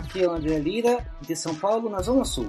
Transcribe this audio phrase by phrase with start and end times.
[0.00, 2.46] Aqui é o André Lira, de São Paulo, na Zona Sul.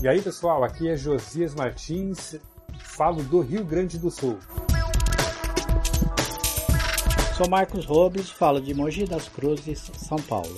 [0.00, 2.36] E aí, pessoal, aqui é Josias Martins,
[2.78, 4.38] falo do Rio Grande do Sul.
[7.36, 10.54] Sou Marcos Robles, falo de Mogi das Cruzes, São Paulo.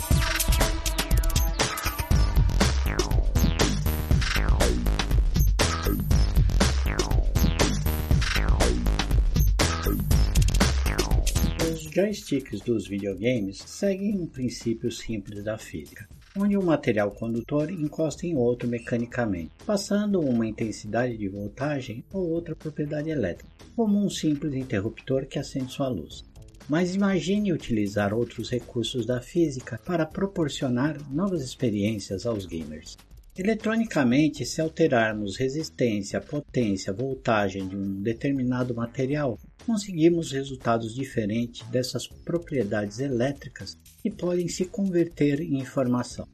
[11.95, 18.34] Joysticks dos videogames seguem um princípio simples da física, onde um material condutor encosta em
[18.34, 25.26] outro mecanicamente, passando uma intensidade de voltagem ou outra propriedade elétrica, como um simples interruptor
[25.26, 26.24] que acende sua luz.
[26.66, 32.96] Mas imagine utilizar outros recursos da física para proporcionar novas experiências aos gamers.
[33.37, 42.99] Eletronicamente, se alterarmos resistência, potência, voltagem de um determinado material, conseguimos resultados diferentes dessas propriedades
[42.99, 46.27] elétricas que podem se converter em informação.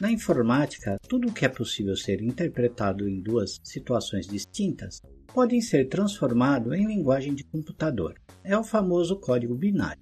[0.00, 5.88] Na informática, tudo o que é possível ser interpretado em duas situações distintas pode ser
[5.88, 8.14] transformado em linguagem de computador.
[8.42, 10.00] É o famoso código binário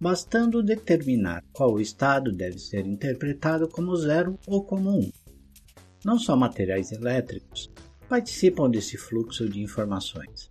[0.00, 5.10] bastando determinar qual estado deve ser interpretado como zero ou como um.
[6.04, 7.70] Não só materiais elétricos
[8.08, 10.48] participam desse fluxo de informações.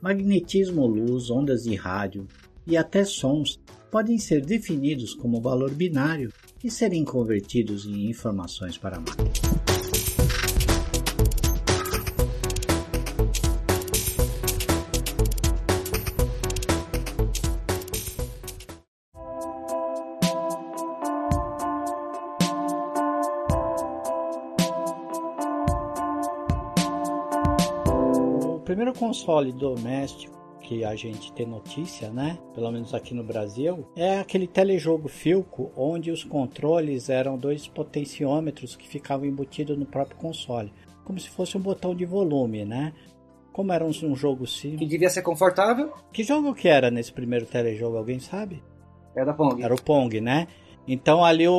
[0.00, 2.26] Magnetismo, luz, ondas de rádio
[2.66, 6.32] e até sons podem ser definidos como valor binário
[6.64, 9.49] e serem convertidos em informações para a máquina.
[29.10, 32.38] Primeiro console doméstico que a gente tem notícia, né?
[32.54, 38.76] Pelo menos aqui no Brasil, é aquele telejogo Filco, onde os controles eram dois potenciômetros
[38.76, 40.72] que ficavam embutidos no próprio console,
[41.04, 42.92] como se fosse um botão de volume, né?
[43.52, 44.80] Como era um, um jogo simples.
[44.80, 45.92] Que devia ser confortável.
[46.12, 48.62] Que jogo que era nesse primeiro telejogo, alguém sabe?
[49.16, 49.60] Era Pong.
[49.60, 50.46] Era o Pong, né?
[50.86, 51.52] Então ali o,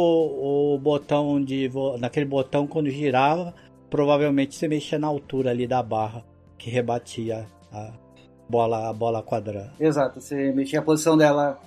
[0.73, 1.69] o botão de.
[1.99, 3.53] Naquele botão quando girava,
[3.89, 6.30] provavelmente você mexia na altura ali da barra
[6.61, 7.91] que rebatia a
[8.47, 9.73] bola, a bola quadrada.
[9.79, 11.59] Exato, você mexia a posição dela.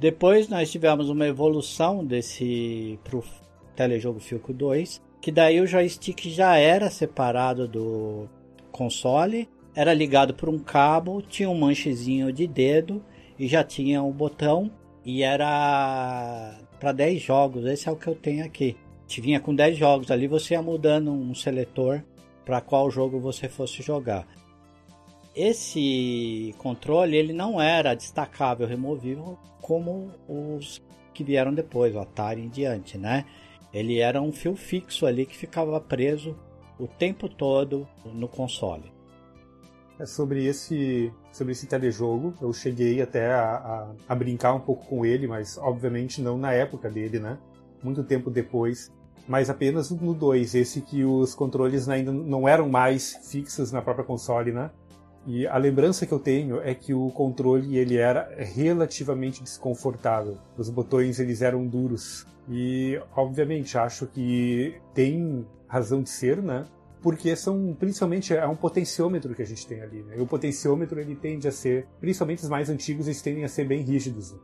[0.00, 3.22] Depois nós tivemos uma evolução desse pro
[3.76, 8.26] telejogo Filco 2, que daí o joystick já era separado do
[8.72, 13.04] console, era ligado por um cabo, tinha um manchezinho de dedo
[13.38, 14.70] e já tinha um botão
[15.04, 18.76] e era para 10 jogos, esse é o que eu tenho aqui.
[19.06, 22.02] Te vinha com 10 jogos, ali você ia mudando um seletor
[22.48, 24.26] para qual jogo você fosse jogar.
[25.36, 30.82] Esse controle ele não era destacável, removível como os
[31.12, 33.26] que vieram depois, o Atari em diante, né?
[33.70, 36.34] Ele era um fio fixo ali que ficava preso
[36.78, 38.90] o tempo todo no console.
[39.98, 44.86] É sobre esse sobre esse telejogo, eu cheguei até a, a, a brincar um pouco
[44.86, 47.38] com ele, mas obviamente não na época dele, né?
[47.82, 48.90] Muito tempo depois
[49.28, 54.04] mas apenas no 2, esse que os controles ainda não eram mais fixos na própria
[54.04, 54.70] console, né?
[55.26, 60.38] E a lembrança que eu tenho é que o controle ele era relativamente desconfortável.
[60.56, 66.64] Os botões eles eram duros e obviamente acho que tem razão de ser, né?
[67.02, 70.16] Porque são principalmente é um potenciômetro que a gente tem ali, né?
[70.16, 73.66] E o potenciômetro ele tende a ser, principalmente os mais antigos, eles tendem a ser
[73.66, 74.34] bem rígidos.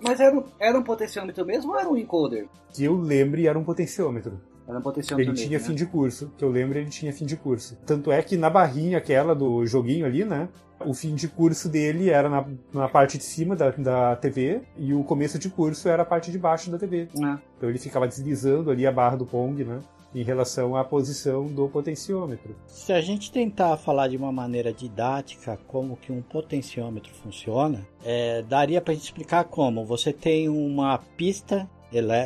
[0.00, 2.46] Mas era, era um potenciômetro mesmo ou era um encoder?
[2.72, 4.40] Que eu lembre, era um potenciômetro.
[4.66, 5.64] Era um potenciômetro Ele mesmo, tinha né?
[5.64, 6.30] fim de curso.
[6.36, 7.76] Que eu lembro, ele tinha fim de curso.
[7.86, 10.48] Tanto é que na barrinha aquela do joguinho ali, né?
[10.84, 14.94] O fim de curso dele era na, na parte de cima da, da TV e
[14.94, 17.08] o começo de curso era a parte de baixo da TV.
[17.20, 17.38] Ah.
[17.56, 19.80] Então ele ficava deslizando ali a barra do Pong, né?
[20.14, 22.56] Em relação à posição do potenciômetro.
[22.66, 28.42] Se a gente tentar falar de uma maneira didática como que um potenciômetro funciona, é,
[28.42, 31.68] daria para explicar como você tem uma pista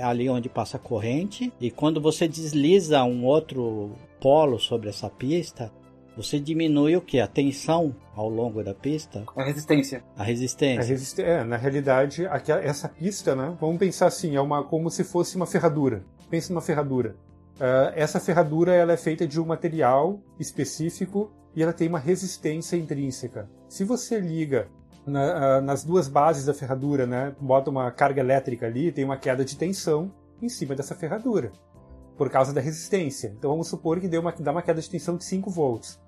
[0.02, 5.73] ali onde passa a corrente e quando você desliza um outro polo sobre essa pista,
[6.17, 7.20] você diminui o que?
[7.20, 9.25] A tensão ao longo da pista?
[9.35, 10.05] A resistência.
[10.17, 10.82] A resistência.
[10.82, 11.19] A resist...
[11.19, 13.56] É, na realidade, aqui, essa pista, né?
[13.61, 16.05] Vamos pensar assim, é uma como se fosse uma ferradura.
[16.28, 17.17] Pensa numa ferradura.
[17.62, 22.75] Uh, essa ferradura ela é feita de um material específico e ela tem uma resistência
[22.75, 23.49] intrínseca.
[23.69, 24.67] Se você liga
[25.06, 29.17] na, uh, nas duas bases da ferradura, né, bota uma carga elétrica ali, tem uma
[29.17, 30.12] queda de tensão
[30.43, 31.53] em cima dessa ferradura,
[32.19, 33.32] por causa da resistência.
[33.38, 36.00] Então vamos supor que dê uma, dá uma queda de tensão de 5 volts.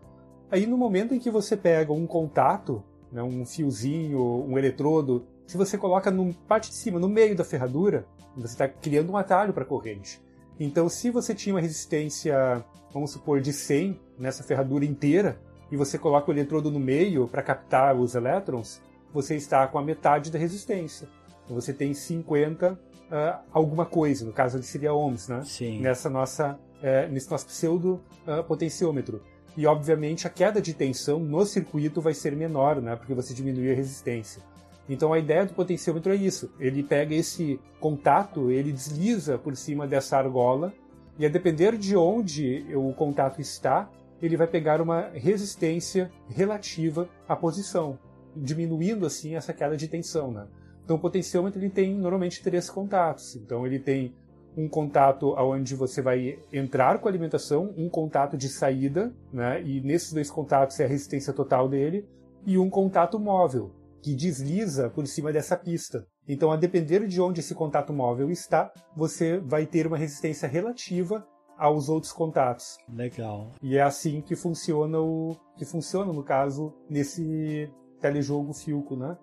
[0.51, 5.57] Aí no momento em que você pega um contato, né, um fiozinho, um eletrodo, se
[5.57, 9.53] você coloca na parte de cima, no meio da ferradura, você está criando um atalho
[9.53, 10.21] para a corrente.
[10.59, 15.41] Então, se você tinha uma resistência, vamos supor, de 100 nessa ferradura inteira,
[15.71, 18.81] e você coloca o eletrodo no meio para captar os elétrons,
[19.13, 21.09] você está com a metade da resistência.
[21.45, 22.79] Então, você tem 50 uh,
[23.11, 25.43] ah, alguma coisa, no caso ali seria ohms, né?
[25.45, 25.81] Sim.
[25.81, 29.23] Nessa nossa, uh, nesse nosso pseudo uh, potenciômetro.
[29.57, 32.97] E obviamente a queda de tensão no circuito vai ser menor, né?
[32.97, 34.43] Porque você diminui a resistência.
[34.89, 36.53] Então a ideia do potenciômetro é isso.
[36.59, 40.73] Ele pega esse contato, ele desliza por cima dessa argola
[41.19, 43.89] e a depender de onde o contato está,
[44.21, 47.99] ele vai pegar uma resistência relativa à posição,
[48.37, 50.47] diminuindo assim essa queda de tensão, né?
[50.85, 53.37] Então o potenciômetro ele tem normalmente três contatos.
[53.37, 54.15] Então ele tem
[54.57, 59.63] um contato aonde você vai entrar com a alimentação, um contato de saída, né?
[59.63, 62.07] E nesses dois contatos é a resistência total dele,
[62.47, 63.73] e um contato móvel,
[64.05, 66.07] que desliza por cima dessa pista.
[66.29, 71.27] Então, a depender de onde esse contato móvel está, você vai ter uma resistência relativa
[71.57, 72.77] aos outros contatos.
[72.87, 73.53] Legal.
[73.63, 79.17] E é assim que funciona o que funciona no caso nesse telejogo Filco, né?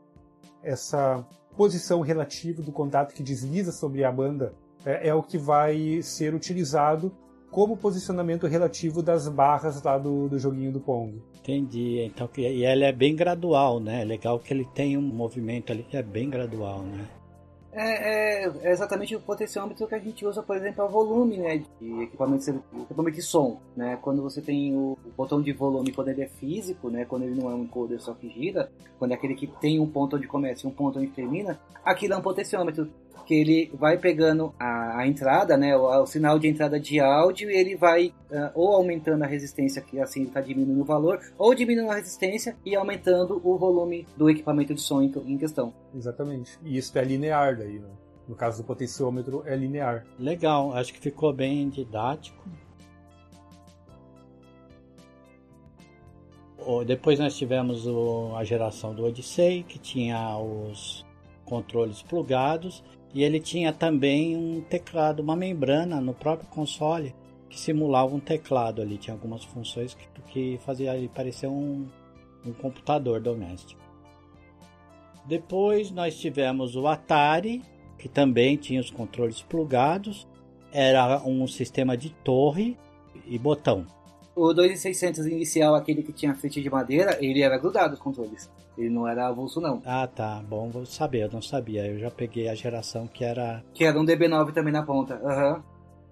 [0.63, 1.24] Essa
[1.56, 6.33] posição relativa do contato que desliza sobre a banda é, é o que vai ser
[6.33, 7.16] utilizado
[7.51, 11.21] como posicionamento relativo das barras lá do, do joguinho do Pong.
[11.39, 12.00] Entendi.
[12.06, 14.01] Então, e ela é bem gradual, né?
[14.01, 17.07] É legal que ele tem um movimento ali que é bem gradual, né?
[17.74, 21.63] É, é, é, exatamente o potenciômetro que a gente usa, por exemplo, a volume, né,
[21.80, 26.09] de equipamento, equipamento de som, né, quando você tem o, o, botão de volume quando
[26.09, 28.69] ele é físico, né, quando ele não é um encoder só que gira,
[29.00, 32.13] quando é aquele que tem um ponto onde começa e um ponto onde termina, aquilo
[32.13, 32.89] é um potenciômetro
[33.25, 37.49] que ele vai pegando a, a entrada, né, o, o, sinal de entrada de áudio
[37.49, 41.55] e ele vai uh, ou aumentando a resistência, que assim está diminuindo o valor, ou
[41.55, 45.73] diminuindo a resistência e aumentando o volume do equipamento de som em, em questão.
[45.95, 46.59] Exatamente.
[46.63, 47.89] E isso é linear daí, né?
[48.27, 50.05] No caso do potenciômetro é linear.
[50.17, 52.43] Legal, acho que ficou bem didático.
[56.85, 57.85] Depois nós tivemos
[58.37, 61.03] a geração do Odyssey, que tinha os
[61.43, 67.13] controles plugados e ele tinha também um teclado, uma membrana no próprio console
[67.49, 68.97] que simulava um teclado ali.
[68.97, 71.85] Tinha algumas funções que, que fazia ele parecer um,
[72.45, 73.81] um computador doméstico.
[75.25, 77.61] Depois nós tivemos o Atari,
[77.97, 80.27] que também tinha os controles plugados.
[80.71, 82.77] Era um sistema de torre
[83.25, 83.85] e botão.
[84.33, 88.49] O 2600 inicial, aquele que tinha frente de madeira, ele era grudado os controles.
[88.81, 89.81] Ele não era avulso, não.
[89.86, 90.42] Ah, tá.
[90.48, 91.24] Bom, vou saber.
[91.24, 91.86] Eu não sabia.
[91.86, 93.63] Eu já peguei a geração que era...
[93.74, 95.16] Que era um DB9 também na ponta.
[95.16, 95.62] Uhum.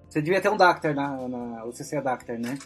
[0.07, 1.27] Você devia ter um Dactar na...
[1.27, 2.57] na o CC Dactar, né?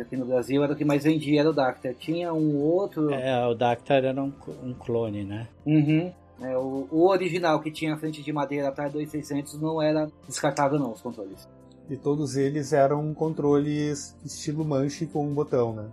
[0.00, 1.94] Aqui no Brasil era o que mais vendia, era o Dactar.
[1.94, 3.12] Tinha um outro...
[3.12, 4.32] É, o Dactar era um,
[4.62, 5.48] um clone, né?
[5.66, 6.10] Uhum.
[6.40, 10.92] É, o, o, original que tinha frente de madeira atrás 2600 não era descartável não,
[10.92, 11.48] os controles.
[11.90, 15.88] E todos eles eram controles estilo manche com um botão, né?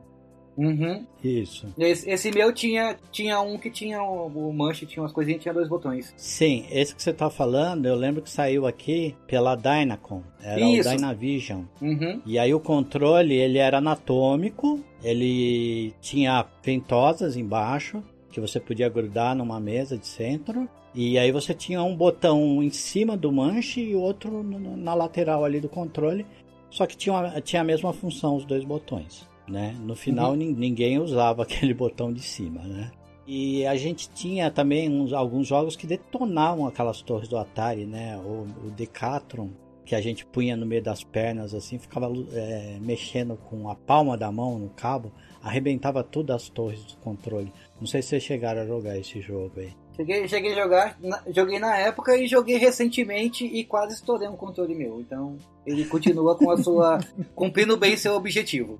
[0.60, 1.06] Uhum.
[1.24, 1.68] Isso.
[1.78, 5.54] Esse, esse, meu tinha, tinha um que tinha o, o manche, tinha umas coisinhas, tinha
[5.54, 6.14] dois botões.
[6.18, 10.22] Sim, esse que você tá falando, eu lembro que saiu aqui pela Dynacon.
[10.42, 10.90] Era Isso.
[10.90, 11.64] o Dynavision.
[11.82, 12.22] Uhum.
[12.26, 19.34] E aí o controle, ele era anatômico, ele tinha ventosas embaixo, que você podia grudar
[19.36, 20.68] numa mesa de centro.
[20.94, 25.62] E aí você tinha um botão em cima do manche e outro na lateral ali
[25.62, 26.26] do controle.
[26.70, 29.76] Só que tinha, uma, tinha a mesma função os dois botões, né?
[29.80, 30.38] No final uhum.
[30.38, 32.92] ninguém usava aquele botão de cima, né?
[33.28, 38.18] E a gente tinha também uns, alguns jogos que detonavam aquelas torres do Atari, né?
[38.18, 39.50] O, o Decathlon,
[39.86, 44.18] que a gente punha no meio das pernas, assim, ficava é, mexendo com a palma
[44.18, 45.12] da mão no cabo,
[45.44, 47.54] arrebentava todas as torres do controle.
[47.80, 49.74] Não sei se vocês chegaram a jogar esse jogo aí.
[49.96, 54.36] Cheguei, cheguei a jogar, na, joguei na época e joguei recentemente e quase estourei um
[54.36, 55.02] controle meu.
[55.02, 57.00] Então ele continua com a sua.
[57.36, 58.80] cumprindo bem seu objetivo.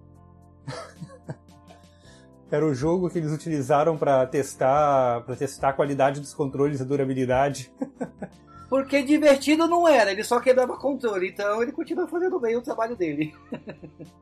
[2.52, 6.84] Era o jogo que eles utilizaram para testar para testar a qualidade dos controles e
[6.84, 7.72] a durabilidade.
[8.70, 12.96] Porque divertido não era, ele só quebrava controle, então ele continua fazendo bem o trabalho
[12.96, 13.34] dele.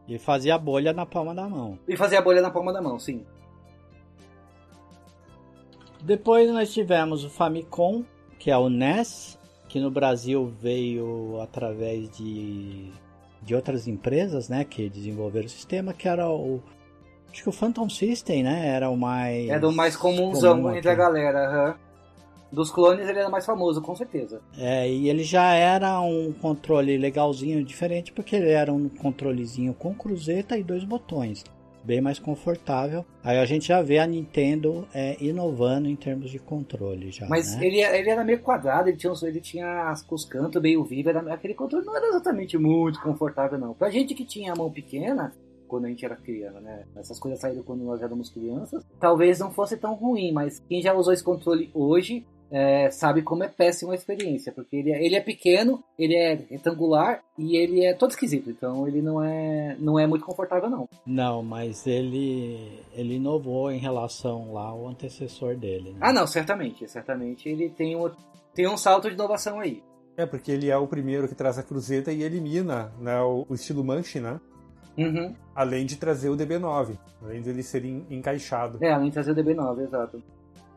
[0.07, 1.77] E fazia bolha na palma da mão.
[1.85, 3.25] E fazia bolha na palma da mão, sim.
[6.01, 8.05] Depois nós tivemos o Famicom,
[8.39, 9.37] que é o NES,
[9.67, 12.89] que no Brasil veio através de,
[13.47, 16.61] de outras empresas, né, que desenvolveram o sistema, que era o
[17.31, 20.91] acho que o Phantom System, né, era o mais era o mais comunzão comum entre
[20.91, 21.87] a galera, uhum.
[22.51, 24.41] Dos clones ele era mais famoso, com certeza.
[24.57, 29.93] É, e ele já era um controle legalzinho, diferente, porque ele era um controlezinho com
[29.93, 31.43] cruzeta e dois botões
[31.87, 33.05] bem mais confortável.
[33.23, 37.25] Aí a gente já vê a Nintendo é, inovando em termos de controle já.
[37.29, 37.65] Mas né?
[37.65, 41.85] ele, ele era meio quadrado, ele tinha, ele tinha os cantos meio vivos, aquele controle
[41.85, 43.73] não era exatamente muito confortável, não.
[43.73, 45.33] Pra gente que tinha a mão pequena,
[45.67, 46.83] quando a gente era criança, né?
[46.95, 48.83] Essas coisas saíram quando nós éramos crianças.
[48.99, 53.43] Talvez não fosse tão ruim, mas quem já usou esse controle hoje é, sabe como
[53.43, 57.83] é péssima a experiência, porque ele é, ele é pequeno, ele é retangular e ele
[57.83, 60.87] é todo esquisito, então ele não é, não é muito confortável não.
[61.05, 65.91] Não, mas ele ele inovou em relação lá ao antecessor dele.
[65.91, 65.99] Né?
[66.01, 68.09] Ah, não, certamente, certamente ele tem um,
[68.53, 69.83] tem um salto de inovação aí.
[70.15, 73.53] É, porque ele é o primeiro que traz a cruzeta e elimina né, o, o
[73.53, 74.39] estilo manche, né?
[74.97, 75.35] Uhum.
[75.53, 78.83] Além de trazer o DB9, além dele ser encaixado.
[78.83, 80.23] É, além de trazer o DB9, exato.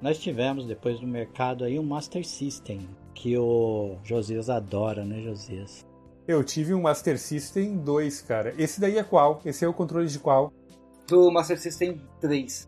[0.00, 5.86] Nós tivemos depois no mercado aí um Master System, que o Josias adora, né, Josias?
[6.26, 8.54] Eu tive um Master System 2, cara.
[8.56, 9.40] Esse daí é qual?
[9.44, 10.52] Esse é o controle de qual?
[11.06, 12.66] Do Master System 3.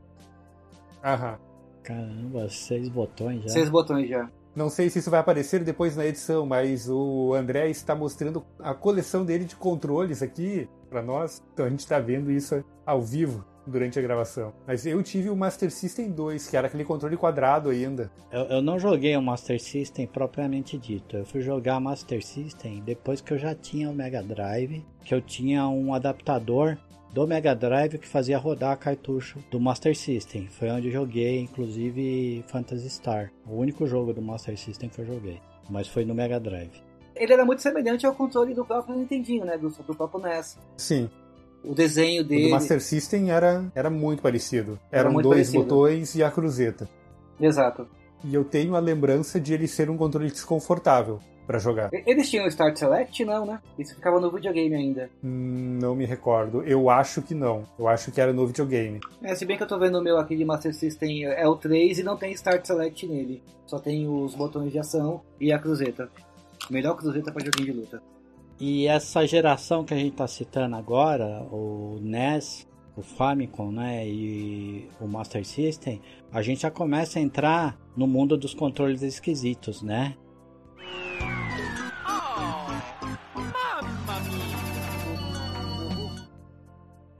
[1.03, 1.39] Aham.
[1.83, 3.49] Caramba, seis botões já.
[3.49, 4.31] Seis botões já.
[4.55, 8.75] Não sei se isso vai aparecer depois na edição, mas o André está mostrando a
[8.75, 11.43] coleção dele de controles aqui para nós.
[11.55, 14.53] Então a gente está vendo isso ao vivo durante a gravação.
[14.67, 18.11] Mas eu tive o Master System 2, que era aquele controle quadrado ainda.
[18.31, 21.17] Eu, eu não joguei o Master System propriamente dito.
[21.17, 25.21] Eu fui jogar Master System depois que eu já tinha o Mega Drive, que eu
[25.21, 26.77] tinha um adaptador
[27.13, 30.49] do Mega Drive que fazia rodar cartucho do Master System.
[30.49, 33.31] Foi onde eu joguei, inclusive, Phantasy Star.
[33.47, 35.41] O único jogo do Master System que eu joguei.
[35.69, 36.83] Mas foi no Mega Drive.
[37.15, 39.59] Ele era muito semelhante ao controle do próprio Nintendinho, né?
[39.59, 40.59] Do, do próprio NES.
[40.77, 41.11] Sim.
[41.65, 42.45] O desenho dele.
[42.45, 44.79] O do Master System era, era muito parecido.
[44.91, 45.63] Eram muito dois parecido.
[45.63, 46.89] botões e a cruzeta.
[47.41, 47.87] Exato.
[48.25, 51.91] E eu tenho a lembrança de ele ser um controle desconfortável para jogar.
[51.93, 53.59] Eles tinham o Start Select, não, né?
[53.77, 55.11] Isso ficava no videogame ainda.
[55.25, 56.63] Hum, Não me recordo.
[56.63, 57.65] Eu acho que não.
[57.79, 59.01] Eu acho que era no videogame.
[59.23, 61.57] É, se bem que eu tô vendo o meu aqui de Master System é o
[61.57, 63.43] 3 e não tem Start Select nele.
[63.67, 66.09] Só tem os botões de ação e a cruzeta.
[66.71, 68.03] Melhor cruzeta pra joguinho de luta.
[68.65, 72.65] E essa geração que a gente está citando agora, o NES,
[72.97, 76.01] o Famicom, né, e o Master System,
[76.31, 80.17] a gente já começa a entrar no mundo dos controles esquisitos, né?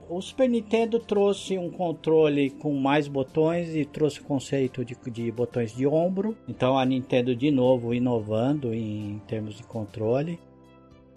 [0.09, 5.29] O Super Nintendo trouxe um controle com mais botões e trouxe o conceito de, de
[5.29, 6.37] botões de ombro.
[6.47, 10.39] Então a Nintendo de novo inovando em termos de controle.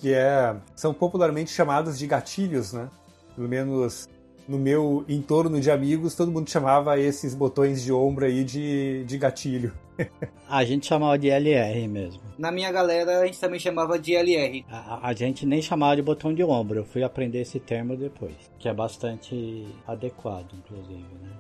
[0.07, 2.89] Que é, são popularmente chamados de gatilhos, né?
[3.35, 4.09] Pelo menos
[4.47, 9.19] no meu entorno de amigos, todo mundo chamava esses botões de ombro aí de, de
[9.19, 9.73] gatilho.
[10.49, 12.23] A gente chamava de LR mesmo.
[12.39, 14.65] Na minha galera, a gente também chamava de LR.
[14.71, 16.79] A, a gente nem chamava de botão de ombro.
[16.79, 21.31] Eu fui aprender esse termo depois, que é bastante adequado, inclusive, né?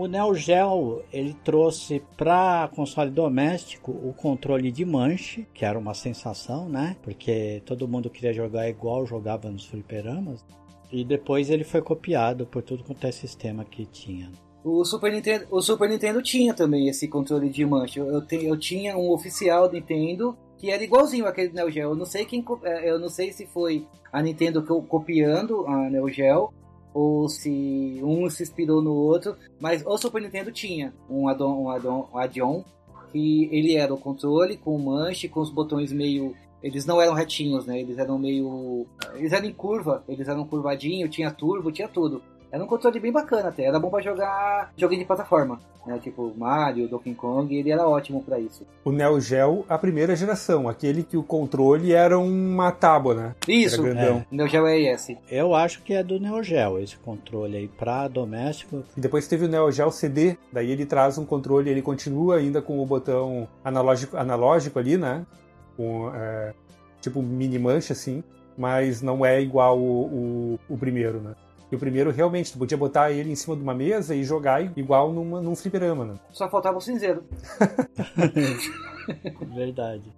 [0.00, 5.92] O Neo Geo ele trouxe para console doméstico o controle de manche, que era uma
[5.92, 6.96] sensação, né?
[7.02, 10.44] Porque todo mundo queria jogar igual jogava nos fliperamas.
[10.92, 14.30] E depois ele foi copiado por tudo quanto é sistema que tinha.
[14.64, 17.98] O Super Nintendo, o Super Nintendo tinha também esse controle de manche.
[17.98, 21.90] Eu, te- eu tinha um oficial Nintendo que era igualzinho aquele Neo Geo.
[21.90, 25.90] Eu não sei quem, eh, eu não sei se foi a Nintendo co- copiando a
[25.90, 26.52] Neo Geo
[26.92, 31.70] ou se um se inspirou no outro, mas o Super Nintendo tinha um addon, um
[31.70, 32.64] addon, um add-on
[33.12, 37.14] que ele era o controle com o manche, com os botões meio eles não eram
[37.14, 37.80] retinhos, né?
[37.80, 38.86] Eles eram meio.
[39.14, 42.22] Eles eram em curva, eles eram curvadinho, tinha turbo, tinha tudo.
[42.50, 45.98] Era um controle bem bacana até, era bom pra jogar joguinho de plataforma, né?
[46.02, 48.66] Tipo Mario, Donkey Kong, ele era ótimo pra isso.
[48.84, 53.34] O Neo Geo, a primeira geração, aquele que o controle era uma tábua, né?
[53.46, 54.26] Isso, Era grandão.
[54.30, 55.08] Neo Geo AES.
[55.30, 58.82] Eu acho que é do Neo Geo esse controle aí para doméstico.
[58.96, 62.62] E depois teve o Neo Geo CD, daí ele traz um controle, ele continua ainda
[62.62, 65.26] com o botão analógico, analógico ali, né?
[65.76, 66.54] Com, é,
[67.00, 68.24] tipo mini mancha assim,
[68.56, 71.34] mas não é igual o, o, o primeiro, né?
[71.70, 74.62] E o primeiro realmente, tu podia botar ele em cima de uma mesa e jogar
[74.76, 76.14] igual numa, num fliperama, né?
[76.32, 77.24] Só faltava o cinzeiro.
[79.54, 80.12] Verdade.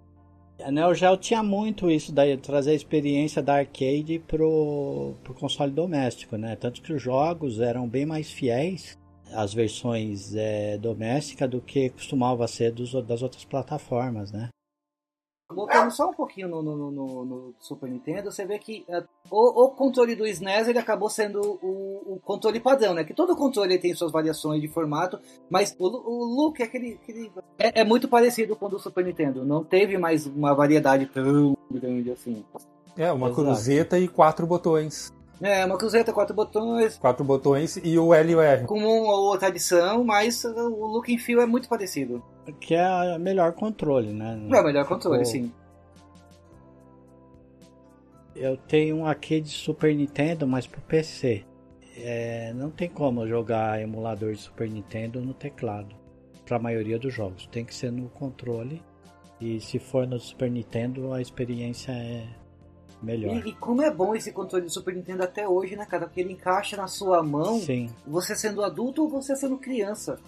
[0.63, 5.71] A Neo Geo tinha muito isso daí, trazer a experiência da arcade pro, pro console
[5.71, 6.55] doméstico, né?
[6.55, 8.97] Tanto que os jogos eram bem mais fiéis
[9.33, 14.49] às versões é, domésticas do que costumava ser dos, das outras plataformas, né?
[15.53, 19.65] Voltando só um pouquinho no, no- no- no- Super Nintendo, você vê que eh, o,
[19.65, 23.03] o controle do SNES ele acabou sendo o, o controle padrão, né?
[23.03, 27.31] Que todo controle tem suas variações de formato, mas o, o look é aquele, aquele-
[27.59, 29.45] é, é muito parecido com o do Super Nintendo.
[29.45, 32.43] Não teve mais uma variedade tão grande assim.
[32.97, 33.43] É, uma Exato.
[33.43, 35.13] cruzeta e quatro botões.
[35.41, 36.97] É, uma cruzeta, quatro botões.
[36.99, 38.65] Quatro botões e o L e o R.
[38.65, 42.23] Com uma ou outra adição, mas o look and feel é muito parecido.
[42.59, 44.39] Que é o melhor controle, né?
[44.51, 45.51] É o melhor controle, sim.
[48.35, 51.43] Eu tenho um aqui de Super Nintendo, mas pro PC.
[51.97, 55.95] É, não tem como jogar emulador de Super Nintendo no teclado.
[56.45, 57.47] Pra maioria dos jogos.
[57.47, 58.81] Tem que ser no controle.
[59.39, 62.27] E se for no Super Nintendo, a experiência é
[63.01, 63.35] melhor.
[63.35, 66.05] E, e como é bom esse controle do Super Nintendo até hoje, né, cara?
[66.05, 67.89] Porque ele encaixa na sua mão, Sim.
[68.05, 70.19] você sendo adulto ou você sendo criança.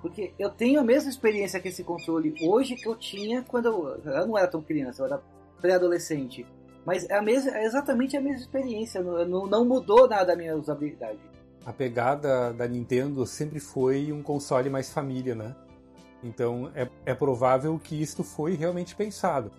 [0.00, 4.12] Porque eu tenho a mesma experiência com esse controle hoje que eu tinha quando eu,
[4.12, 5.22] eu não era tão criança, eu era
[5.60, 6.46] pré-adolescente.
[6.84, 10.56] Mas é, a mesma, é exatamente a mesma experiência, não, não, mudou nada da minha
[10.56, 11.18] usabilidade.
[11.64, 15.54] A pegada da Nintendo sempre foi um console mais família, né?
[16.24, 19.50] Então é, é provável que isto foi realmente pensado.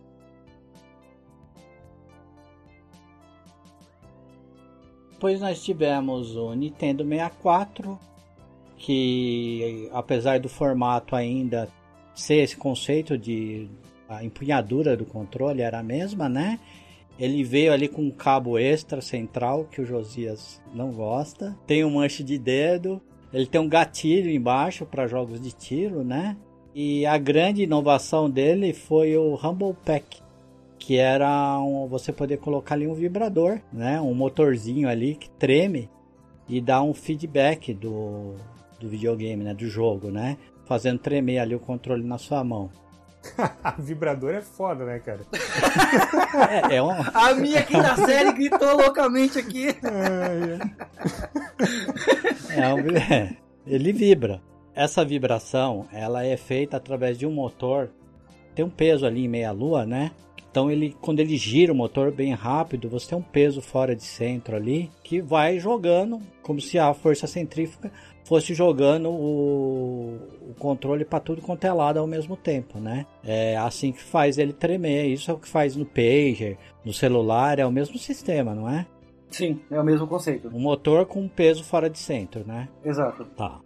[5.22, 8.00] Depois nós tivemos o Nintendo 64,
[8.76, 11.70] que apesar do formato ainda
[12.16, 13.70] ser esse conceito de
[14.10, 16.60] a empunhadura do controle era a mesma, né?
[17.20, 21.56] Ele veio ali com um cabo extra central que o Josias não gosta.
[21.68, 23.00] Tem um manche de dedo.
[23.32, 26.36] Ele tem um gatilho embaixo para jogos de tiro, né?
[26.74, 30.20] E a grande inovação dele foi o Rumble Pack,
[30.82, 34.02] que era um, você poder colocar ali um vibrador, né?
[34.02, 35.88] Um motorzinho ali que treme
[36.50, 38.34] e dá um feedback do,
[38.80, 39.54] do videogame, né?
[39.54, 40.38] Do jogo, né?
[40.66, 42.72] Fazendo tremer ali o controle na sua mão.
[43.78, 45.20] Vibrador é foda, né, cara?
[46.72, 49.68] É, é um, A minha aqui da série gritou loucamente aqui.
[49.84, 50.60] Ai,
[52.50, 52.58] ai.
[52.58, 54.42] é um- é, ele vibra.
[54.74, 57.90] Essa vibração, ela é feita através de um motor.
[58.56, 60.12] Tem um peso ali em meia lua, né?
[60.52, 64.04] Então ele, quando ele gira o motor bem rápido, você tem um peso fora de
[64.04, 67.90] centro ali que vai jogando, como se a força centrífuga
[68.26, 73.06] fosse jogando o, o controle para tudo quanto é lado ao mesmo tempo, né?
[73.24, 75.08] É assim que faz ele tremer.
[75.08, 78.86] Isso é o que faz no pager, no celular, é o mesmo sistema, não é?
[79.30, 80.50] Sim, é o mesmo conceito.
[80.54, 82.68] Um motor com um peso fora de centro, né?
[82.84, 83.24] Exato.
[83.38, 83.60] Tá.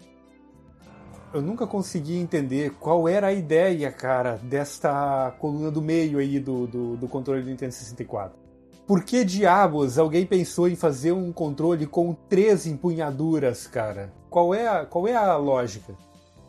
[1.36, 6.66] Eu nunca consegui entender qual era a ideia, cara, desta coluna do meio aí do,
[6.66, 8.40] do, do controle do Nintendo 64.
[8.88, 14.14] Por que diabos alguém pensou em fazer um controle com três empunhaduras, cara?
[14.30, 15.94] Qual é a, qual é a lógica?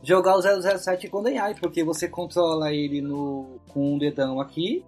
[0.05, 4.85] Jogar o 007 GoldenEye, porque você controla ele no, com um dedão aqui,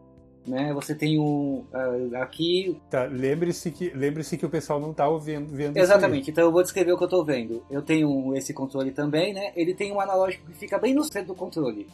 [0.49, 0.73] né?
[0.73, 5.49] Você tem um ah, aqui Tá, lembre-se que, lembre-se que o pessoal não tá vendo,
[5.55, 5.77] vendo.
[5.77, 7.63] Exatamente, então eu vou descrever o que eu tô vendo.
[7.71, 9.53] Eu tenho esse controle também, né?
[9.55, 11.87] Ele tem um analógico que fica bem no centro do controle.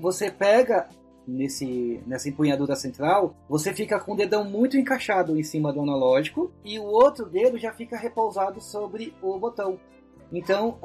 [0.00, 0.88] Você pega
[1.26, 6.52] nesse, nessa empunhadura central, você fica com o dedão muito encaixado em cima do analógico
[6.64, 9.78] e o outro dedo já fica repousado sobre o botão.
[10.32, 10.78] Então,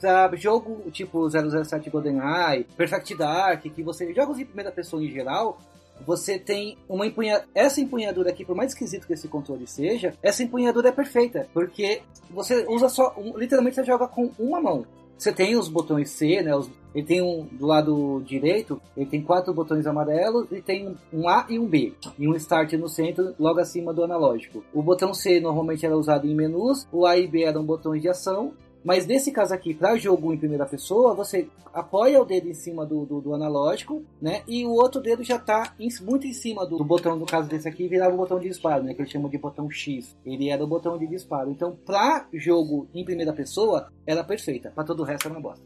[0.00, 5.58] para jogo tipo 007 GoldenEye, Perfect Dark, que você jogos em primeira pessoa em geral,
[6.06, 7.44] você tem uma empunha...
[7.54, 12.02] essa empunhadura aqui, por mais esquisito que esse controle seja, essa empunhadura é perfeita, porque
[12.30, 14.86] você usa só, literalmente você joga com uma mão.
[15.16, 16.54] Você tem os botões C, né?
[16.56, 21.28] os- ele tem um do lado direito, ele tem quatro botões amarelos e tem um
[21.28, 21.92] A e um B.
[22.18, 24.64] E um Start no centro, logo acima do analógico.
[24.72, 28.08] O botão C normalmente era usado em menus, o A e B eram botões de
[28.08, 28.52] ação.
[28.84, 32.84] Mas nesse caso aqui, para jogo em primeira pessoa, você apoia o dedo em cima
[32.84, 34.42] do, do, do analógico, né?
[34.46, 37.66] E o outro dedo já está muito em cima do, do botão, no caso desse
[37.66, 38.92] aqui, virava o botão de disparo, né?
[38.92, 40.14] Que eles chamam de botão X.
[40.24, 41.50] Ele era o botão de disparo.
[41.50, 44.70] Então, para jogo em primeira pessoa, era perfeita.
[44.70, 45.64] Para todo o resto era uma bosta.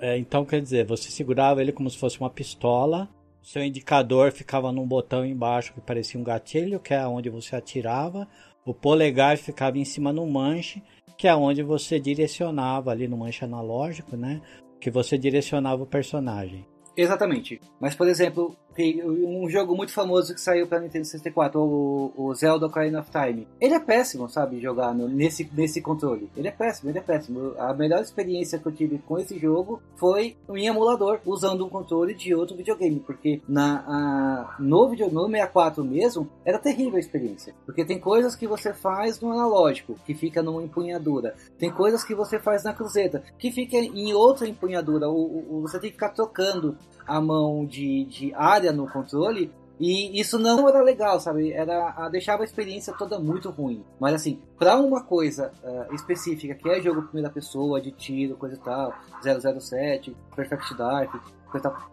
[0.00, 3.08] É, então quer dizer, você segurava ele como se fosse uma pistola,
[3.42, 8.28] seu indicador ficava num botão embaixo que parecia um gatilho, que é onde você atirava,
[8.64, 10.82] o polegar ficava em cima no manche,
[11.18, 14.40] que é onde você direcionava ali no manche analógico, né?
[14.80, 16.64] Que você direcionava o personagem.
[16.96, 17.60] Exatamente.
[17.80, 22.66] Mas, por exemplo, um jogo muito famoso que saiu para Nintendo 64, o, o Zelda
[22.66, 23.46] Ocarina of Time.
[23.60, 26.28] Ele é péssimo, sabe, jogar no- nesse, nesse controle.
[26.36, 27.54] Ele é péssimo, ele é péssimo.
[27.58, 32.14] A melhor experiência que eu tive com esse jogo foi em emulador, usando um controle
[32.14, 37.54] de outro videogame, porque na, a, no, video, no 64 mesmo, era terrível a experiência.
[37.66, 41.34] Porque tem coisas que você faz no analógico, que fica numa empunhadura.
[41.58, 45.08] Tem coisas que você faz na cruzeta, que fica em outra empunhadura.
[45.08, 49.50] O- o- você tem que ficar trocando a mão de, de área no controle.
[49.80, 51.52] E isso não era legal, sabe?
[51.52, 53.84] Era, a- deixava a experiência toda muito ruim.
[54.00, 58.56] Mas assim, pra uma coisa ah, específica, que é jogo primeira pessoa, de tiro, coisa
[58.56, 61.14] e tal, 007, Perfect Dark,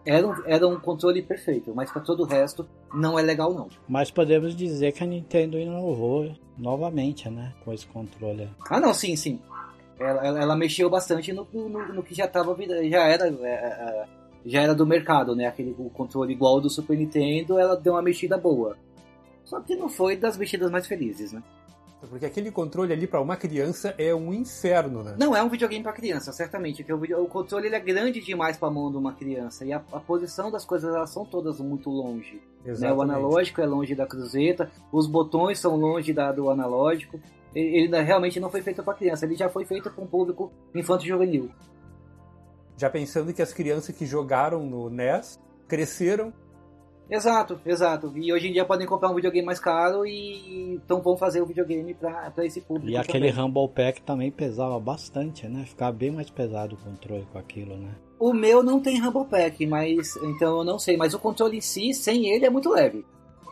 [0.04, 3.68] Era um, era um controle perfeito, mas para todo o resto não é legal não.
[3.88, 7.54] Mas podemos dizer que a Nintendo inovou novamente, né?
[7.64, 8.50] Com esse controle.
[8.68, 9.40] Ah não, sim, sim.
[9.98, 12.54] Ela, ela, ela mexeu bastante no, no, no, que já tava
[12.90, 14.06] já era é, é,
[14.46, 15.46] já era do mercado, né?
[15.46, 18.76] Aquele o controle igual do Super Nintendo, ela deu uma mexida boa.
[19.44, 21.42] Só que não foi das mexidas mais felizes, né?
[22.08, 25.16] Porque aquele controle ali para uma criança é um inferno, né?
[25.18, 26.84] Não, é um videogame para criança, certamente.
[26.84, 29.64] Porque o, controle ele é grande demais para a mão de uma criança.
[29.64, 32.40] E a, a, posição das coisas elas são todas muito longe.
[32.64, 32.92] Né?
[32.92, 37.18] O analógico é longe da cruzeta, os botões são longe da, do analógico.
[37.54, 40.52] Ele, ele realmente não foi feito para criança, ele já foi feito para um público
[40.74, 41.50] infanto-juvenil.
[42.76, 46.32] Já pensando que as crianças que jogaram no NES cresceram
[47.08, 48.12] Exato, exato.
[48.16, 51.46] E hoje em dia podem comprar um videogame mais caro e então vão fazer o
[51.46, 52.90] videogame para esse público.
[52.90, 53.44] E aquele também.
[53.44, 55.64] Rumble Pack também pesava bastante, né?
[55.64, 57.94] Ficava bem mais pesado o controle com aquilo, né?
[58.18, 60.96] O meu não tem Rumble Pack, mas então eu não sei.
[60.96, 63.04] Mas o controle em si, sem ele, é muito leve.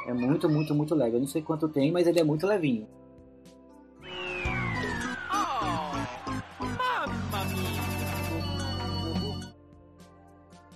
[0.08, 1.16] É muito, muito, muito leve.
[1.16, 2.88] Eu não sei quanto tem, mas ele é muito levinho.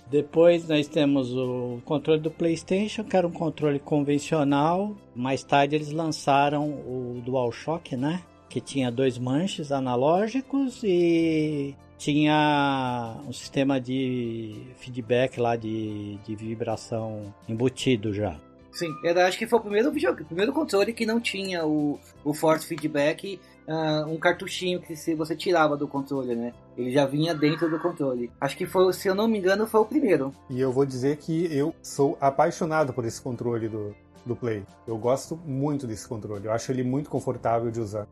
[0.09, 4.95] Depois nós temos o controle do PlayStation, que era um controle convencional.
[5.15, 8.23] Mais tarde eles lançaram o DualShock, né?
[8.49, 17.31] Que tinha dois manches analógicos e tinha um sistema de feedback lá de, de vibração
[17.47, 18.39] embutido já.
[18.71, 22.33] Sim, eu acho que foi o primeiro o primeiro controle que não tinha o, o
[22.33, 26.53] force feedback uh, um cartuchinho que se você tirava do controle, né?
[26.75, 28.31] Ele já vinha dentro do controle.
[28.41, 30.33] Acho que foi, se eu não me engano, foi o primeiro.
[30.49, 34.63] E eu vou dizer que eu sou apaixonado por esse controle do, do Play.
[34.87, 36.45] Eu gosto muito desse controle.
[36.45, 38.07] Eu acho ele muito confortável de usar.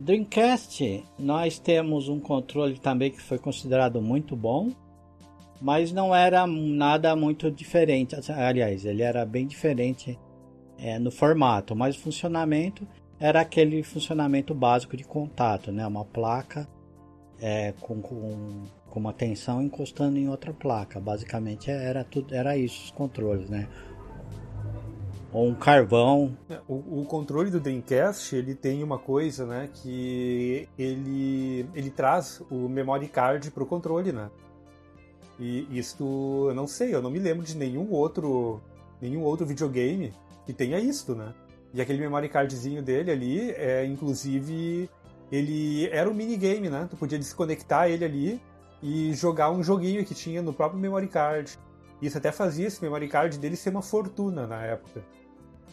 [0.00, 4.72] Dreamcast, nós temos um controle também que foi considerado muito bom,
[5.60, 8.16] mas não era nada muito diferente.
[8.32, 10.18] Aliás, ele era bem diferente
[10.82, 12.86] é, no formato, mas o funcionamento
[13.20, 15.86] era aquele funcionamento básico de contato, né?
[15.86, 16.68] Uma placa
[17.40, 20.98] é, com, com, com uma tensão encostando em outra placa.
[20.98, 23.68] Basicamente era tudo, era isso os controles, né?
[25.32, 26.36] Ou um carvão.
[26.50, 29.70] É, o, o, controle do Dreamcast ele tem uma coisa, né?
[29.72, 34.28] Que ele ele traz o memory card para o controle, né?
[35.38, 38.60] E isto eu não sei, eu não me lembro de nenhum outro
[39.00, 40.12] nenhum outro videogame
[40.46, 41.34] que tenha isso, né?
[41.74, 44.88] E aquele memory cardzinho dele ali, é, inclusive,
[45.30, 46.86] ele era um minigame, né?
[46.90, 48.40] Tu podia desconectar ele ali
[48.82, 51.58] e jogar um joguinho que tinha no próprio memory card.
[52.00, 55.02] Isso até fazia esse memory card dele ser uma fortuna na época.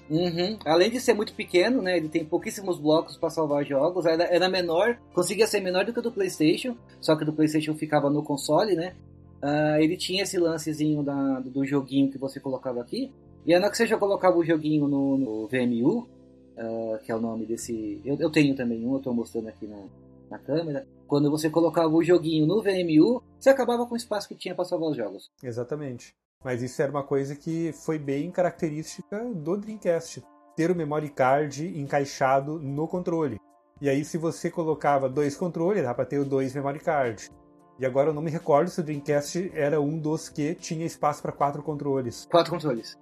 [0.10, 0.58] Uhum.
[0.66, 1.98] Além de ser muito pequeno, né?
[1.98, 4.06] Ele tem pouquíssimos blocos para salvar jogos.
[4.06, 7.34] Era, era menor, conseguia ser menor do que o do PlayStation, só que o do
[7.34, 8.96] PlayStation ficava no console, né?
[9.42, 13.14] Uh, ele tinha esse lancezinho da, do joguinho que você colocava aqui,
[13.50, 17.12] e aí, na que você já colocava o joguinho no, no VMU, uh, ah, que
[17.12, 18.00] é o nome desse.
[18.06, 19.88] Eu, eu tenho também um, eu estou mostrando aqui na,
[20.30, 20.86] na câmera.
[21.08, 24.66] Quando você colocava o joguinho no VMU, você acabava com o espaço que tinha para
[24.66, 25.32] salvar os jogos.
[25.42, 26.14] Exatamente.
[26.46, 30.22] Mas isso era uma coisa que foi bem característica do Dreamcast.
[30.56, 33.40] Ter o memory card encaixado no controle.
[33.82, 37.32] E aí, se você colocava dois controles, dá para ter dois memory cards.
[37.80, 41.20] E agora eu não me recordo se o Dreamcast era um dos que tinha espaço
[41.20, 42.28] para quatro controles.
[42.30, 42.96] Quatro controles.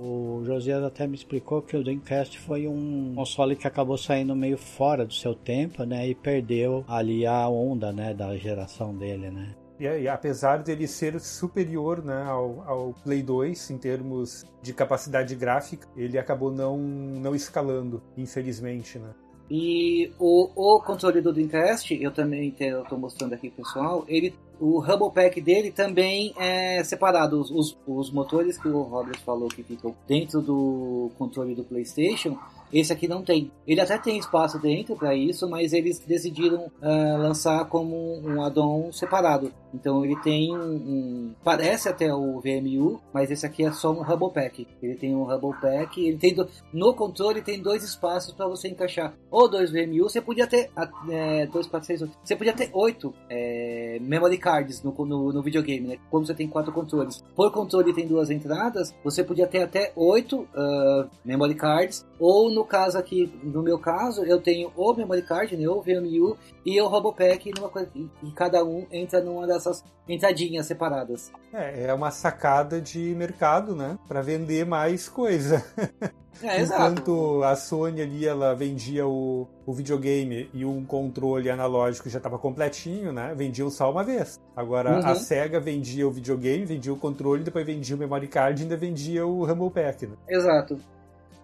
[0.00, 4.56] O Josias até me explicou que o Dreamcast foi um console que acabou saindo meio
[4.56, 6.06] fora do seu tempo, né?
[6.08, 8.14] E perdeu ali a onda, né?
[8.14, 9.56] Da geração dele, né?
[9.80, 15.34] E, e apesar dele ser superior né, ao, ao, Play 2 em termos de capacidade
[15.34, 19.10] gráfica, ele acabou não, não escalando, infelizmente, né?
[19.50, 25.12] E o, o controle do Dreamcast, eu também estou mostrando aqui pessoal, ele, o Hubble
[25.12, 27.40] Pack dele também é separado.
[27.40, 32.36] Os, os, os motores que o Robert falou que ficam dentro do controle do PlayStation,
[32.72, 33.50] esse aqui não tem.
[33.66, 38.92] Ele até tem espaço dentro para isso, mas eles decidiram uh, lançar como um add-on
[38.92, 39.52] separado.
[39.72, 44.30] Então ele tem um, Parece até o VMU, mas esse aqui é só um Hubble
[44.32, 44.66] Pack.
[44.82, 46.04] Ele tem um Hubble Pack.
[46.04, 49.14] Ele tem do, no controle tem dois espaços para você encaixar.
[49.30, 50.70] Ou dois VMU, você podia ter.
[51.10, 52.02] É, dois para seis.
[52.22, 55.98] Você podia ter oito é, memory cards no, no, no, videogame, né?
[56.10, 57.22] Como você tem quatro controles.
[57.34, 62.06] Por controle tem duas entradas, você podia ter até oito uh, memory cards.
[62.18, 66.36] Ou no caso aqui, no meu caso, eu tenho o memory card, né, o VMU
[66.66, 71.30] e o Robopack, numa coisa, e cada um entra numa dessas entradinhas separadas.
[71.52, 73.96] É, é uma sacada de mercado, né?
[74.08, 75.64] Para vender mais coisa.
[76.40, 82.18] É, Enquanto a Sony ali ela vendia o, o videogame e um controle analógico já
[82.18, 83.34] estava completinho, né?
[83.36, 84.38] Vendia só uma vez.
[84.54, 85.04] Agora uhum.
[85.04, 88.76] a Sega vendia o videogame, vendia o controle, depois vendia o memory card e ainda
[88.76, 90.06] vendia o Rumble Pack.
[90.06, 90.14] Né?
[90.28, 90.78] Exato.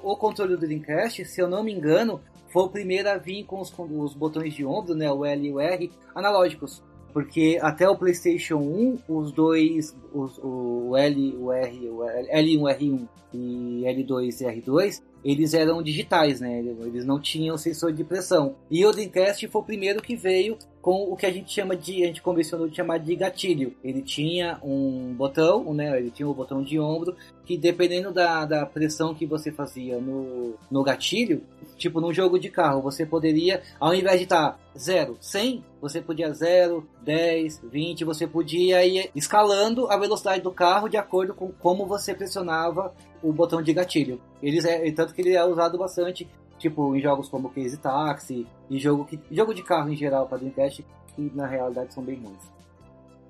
[0.04, 2.20] O controle do Dreamcast, se eu não me engano,
[2.52, 5.10] foi o primeiro a vir com os, com os botões de ombro, né?
[5.10, 6.82] O L e o R, analógicos.
[7.10, 13.08] Porque até o PlayStation 1, os dois, os, o L, o R, o L1, R1
[13.32, 16.60] e L2 e R2, eles eram digitais, né?
[16.60, 18.56] Eles não tinham sensor de pressão.
[18.70, 22.04] E o Dreamcast foi o primeiro que veio com o que a gente chama de,
[22.04, 23.74] a gente convencionou de chamar de gatilho.
[23.82, 25.98] Ele tinha um botão, né?
[25.98, 30.52] Ele tinha um botão de ombro que dependendo da, da pressão que você fazia no,
[30.70, 31.42] no gatilho,
[31.78, 36.30] tipo num jogo de carro, você poderia, ao invés de estar 0, 100, você podia
[36.30, 41.86] 0, 10, 20, você podia ir escalando a velocidade do carro de acordo com como
[41.86, 42.92] você pressionava
[43.22, 44.20] o botão de gatilho.
[44.42, 46.28] Eles é, tanto que ele é usado bastante,
[46.64, 50.38] tipo em jogos como Case Taxi e jogo que jogo de carro em geral para
[50.38, 52.52] Dreamcast que na realidade são bem ruins.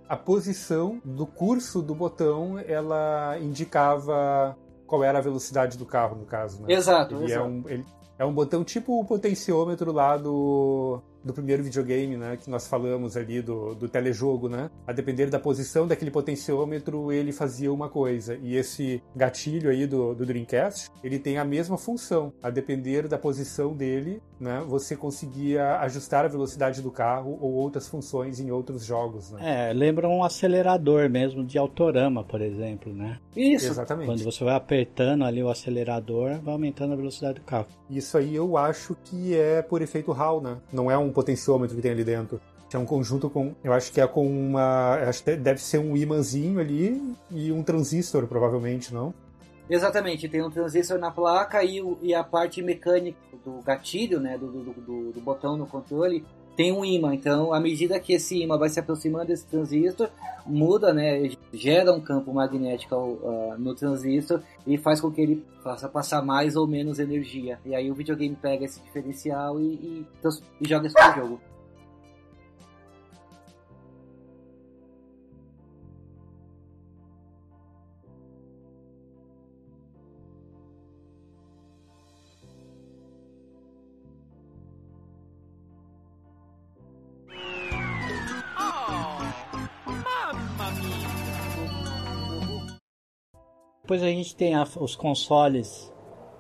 [0.09, 6.25] A posição do curso do botão ela indicava qual era a velocidade do carro no
[6.25, 6.73] caso, né?
[6.73, 7.17] Exato.
[7.17, 7.41] Ele exato.
[7.41, 7.87] é um ele,
[8.19, 13.17] é um botão tipo o potenciômetro lá do do primeiro videogame, né, que nós falamos
[13.17, 14.71] ali do, do telejogo, né?
[14.87, 18.39] A depender da posição daquele potenciômetro, ele fazia uma coisa.
[18.43, 22.33] E esse gatilho aí do, do Dreamcast, ele tem a mesma função.
[22.43, 27.89] A depender da posição dele, né, você conseguia ajustar a velocidade do carro ou outras
[27.89, 29.71] funções em outros jogos, né?
[29.71, 33.19] É, lembra um acelerador mesmo de autorama, por exemplo, né?
[33.35, 33.67] Isso.
[33.67, 34.07] Exatamente.
[34.07, 37.67] Quando você vai apertando ali o acelerador, vai aumentando a velocidade do carro.
[37.89, 40.59] Isso aí eu acho que é por efeito Hall, né?
[40.73, 42.41] Não é um potenciômetro que tem ali dentro.
[42.73, 43.55] É um conjunto com.
[43.63, 44.95] Eu acho que é com uma.
[45.09, 47.01] Acho que deve ser um imãzinho ali
[47.31, 49.15] e um transistor, provavelmente, não?
[49.71, 54.49] Exatamente, tem um transistor na placa e, e a parte mecânica do gatilho, né, do,
[54.49, 56.25] do, do, do, botão no controle,
[56.57, 57.15] tem um imã.
[57.15, 60.09] Então, à medida que esse imã vai se aproximando desse transistor,
[60.47, 65.89] muda, né, gera um campo magnético uh, no transistor e faz com que ele faça
[65.89, 67.59] passar mais ou menos energia.
[67.65, 70.07] E aí o videogame pega esse diferencial e, e,
[70.61, 71.41] e joga isso pro jogo.
[93.85, 95.93] Depois a gente tem a, os consoles,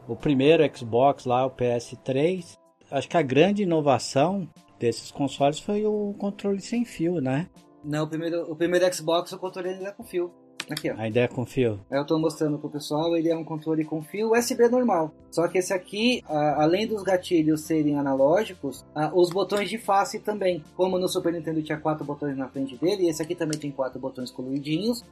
[0.09, 2.57] o primeiro Xbox lá, o PS3.
[2.91, 7.51] Acho que a grande inovação desses consoles foi o controle sem fio, né?
[7.85, 10.33] Não, o primeiro, o primeiro Xbox o controle ainda é com fio.
[10.71, 10.95] Aqui, ó.
[10.97, 11.79] Ainda é com fio.
[11.91, 15.13] Eu tô mostrando pro pessoal, ele é um controle com fio USB normal.
[15.31, 20.65] Só que esse aqui, além dos gatilhos serem analógicos, os botões de face também.
[20.75, 24.01] Como no Super Nintendo tinha quatro botões na frente dele, esse aqui também tem quatro
[24.01, 25.05] botões coloridinhos.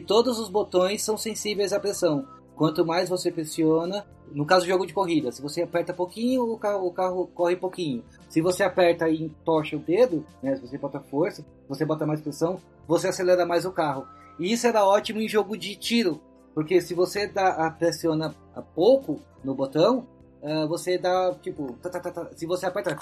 [0.00, 2.26] Todos os botões são sensíveis à pressão.
[2.56, 6.58] Quanto mais você pressiona, no caso do jogo de corrida, se você aperta pouquinho, o
[6.58, 8.04] carro, o carro corre pouquinho.
[8.28, 12.20] Se você aperta e entorcha o dedo, né, se você bota força, você bota mais
[12.20, 14.06] pressão, você acelera mais o carro.
[14.38, 16.20] E isso era ótimo em jogo de tiro,
[16.54, 18.34] porque se você dá, pressiona
[18.74, 20.06] pouco no botão,
[20.42, 22.94] uh, você dá tipo, tá, tá, tá, se você aperta,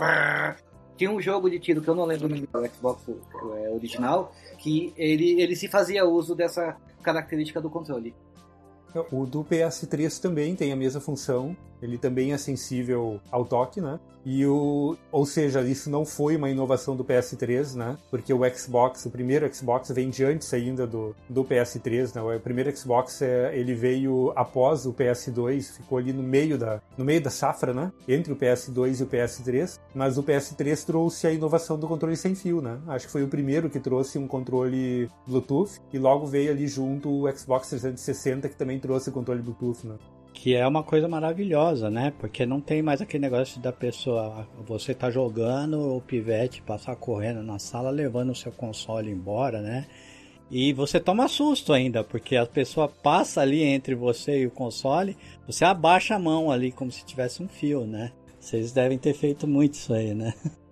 [0.99, 2.37] tinha um jogo de tiro que eu não lembro do
[2.75, 8.13] Xbox é, original, que ele, ele se fazia uso dessa característica do controle.
[9.13, 13.99] O do PS3 também tem a mesma função, ele também é sensível ao toque, né?
[14.25, 17.97] E o, ou seja, isso não foi uma inovação do PS3, né?
[18.11, 22.37] Porque o Xbox, o primeiro Xbox vem de antes ainda do, do PS3, né?
[22.37, 27.05] O primeiro Xbox é, ele veio após o PS2, ficou ali no meio da no
[27.05, 27.93] meio da safra, né?
[28.07, 32.35] Entre o PS2 e o PS3, mas o PS3 trouxe a inovação do controle sem
[32.35, 32.79] fio, né?
[32.89, 37.09] Acho que foi o primeiro que trouxe um controle Bluetooth e logo veio ali junto
[37.09, 39.95] o Xbox 360 que também trouxe o controle Bluetooth, né?
[40.41, 42.13] Que é uma coisa maravilhosa, né?
[42.17, 47.43] Porque não tem mais aquele negócio da pessoa, você tá jogando, o pivete passar correndo
[47.43, 49.89] na sala, levando o seu console embora, né?
[50.49, 55.17] E você toma susto ainda, porque a pessoa passa ali entre você e o console,
[55.45, 58.13] você abaixa a mão ali como se tivesse um fio, né?
[58.39, 60.33] Vocês devem ter feito muito isso aí, né?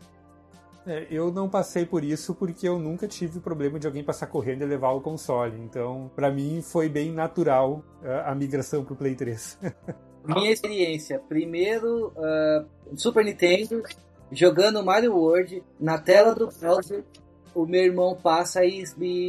[0.86, 4.62] É, eu não passei por isso porque eu nunca tive problema de alguém passar correndo
[4.62, 5.58] e levar o console.
[5.60, 7.82] Então, para mim, foi bem natural
[8.24, 9.58] a migração pro Play 3.
[10.26, 13.82] minha experiência, primeiro uh, Super Nintendo,
[14.30, 17.04] jogando Mario World na tela do browser,
[17.54, 18.82] o meu irmão passa e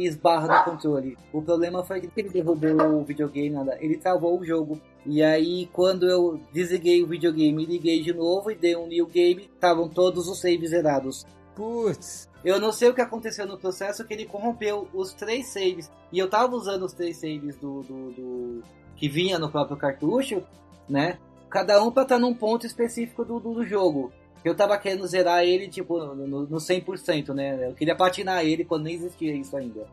[0.04, 1.16] esbarra no controle.
[1.32, 3.78] O problema foi que ele derrubou o videogame, nada.
[3.80, 4.78] ele travou o jogo.
[5.06, 9.48] E aí, quando eu desliguei o videogame, liguei de novo e dei um new game,
[9.54, 11.24] estavam todos os saves zerados.
[11.58, 12.30] Putz.
[12.44, 15.90] Eu não sei o que aconteceu no processo, que ele corrompeu os três saves.
[16.12, 18.62] E eu tava usando os três saves do, do, do
[18.94, 20.44] que vinha no próprio cartucho,
[20.88, 21.18] né?
[21.50, 24.12] Cada um pra estar tá num ponto específico do, do, do jogo.
[24.44, 27.68] Eu tava querendo zerar ele, tipo, no, no 100%, né?
[27.68, 29.84] Eu queria platinar ele quando nem existia isso ainda.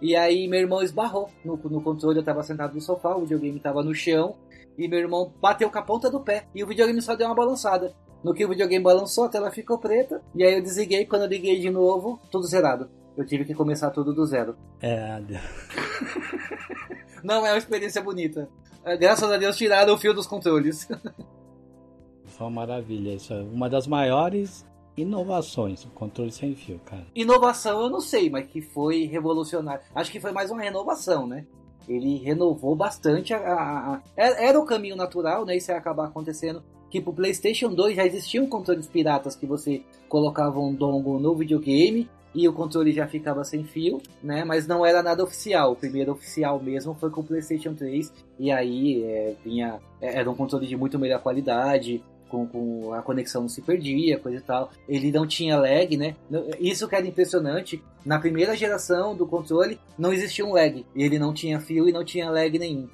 [0.00, 3.60] E aí meu irmão esbarrou no, no controle, eu tava sentado no sofá, o videogame
[3.60, 4.34] tava no chão,
[4.78, 7.34] e meu irmão bateu com a ponta do pé, e o videogame só deu uma
[7.34, 7.94] balançada.
[8.22, 11.28] No que o videogame balançou, a tela ficou preta, e aí eu desliguei, quando eu
[11.28, 12.88] liguei de novo, tudo zerado.
[13.16, 14.56] Eu tive que começar tudo do zero.
[14.80, 15.20] É.
[17.22, 18.48] Não é uma experiência bonita.
[18.84, 20.88] É, graças a Deus tiraram o fio dos controles.
[22.24, 23.14] Foi uma maravilha.
[23.14, 24.64] Isso é uma das maiores
[24.96, 27.06] inovações, o controle sem fio, cara.
[27.14, 29.82] Inovação eu não sei, mas que foi revolucionário.
[29.94, 31.46] Acho que foi mais uma renovação, né?
[31.88, 34.02] Ele renovou bastante a, a, a...
[34.16, 35.56] Era o caminho natural, né?
[35.56, 36.62] Isso ia acabar acontecendo.
[36.92, 42.06] Que pro PlayStation 2 já existiam controles piratas que você colocava um dongle no videogame
[42.34, 44.44] e o controle já ficava sem fio, né?
[44.44, 45.72] Mas não era nada oficial.
[45.72, 50.30] O primeiro oficial mesmo foi com o PlayStation 3 e aí é, vinha é, era
[50.30, 52.04] um controle de muito melhor qualidade.
[52.28, 54.70] Com, com, a conexão não se perdia, coisa e tal.
[54.86, 56.14] Ele não tinha lag, né?
[56.60, 57.82] Isso que era impressionante.
[58.04, 60.84] Na primeira geração do controle não existia um lag.
[60.94, 62.86] Ele não tinha fio e não tinha lag nenhum.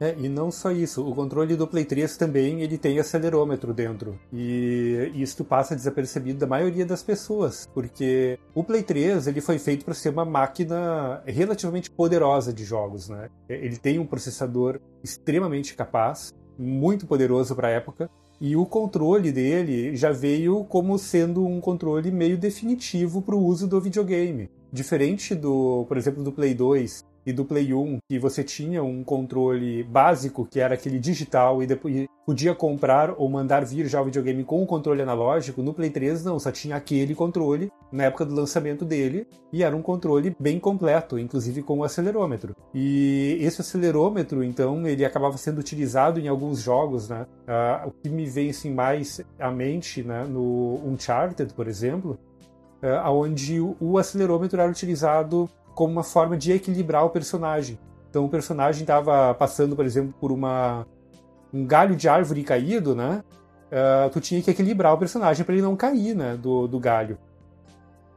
[0.00, 4.18] É, e não só isso, o controle do Play 3 também ele tem acelerômetro dentro.
[4.32, 9.84] E isso passa desapercebido da maioria das pessoas, porque o Play 3 ele foi feito
[9.84, 13.28] para ser uma máquina relativamente poderosa de jogos, né?
[13.48, 19.94] Ele tem um processador extremamente capaz, muito poderoso para a época, e o controle dele
[19.96, 24.50] já veio como sendo um controle meio definitivo para o uso do videogame.
[24.72, 29.02] Diferente do, por exemplo, do Play 2, e do Play 1, que você tinha um
[29.02, 34.04] controle básico, que era aquele digital, e depois podia comprar ou mandar vir já o
[34.04, 38.24] videogame com o controle analógico, no Play 3 não, só tinha aquele controle na época
[38.24, 42.56] do lançamento dele, e era um controle bem completo, inclusive com o acelerômetro.
[42.74, 47.26] E esse acelerômetro, então, ele acabava sendo utilizado em alguns jogos, né?
[47.42, 52.18] Uh, o que me vem assim, mais à mente, né, no Uncharted, por exemplo,
[52.82, 57.78] uh, onde o acelerômetro era utilizado como uma forma de equilibrar o personagem.
[58.08, 60.86] Então o personagem estava passando, por exemplo, por uma
[61.52, 63.22] um galho de árvore caído, né?
[63.66, 66.36] Uh, tu tinha que equilibrar o personagem para ele não cair, né?
[66.36, 67.18] Do, do galho.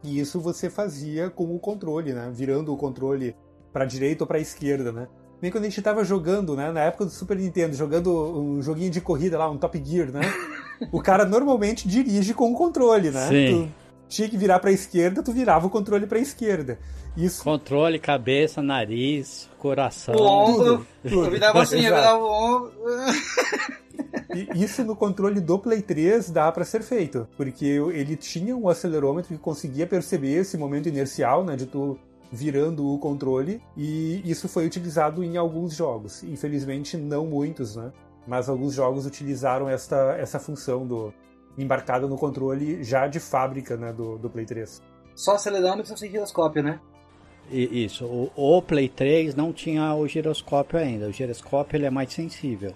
[0.03, 2.31] E isso você fazia com o controle, né?
[2.33, 3.35] Virando o controle
[3.71, 5.07] para direita ou para esquerda, né?
[5.39, 6.71] Bem quando a gente estava jogando, né?
[6.71, 10.21] Na época do Super Nintendo, jogando um joguinho de corrida lá, um Top Gear, né?
[10.91, 13.27] o cara normalmente dirige com o controle, né?
[13.27, 13.71] Sim.
[13.71, 16.79] Tu tinha que virar para a esquerda, tu virava o controle para a esquerda.
[17.15, 17.43] Isso.
[17.43, 20.15] Controle, cabeça, nariz, coração.
[20.15, 20.87] O ombro.
[21.03, 22.73] Eu virava assim, eu virava o ombro.
[24.35, 28.69] E isso no controle do Play 3 dá para ser feito, porque ele tinha um
[28.69, 31.97] acelerômetro que conseguia perceber esse momento inercial, né, de tu
[32.31, 36.23] virando o controle, e isso foi utilizado em alguns jogos.
[36.23, 37.91] Infelizmente não muitos, né?
[38.27, 41.13] Mas alguns jogos utilizaram esta, essa função do
[41.57, 44.81] embarcada no controle já de fábrica, né, do, do Play 3.
[45.15, 46.79] Só acelerômetro sem giroscópio, né?
[47.49, 51.07] Isso, o, o, Play 3 não tinha o giroscópio ainda.
[51.07, 52.73] O giroscópio ele é mais sensível.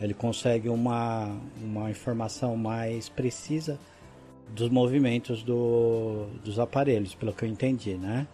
[0.00, 3.78] Ele consegue uma, uma informação mais precisa
[4.48, 8.26] dos movimentos do, dos aparelhos, pelo que eu entendi, né?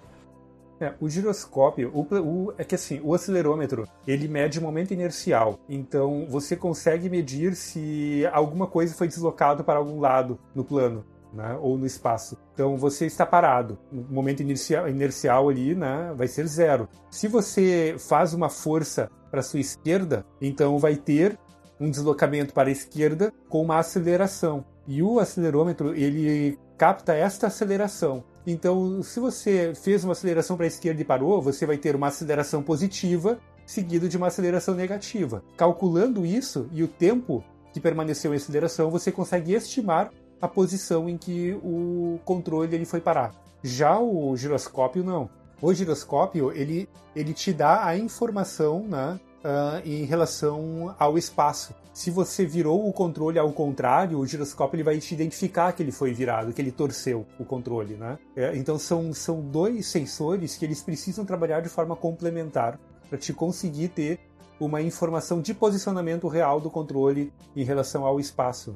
[0.83, 5.61] É, o giroscópio, o, o, é que assim, o acelerômetro, ele mede o momento inercial.
[5.69, 11.57] Então, você consegue medir se alguma coisa foi deslocada para algum lado no plano né,
[11.61, 12.37] ou no espaço.
[12.53, 13.79] Então você está parado.
[13.93, 16.89] No momento inercial, inercial ali, né, vai ser zero.
[17.11, 21.39] Se você faz uma força para sua esquerda, então vai ter
[21.81, 24.65] um deslocamento para a esquerda com uma aceleração.
[24.87, 28.25] E o acelerômetro ele capta esta aceleração.
[28.47, 32.09] Então, se você fez uma aceleração para a esquerda e parou, você vai ter uma
[32.09, 35.43] aceleração positiva seguido de uma aceleração negativa.
[35.57, 41.17] Calculando isso e o tempo que permaneceu em aceleração, você consegue estimar a posição em
[41.17, 43.33] que o controle ele foi parar.
[43.63, 45.31] Já o giroscópio não.
[45.61, 51.75] O giroscópio ele, ele te dá a informação né, uh, em relação ao espaço.
[51.93, 55.93] Se você virou o controle ao contrário, o giroscópio ele vai te identificar que ele
[55.93, 58.19] foi virado, que ele torceu o controle, né?
[58.35, 62.79] É, então são, são dois sensores que eles precisam trabalhar de forma complementar
[63.09, 64.21] para te conseguir ter
[64.59, 68.75] uma informação de posicionamento real do controle em relação ao espaço.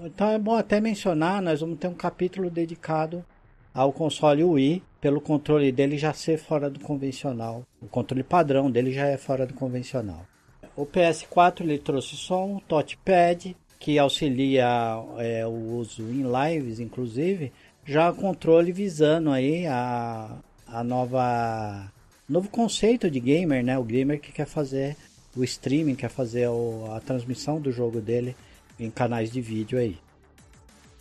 [0.00, 3.24] Então é bom até mencionar, nós vamos ter um capítulo dedicado
[3.78, 7.62] ao console Wii, pelo controle dele já ser fora do convencional.
[7.80, 10.26] O controle padrão dele já é fora do convencional.
[10.74, 14.66] O PS4 ele trouxe só um touchpad que auxilia
[15.18, 17.52] é, o uso em lives, inclusive,
[17.86, 20.28] já controle visando aí a,
[20.66, 21.88] a nova
[22.28, 23.78] novo conceito de gamer, né?
[23.78, 24.96] O gamer que quer fazer
[25.36, 28.34] o streaming, quer fazer o, a transmissão do jogo dele
[28.76, 29.96] em canais de vídeo aí.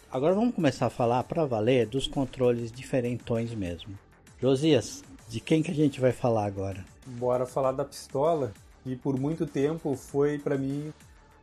[0.10, 3.97] Agora vamos começar a falar para valer dos controles diferentões mesmo.
[4.41, 6.86] Josias, de quem que a gente vai falar agora?
[7.05, 8.53] Bora falar da pistola,
[8.86, 10.93] e por muito tempo foi para mim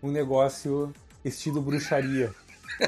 [0.02, 0.92] um negócio
[1.22, 2.32] estilo bruxaria.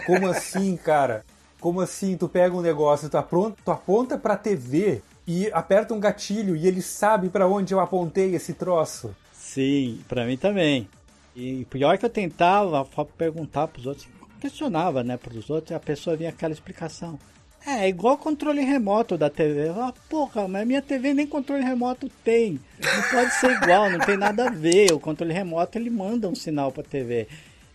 [0.06, 1.22] Como assim, cara?
[1.60, 2.16] Como assim?
[2.16, 6.66] Tu pega um negócio, tu, apronta, tu aponta pra TV e aperta um gatilho e
[6.66, 9.14] ele sabe para onde eu apontei esse troço.
[9.32, 10.88] Sim, para mim também.
[11.34, 12.86] E pior que eu tentava
[13.18, 17.18] perguntar pros outros, questionava, né, pros outros, e a pessoa vinha aquela explicação.
[17.66, 19.68] É, é igual controle remoto da TV.
[19.70, 22.60] Ah, porra, mas minha TV nem controle remoto tem.
[22.80, 24.92] Não pode ser igual, não tem nada a ver.
[24.92, 27.26] O controle remoto ele manda um sinal para a TV.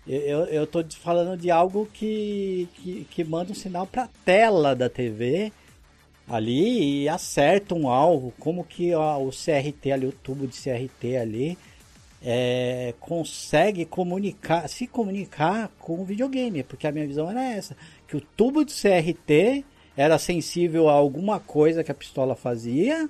[0.08, 4.76] Eu, eu tô falando de algo que, que, que manda um sinal para a tela
[4.76, 5.52] da TV
[6.28, 8.34] ali e acerta um alvo.
[8.40, 11.58] Como que ó, o CRT ali, o tubo de CRT ali,
[12.24, 16.64] é, consegue comunicar, se comunicar com o videogame.
[16.64, 17.76] Porque a minha visão era essa.
[18.08, 19.66] Que o tubo de CRT
[19.98, 23.10] era sensível a alguma coisa que a pistola fazia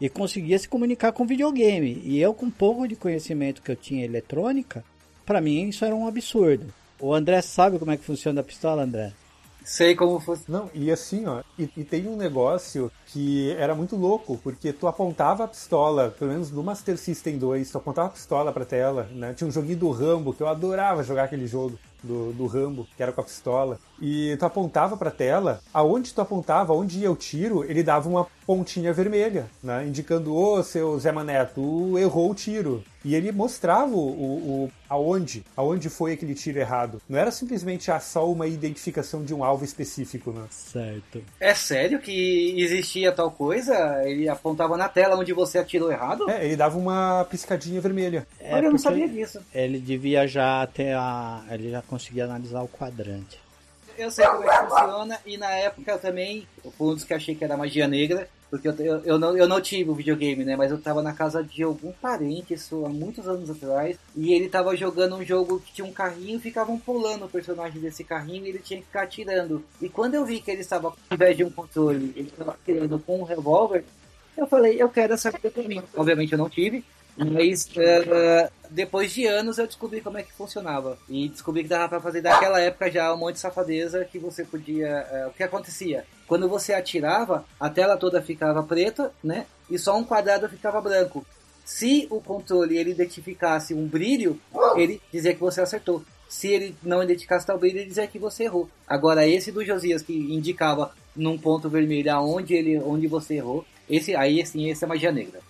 [0.00, 2.00] e conseguia se comunicar com o videogame.
[2.04, 4.84] E eu, com pouco de conhecimento que eu tinha eletrônica,
[5.24, 6.72] para mim isso era um absurdo.
[7.00, 9.12] O André sabe como é que funciona a pistola, André?
[9.64, 10.50] Sei como fosse.
[10.50, 14.86] Não, e assim, ó, e, e, tem um negócio que era muito louco, porque tu
[14.86, 19.08] apontava a pistola, pelo menos no Master System 2, tu apontava a pistola pra tela,
[19.12, 19.34] né?
[19.34, 23.02] Tinha um joguinho do Rambo, que eu adorava jogar aquele jogo do, do Rambo, que
[23.02, 23.78] era com a pistola.
[24.00, 28.26] E tu apontava pra tela, aonde tu apontava, onde ia o tiro, ele dava uma
[28.44, 29.86] pontinha vermelha, né?
[29.86, 32.82] Indicando, ô, oh, seu Zé Mané, tu errou o tiro.
[33.04, 37.00] E ele mostrava o, o, o, aonde, aonde foi aquele tiro errado.
[37.08, 40.44] Não era simplesmente ah, só uma identificação de um alvo específico, né?
[40.50, 41.22] Certo.
[41.40, 44.02] É sério que existia tal coisa?
[44.04, 46.30] Ele apontava na tela onde você atirou errado?
[46.30, 48.26] É, ele dava uma piscadinha vermelha.
[48.38, 49.40] É, Olha, eu não sabia disso.
[49.52, 51.44] Ele devia já ter a...
[51.50, 53.38] ele já conseguia analisar o quadrante.
[53.98, 57.12] Eu sei como é que funciona e na época eu também, fui um dos que
[57.12, 60.42] achei que era magia negra, porque eu, eu, eu, não, eu não tive o videogame,
[60.42, 60.56] né?
[60.56, 64.48] Mas eu tava na casa de algum parente, isso há muitos anos atrás, e ele
[64.48, 68.46] tava jogando um jogo que tinha um carrinho e ficavam pulando o personagem desse carrinho
[68.46, 69.62] e ele tinha que ficar atirando.
[69.80, 72.98] E quando eu vi que ele estava, ao invés de um controle, ele estava atirando
[73.00, 73.84] com um revólver,
[74.34, 75.82] eu falei, eu quero essa coisa pra mim.
[75.94, 76.82] Obviamente eu não tive,
[77.16, 80.98] mas uh, depois de anos eu descobri como é que funcionava.
[81.08, 84.44] E descobri que dava pra fazer daquela época já um monte de safadeza que você
[84.44, 85.06] podia.
[85.10, 86.04] Uh, o que acontecia?
[86.26, 89.46] Quando você atirava, a tela toda ficava preta, né?
[89.70, 91.24] E só um quadrado ficava branco.
[91.64, 94.40] Se o controle ele identificasse um brilho,
[94.76, 96.02] ele dizia que você acertou.
[96.28, 98.68] Se ele não identificasse tal brilho, ele dizia que você errou.
[98.88, 104.16] Agora esse do Josias que indicava num ponto vermelho aonde ele, onde você errou, esse
[104.16, 105.40] aí assim, esse é magia negra.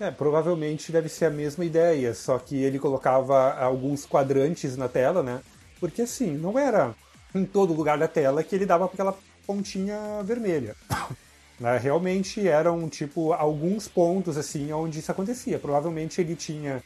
[0.00, 5.22] É, provavelmente deve ser a mesma ideia, só que ele colocava alguns quadrantes na tela,
[5.22, 5.42] né?
[5.78, 6.94] Porque assim, não era
[7.34, 10.74] em todo lugar da tela que ele dava aquela pontinha vermelha.
[11.60, 11.76] Né?
[11.76, 15.58] Realmente eram, tipo, alguns pontos, assim, onde isso acontecia.
[15.58, 16.82] Provavelmente ele tinha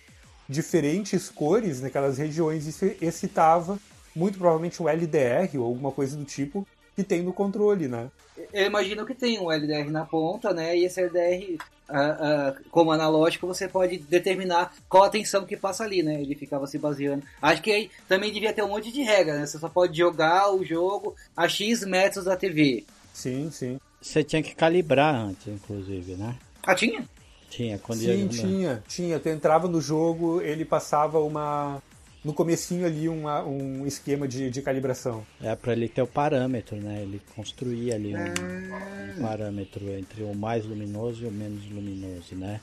[0.49, 3.79] diferentes cores naquelas regiões e isso excitava
[4.17, 8.11] muito provavelmente o LDR ou alguma coisa do tipo que tem no controle, né?
[8.53, 10.77] Eu imagino que tem um LDR na ponta, né?
[10.77, 11.57] E esse LDR
[11.87, 16.20] Uh, uh, como analógico, você pode determinar qual a tensão que passa ali, né?
[16.20, 17.22] Ele ficava se baseando.
[17.43, 19.47] Acho que aí também devia ter um monte de regra, né?
[19.47, 22.85] Você só pode jogar o jogo a X metros da TV.
[23.12, 23.78] Sim, sim.
[24.01, 26.37] Você tinha que calibrar antes, inclusive, né?
[26.62, 27.07] Ah, tinha?
[27.55, 28.28] Tinha, quando Sim, ia...
[28.28, 29.20] tinha, tinha.
[29.20, 31.80] Tu entrava no jogo, ele passava uma,
[32.25, 35.27] no comecinho ali uma, um esquema de, de calibração.
[35.43, 37.03] É para ele ter o parâmetro, né?
[37.03, 42.61] Ele construía ali um, um, parâmetro entre o mais luminoso e o menos luminoso, né?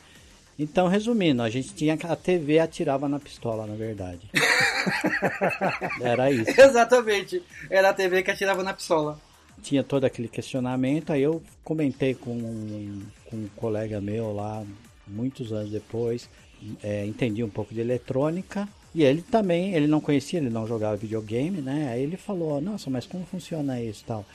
[0.58, 4.30] Então, resumindo, a gente tinha a TV atirava na pistola, na verdade.
[6.02, 6.60] Era isso.
[6.60, 7.42] Exatamente.
[7.70, 9.20] Era a TV que atirava na pistola.
[9.62, 14.64] Tinha todo aquele questionamento, aí eu comentei com um, com um colega meu lá,
[15.08, 16.28] muitos anos depois,
[16.82, 20.98] é, entendi um pouco de eletrônica, e ele também, ele não conhecia, ele não jogava
[20.98, 21.90] videogame, né?
[21.92, 24.26] Aí ele falou, nossa, mas como funciona isso tal?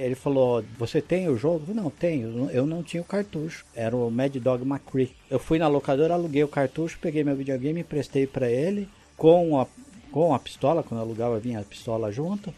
[0.00, 1.64] Ele falou: Você tem o jogo?
[1.68, 2.48] Eu, não, tenho.
[2.50, 3.66] Eu não tinha o cartucho.
[3.74, 5.14] Era o Mad Dog McCree.
[5.28, 9.66] Eu fui na locadora, aluguei o cartucho, peguei meu videogame, emprestei para ele com a,
[10.10, 10.82] com a pistola.
[10.82, 12.52] Quando eu alugava, vinha a pistola junto.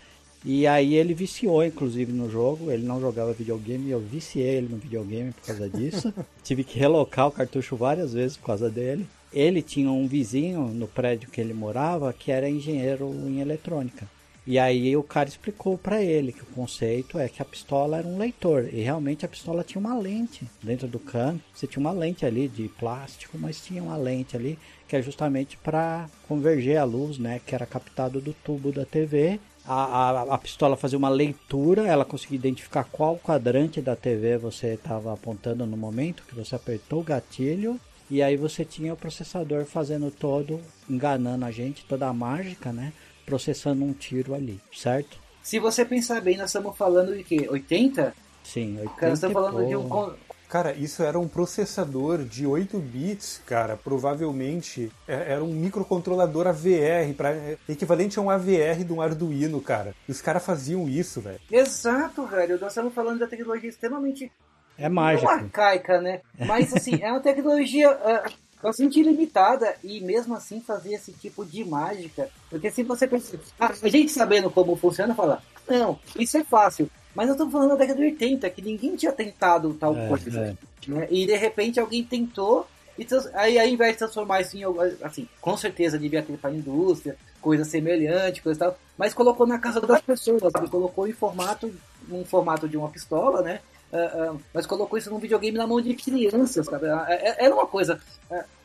[0.44, 2.70] E aí ele viciou, inclusive, no jogo.
[2.70, 6.14] Ele não jogava videogame, eu viciei ele no videogame por causa disso.
[6.44, 9.05] Tive que relocar o cartucho várias vezes por causa dele.
[9.32, 14.06] Ele tinha um vizinho no prédio que ele morava que era engenheiro em eletrônica.
[14.44, 18.08] E aí o cara explicou para ele que o conceito é que a pistola era
[18.08, 21.40] um leitor e realmente a pistola tinha uma lente dentro do cano.
[21.54, 24.58] Você tinha uma lente ali de plástico, mas tinha uma lente ali
[24.88, 29.38] que é justamente para converger a luz, né, que era captado do tubo da TV.
[29.64, 34.74] A, a, a pistola fazia uma leitura, ela conseguia identificar qual quadrante da TV você
[34.74, 37.80] estava apontando no momento que você apertou o gatilho
[38.11, 42.92] e aí você tinha o processador fazendo todo, enganando a gente, toda a mágica, né?
[43.24, 45.18] processando um tiro ali, certo?
[45.42, 47.48] Se você pensar bem, nós estamos falando de quê?
[47.50, 48.14] 80?
[48.44, 48.94] Sim, 80.
[48.94, 50.14] Cara, nós estamos falando de um.
[50.48, 53.74] Cara, isso era um processador de 8 bits, cara.
[53.74, 57.34] Provavelmente é, era um microcontrolador AVR, pra,
[57.66, 59.94] equivalente a um AVR de um Arduino, cara.
[60.07, 61.40] Os caras faziam isso, velho.
[61.50, 62.61] Exato, velho.
[62.61, 64.30] Nós estamos falando da tecnologia extremamente.
[64.78, 65.26] É mágica.
[65.26, 66.20] Não arcaica, né?
[66.38, 67.90] Mas, assim, é uma tecnologia.
[67.90, 72.28] Uh eu senti limitada e mesmo assim fazer esse tipo de mágica.
[72.48, 76.88] Porque se você pensa, ah, a gente sabendo como funciona, fala, não, isso é fácil.
[77.14, 80.40] Mas eu tô falando da década de 80, que ninguém tinha tentado tal é, coisa.
[80.40, 80.56] É.
[80.88, 81.08] Né?
[81.10, 82.66] E de repente alguém tentou,
[82.96, 84.62] e aí ao invés de transformar isso em
[85.02, 89.58] assim, com certeza devia ter para a indústria, coisa semelhante, coisa tal, mas colocou na
[89.58, 91.72] casa das pessoas, ele colocou em formato,
[92.08, 93.60] num formato de uma pistola, né?
[93.93, 96.86] Uh, uh, mas colocou isso num videogame na mão de crianças, sabe?
[96.86, 98.01] Era uma coisa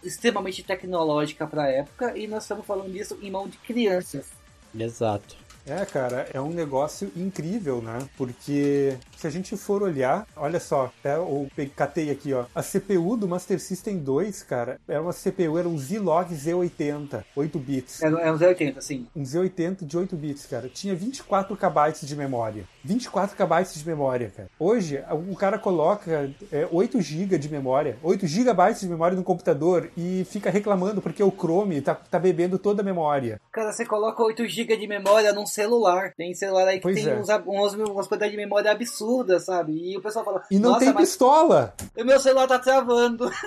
[0.01, 4.27] extremamente tecnológica para época e nós estamos falando disso em mão de crianças.
[4.73, 5.35] Exato.
[5.67, 7.99] É, cara, é um negócio incrível, né?
[8.17, 12.45] Porque se a gente for olhar, olha só, até eu catei aqui, ó.
[12.55, 17.59] A CPU do Master System 2, cara, era uma CPU, era um Zilog Z80, 8
[17.59, 18.01] bits.
[18.01, 19.07] É, é um Z80, sim.
[19.13, 20.69] Um Z80 de 8 bits, cara.
[20.69, 22.63] Tinha 24 KB de memória.
[22.85, 24.49] 24 KB de memória, cara.
[24.57, 29.91] Hoje, o cara coloca é, 8 GB de memória, 8 GB de memória no computador
[29.97, 33.41] e fica reclamando porque o Chrome tá, tá bebendo toda a memória.
[33.51, 36.13] Cara, você coloca 8 GB de memória num celular.
[36.15, 37.15] Tem celular aí que pois tem é.
[37.15, 39.73] uns, uns, umas quantidades de memória absurdas, sabe?
[39.73, 40.43] E o pessoal fala.
[40.51, 41.09] E não tem mas...
[41.09, 41.73] pistola!
[41.97, 43.29] O meu celular tá travando.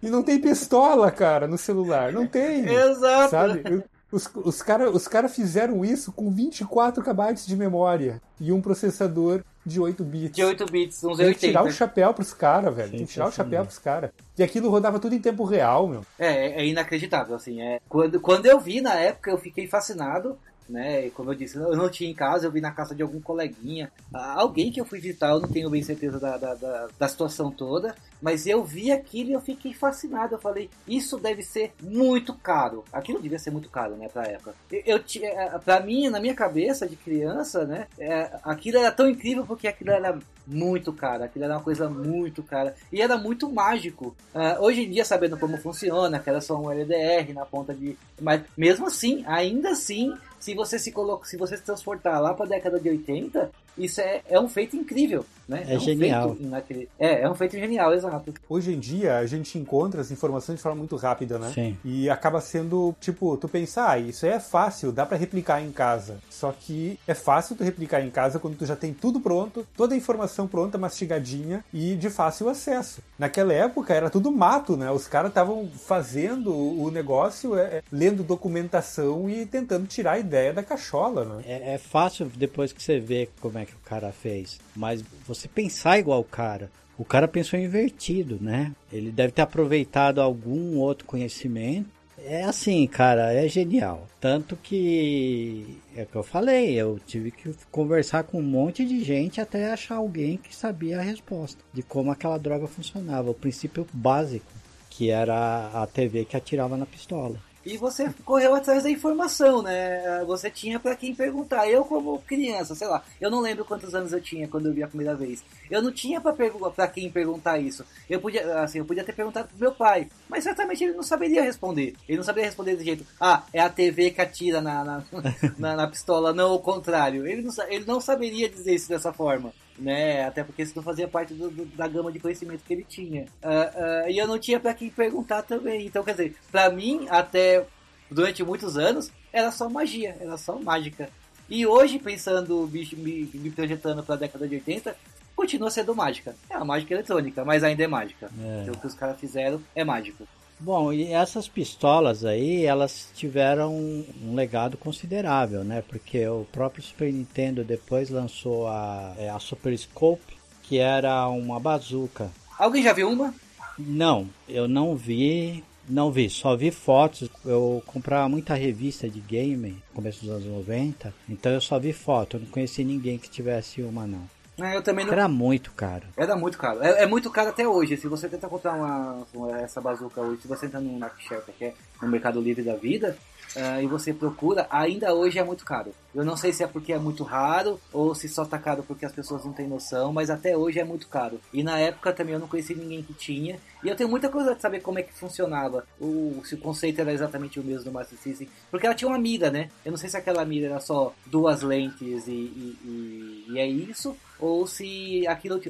[0.00, 2.12] E não tem pistola, cara, no celular.
[2.12, 2.64] Não tem.
[2.70, 3.30] Exato.
[3.30, 3.82] Sabe?
[4.10, 9.42] Os, os caras os cara fizeram isso com 24 KB de memória e um processador
[9.66, 10.32] de 8 bits.
[10.32, 12.90] De 8 bits, uns Tem que tirar o chapéu pros caras, velho.
[12.90, 14.10] Tem que tirar o chapéu pros caras.
[14.38, 16.06] E aquilo rodava tudo em tempo real, meu.
[16.18, 17.60] É, é inacreditável, assim.
[17.60, 17.80] É.
[17.86, 20.38] Quando, quando eu vi na época, eu fiquei fascinado
[20.68, 21.06] né?
[21.06, 23.20] E como eu disse, eu não tinha em casa, eu vi na casa de algum
[23.20, 27.08] coleguinha, alguém que eu fui visitar, eu não tenho bem certeza da, da, da, da
[27.08, 30.34] situação toda, mas eu vi aquilo e eu fiquei fascinado.
[30.34, 32.84] Eu falei, isso deve ser muito caro.
[32.92, 34.54] Aquilo devia ser muito caro, né, pra época.
[34.70, 39.08] Eu, eu é, pra mim, na minha cabeça de criança, né, é, aquilo era tão
[39.08, 43.50] incrível porque aquilo era muito caro, aquilo era uma coisa muito cara e era muito
[43.50, 44.16] mágico.
[44.34, 47.96] Uh, hoje em dia, sabendo como funciona, que era só um LDR na ponta de.
[48.20, 52.44] Mas mesmo assim, ainda assim, se você se coloca, se você se transportar lá para
[52.46, 55.64] a década de 80, isso é, é um feito incrível, né?
[55.66, 56.36] É, é um genial.
[56.38, 56.88] Naquele...
[56.98, 58.34] É, é um feito genial, exato.
[58.48, 61.50] Hoje em dia, a gente encontra as informações de forma muito rápida, né?
[61.54, 61.76] Sim.
[61.84, 66.18] E acaba sendo, tipo, tu pensar, ah, isso é fácil, dá para replicar em casa.
[66.28, 69.94] Só que é fácil tu replicar em casa quando tu já tem tudo pronto, toda
[69.94, 73.02] a informação pronta, mastigadinha e de fácil acesso.
[73.18, 74.90] Naquela época era tudo mato, né?
[74.90, 80.62] Os caras estavam fazendo o negócio, é, lendo documentação e tentando tirar a ideia da
[80.62, 81.42] cachola, né?
[81.46, 84.58] É, é fácil depois que você vê como é que o cara fez.
[84.74, 86.70] Mas você pensar igual o cara.
[86.96, 88.72] O cara pensou invertido, né?
[88.92, 91.88] Ele deve ter aproveitado algum outro conhecimento.
[92.24, 94.06] É assim, cara, é genial.
[94.20, 99.04] Tanto que é o que eu falei, eu tive que conversar com um monte de
[99.04, 103.86] gente até achar alguém que sabia a resposta de como aquela droga funcionava, o princípio
[103.92, 104.50] básico,
[104.90, 107.38] que era a TV que atirava na pistola.
[107.64, 110.24] E você correu atrás da informação, né?
[110.26, 111.68] Você tinha para quem perguntar.
[111.68, 114.82] Eu, como criança, sei lá, eu não lembro quantos anos eu tinha quando eu vi
[114.82, 115.44] a primeira vez.
[115.70, 117.84] Eu não tinha para quem perguntar isso.
[118.08, 121.42] Eu podia, assim, eu podia ter perguntado pro meu pai, mas certamente ele não saberia
[121.42, 121.94] responder.
[122.08, 125.04] Ele não saberia responder do jeito, ah, é a TV que atira na, na,
[125.58, 127.26] na, na pistola, não o contrário.
[127.26, 130.24] Ele não, ele não saberia dizer isso dessa forma né?
[130.24, 133.26] Até porque isso não fazia parte do, do, da gama de conhecimento que ele tinha.
[133.42, 135.86] Uh, uh, e eu não tinha para quem perguntar também.
[135.86, 137.64] Então, quer dizer, para mim, até
[138.10, 141.08] durante muitos anos, era só magia, era só mágica.
[141.48, 144.96] E hoje, pensando, me, me, me projetando para a década de 80,
[145.34, 146.34] continua sendo mágica.
[146.50, 148.30] É uma mágica eletrônica, mas ainda é mágica.
[148.38, 148.62] É.
[148.62, 150.26] Então, o que os caras fizeram é mágico.
[150.60, 155.84] Bom, e essas pistolas aí, elas tiveram um legado considerável, né?
[155.86, 161.60] Porque o próprio Super Nintendo depois lançou a, é, a Super Scope, que era uma
[161.60, 162.30] bazuca.
[162.58, 163.32] Alguém já viu uma?
[163.78, 167.30] Não, eu não vi, não vi, só vi fotos.
[167.44, 171.92] Eu comprava muita revista de game, no começo dos anos 90, então eu só vi
[171.92, 174.37] foto, eu não conheci ninguém que tivesse uma não.
[174.60, 175.12] É, eu também não...
[175.12, 176.06] Era muito caro.
[176.16, 176.82] Era muito caro.
[176.82, 177.96] É, é, muito caro até hoje.
[177.96, 179.26] Se você tenta comprar uma,
[179.60, 183.16] essa bazuca hoje, se você entrar no Market que é no Mercado Livre da vida,
[183.58, 185.92] uh, e você procura, ainda hoje é muito caro.
[186.14, 189.04] Eu não sei se é porque é muito raro ou se só tá caro porque
[189.04, 191.40] as pessoas não têm noção, mas até hoje é muito caro.
[191.52, 193.58] E na época também eu não conheci ninguém que tinha.
[193.84, 197.00] E eu tenho muita coisa de saber como é que funcionava, o, se o conceito
[197.00, 198.48] era exatamente o mesmo do Master System.
[198.70, 199.70] Porque ela tinha uma mira, né?
[199.84, 203.66] Eu não sei se aquela mira era só duas lentes e, e, e, e é
[203.66, 205.60] isso, ou se aquilo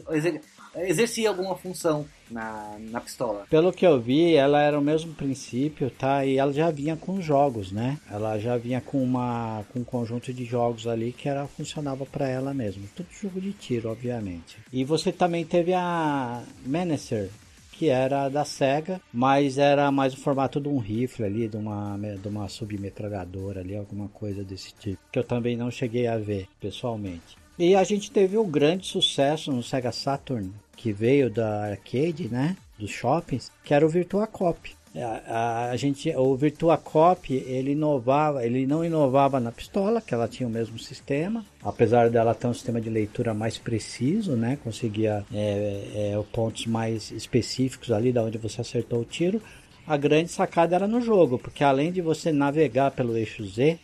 [0.87, 3.47] exercia alguma função na, na pistola.
[3.49, 6.25] Pelo que eu vi, ela era o mesmo princípio, tá?
[6.25, 7.99] E ela já vinha com jogos, né?
[8.11, 12.29] Ela já vinha com uma com um conjunto de jogos ali que era funcionava para
[12.29, 12.89] ela mesmo.
[12.95, 14.59] Tudo jogo de tiro, obviamente.
[14.73, 17.31] E você também teve a Menacer,
[17.73, 21.97] que era da SEGA, mas era mais o formato de um rifle ali, de uma,
[22.21, 26.49] de uma submetralhadora ali, alguma coisa desse tipo, que eu também não cheguei a ver
[26.61, 27.37] pessoalmente.
[27.57, 32.57] E a gente teve um grande sucesso no Sega Saturn, que veio da arcade, né?
[32.79, 34.71] Dos shoppings, que era o Virtua Cop.
[34.95, 40.15] A, a, a, gente, o Virtua Cop, ele inovava, ele não inovava na pistola, que
[40.15, 44.57] ela tinha o mesmo sistema, apesar dela ter um sistema de leitura mais preciso, né?
[44.63, 49.43] Conseguia é, é, pontos mais específicos ali da onde você acertou o tiro.
[49.85, 53.79] A grande sacada era no jogo, porque além de você navegar pelo eixo Z,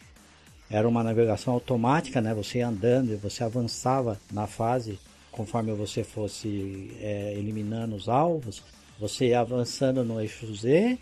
[0.71, 2.33] era uma navegação automática, né?
[2.35, 4.99] Você andando e você avançava na fase
[5.37, 8.63] conforme você fosse é, eliminando os alvos.
[8.99, 10.99] Você ia avançando no eixo Z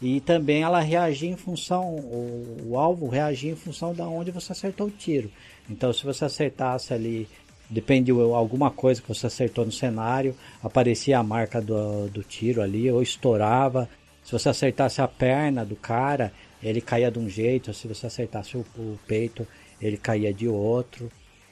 [0.00, 4.52] e também ela reagia em função, o, o alvo reagia em função da onde você
[4.52, 5.30] acertou o tiro.
[5.68, 7.28] Então, se você acertasse ali
[7.68, 12.62] depende de alguma coisa que você acertou no cenário, aparecia a marca do, do tiro
[12.62, 13.88] ali, ou estourava.
[14.22, 16.32] Se você acertasse a perna do cara,
[16.62, 19.46] ele caía de um jeito, se você acertasse o, o peito,
[19.80, 21.10] ele caía de outro.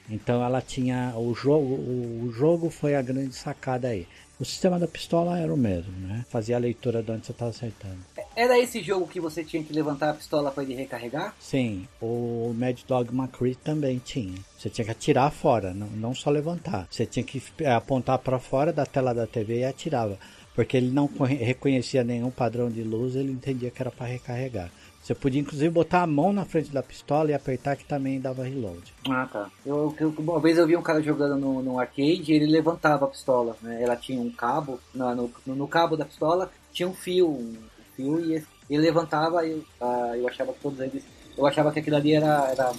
[0.08, 4.06] Então ela tinha o jogo, o, o, jogo foi a grande sacada aí.
[4.38, 6.24] O sistema da pistola era o mesmo, né?
[6.28, 7.98] Fazia a leitura de onde você estava acertando.
[8.34, 11.34] Era esse jogo que você tinha que levantar a pistola para ele recarregar?
[11.38, 14.34] Sim, o Mad Dog McCree também tinha.
[14.58, 16.88] Você tinha que atirar fora, não, não só levantar.
[16.90, 20.18] Você tinha que apontar para fora da tela da TV e atirava,
[20.54, 24.70] porque ele não reconhecia nenhum padrão de luz, ele entendia que era para recarregar.
[25.02, 28.44] Você podia inclusive botar a mão na frente da pistola e apertar que também dava
[28.44, 28.94] reload.
[29.10, 29.50] Ah, tá.
[29.66, 33.06] Eu, eu, uma vez eu vi um cara jogando no, no arcade e ele levantava
[33.06, 33.56] a pistola.
[33.60, 33.82] Né?
[33.82, 37.56] Ela tinha um cabo, no, no, no cabo da pistola tinha um fio, um
[37.94, 41.04] fio e ele levantava e uh, eu achava que todos eles.
[41.36, 42.72] Eu achava que aquilo ali era, era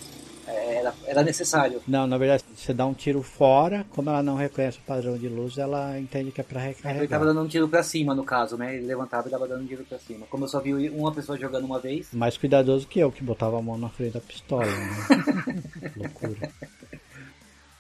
[0.48, 1.82] era, era necessário.
[1.88, 5.28] Não, na verdade, você dá um tiro fora, como ela não reconhece o padrão de
[5.28, 7.04] luz, ela entende que é pra recarregar.
[7.04, 8.76] Ele tava dando um tiro pra cima, no caso, né?
[8.76, 10.26] Ele levantava e dava dando um tiro pra cima.
[10.30, 12.14] Como eu só vi uma pessoa jogando uma vez.
[12.14, 15.92] Mais cuidadoso que eu, que botava a mão na frente da pistola, né?
[15.96, 16.50] Loucura.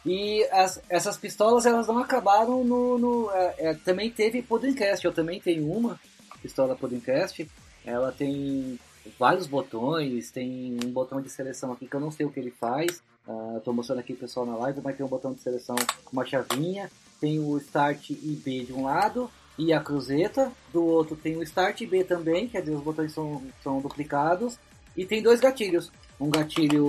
[0.05, 2.97] E as, essas pistolas, elas não acabaram no...
[2.97, 5.99] no é, é, também teve Podcast, eu também tenho uma
[6.41, 7.49] pistola Podcast.
[7.85, 8.79] Ela tem
[9.19, 12.51] vários botões, tem um botão de seleção aqui que eu não sei o que ele
[12.51, 13.01] faz.
[13.27, 16.13] Uh, Estou mostrando aqui o pessoal na live, mas tem um botão de seleção com
[16.13, 16.89] uma chavinha.
[17.19, 20.51] Tem o Start e B de um lado e a cruzeta.
[20.71, 24.57] Do outro tem o Start e B também, quer dizer, os botões são, são duplicados.
[24.95, 25.91] E tem dois gatilhos.
[26.19, 26.85] Um gatilho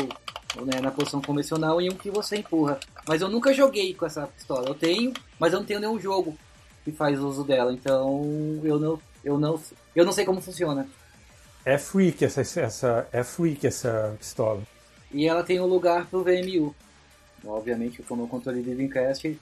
[0.63, 2.79] né, na posição convencional e um que você empurra.
[3.07, 4.69] Mas eu nunca joguei com essa pistola.
[4.69, 6.37] Eu tenho, mas eu não tenho nenhum jogo
[6.85, 7.73] que faz uso dela.
[7.73, 9.61] Então eu não, eu não,
[9.95, 10.87] eu não sei como funciona.
[11.65, 14.63] É freak essa, essa, é freak essa pistola.
[15.11, 16.75] E ela tem um lugar pro VMU.
[17.45, 19.39] Obviamente, como o controle de Dreamcast.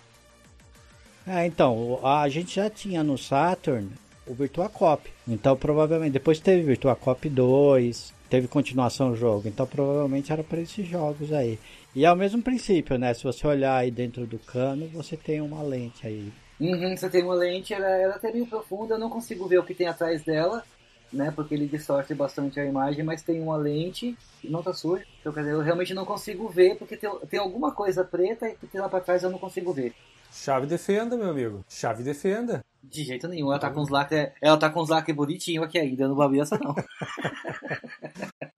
[1.27, 3.91] É, então, a gente já tinha no Saturn
[4.27, 5.11] o Virtua Cop.
[5.27, 9.49] Então, provavelmente, depois teve Virtua Cop 2, teve continuação do jogo.
[9.49, 11.59] Então, provavelmente era para esses jogos aí.
[11.95, 13.14] E é o mesmo princípio, né?
[13.14, 16.33] Se você olhar aí dentro do cano, você tem uma lente aí.
[16.61, 19.59] Uhum, você tem uma lente, ela, ela é até meio profunda, eu não consigo ver
[19.59, 20.64] o que tem atrás dela
[21.12, 21.30] né?
[21.30, 25.04] Porque ele distorce bastante a imagem, mas tem uma lente que não tá suja.
[25.20, 28.54] Então, quer dizer, eu realmente não consigo ver, porque tem, tem alguma coisa preta e
[28.56, 29.94] que tem lá pra trás eu não consigo ver.
[30.32, 31.64] Chave defenda, meu amigo.
[31.68, 32.64] Chave defenda.
[32.82, 34.30] De jeito nenhum, ela tá com os lacres.
[34.40, 36.74] Ela tá com os lacres bonitinhos aqui ainda, não vai essa não.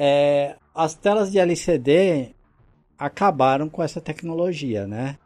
[0.00, 2.32] É, as telas de LCD
[2.96, 5.18] acabaram com essa tecnologia, né?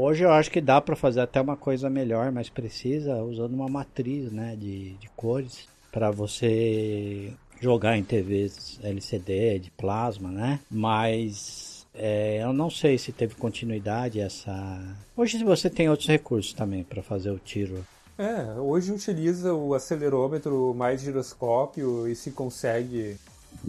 [0.00, 3.68] Hoje eu acho que dá para fazer até uma coisa melhor, mais precisa, usando uma
[3.68, 10.60] matriz né, de, de cores para você jogar em TVs LCD, de plasma, né?
[10.70, 14.80] Mas é, eu não sei se teve continuidade essa.
[15.16, 17.84] Hoje você tem outros recursos também para fazer o tiro.
[18.16, 23.16] É, hoje utiliza o acelerômetro mais giroscópio e se consegue.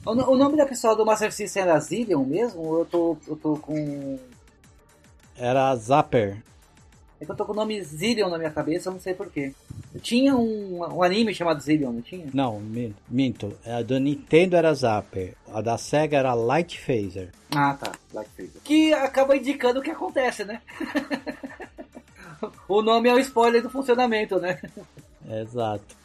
[0.06, 2.62] O, o nome da pessoa do Master System era Zillion mesmo?
[2.62, 4.20] Ou eu tô, eu tô com
[5.40, 6.44] era Zapper.
[7.20, 9.54] É que eu tô com o nome Zillion na minha cabeça, eu não sei porquê.
[10.02, 12.28] Tinha um, um anime chamado Zillion, não tinha?
[12.34, 12.62] Não,
[13.10, 13.58] minto.
[13.66, 15.36] A do Nintendo era Zapper.
[15.52, 17.32] A da Sega era Light Phaser.
[17.54, 17.92] Ah, tá.
[18.14, 18.62] Light Phaser.
[18.64, 20.62] Que acaba indicando o que acontece, né?
[22.68, 24.62] o nome é o spoiler do funcionamento, né?
[25.30, 25.98] Exato.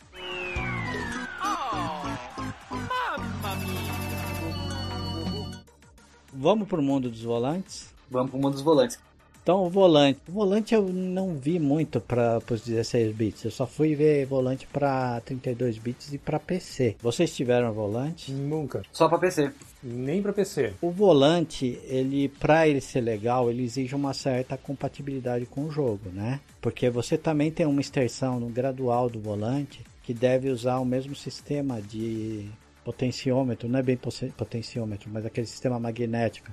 [6.33, 7.95] Vamos pro mundo dos volantes?
[8.11, 8.99] Vamos pro mundo dos volantes.
[9.45, 10.19] Então, o volante.
[10.27, 13.45] O volante eu não vi muito para os 16 bits.
[13.45, 16.97] Eu só fui ver volante para 32 bits e para PC.
[17.03, 18.33] Vocês tiveram volante?
[18.33, 18.81] Nunca.
[18.91, 19.53] Só para PC.
[19.83, 20.73] Nem para PC.
[20.81, 26.09] O volante, ele para ele ser legal, ele exige uma certa compatibilidade com o jogo,
[26.11, 26.41] né?
[26.63, 31.15] Porque você também tem uma extensão no gradual do volante que deve usar o mesmo
[31.15, 32.49] sistema de
[32.83, 33.99] potenciômetro, não é bem
[34.39, 36.51] potenciômetro, mas aquele sistema magnético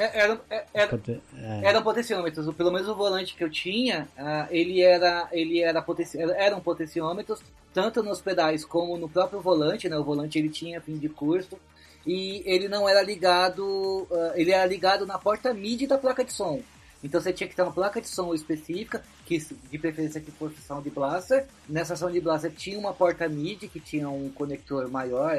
[0.00, 1.00] é, era, é, era,
[1.36, 1.60] é.
[1.64, 2.54] eram potenciômetros.
[2.54, 7.40] Pelo menos o volante que eu tinha, uh, ele era, ele era potenci, eram potenciômetros
[7.74, 9.90] tanto nos pedais como no próprio volante.
[9.90, 9.98] Né?
[9.98, 11.58] O volante ele tinha fim de curso
[12.06, 16.32] e ele não era ligado, uh, ele era ligado na porta MIDI da placa de
[16.32, 16.62] som.
[17.04, 20.60] Então você tinha que ter uma placa de som específica, que de preferência que fosse
[20.62, 21.46] Sound Blaster.
[21.68, 25.34] Nessa Sound Blaster tinha uma porta MIDI que tinha um conector maior,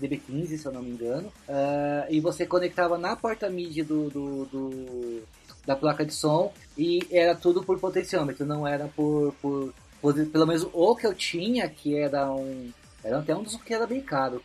[0.00, 4.44] DB15, se eu não me engano, uh, e você conectava na porta MIDI do, do,
[4.46, 5.22] do,
[5.66, 10.46] da placa de som e era tudo por potenciômetro, não era por, por, por, pelo
[10.46, 12.70] menos o que eu tinha, que era um,
[13.02, 14.42] era até um dos que era bem caro.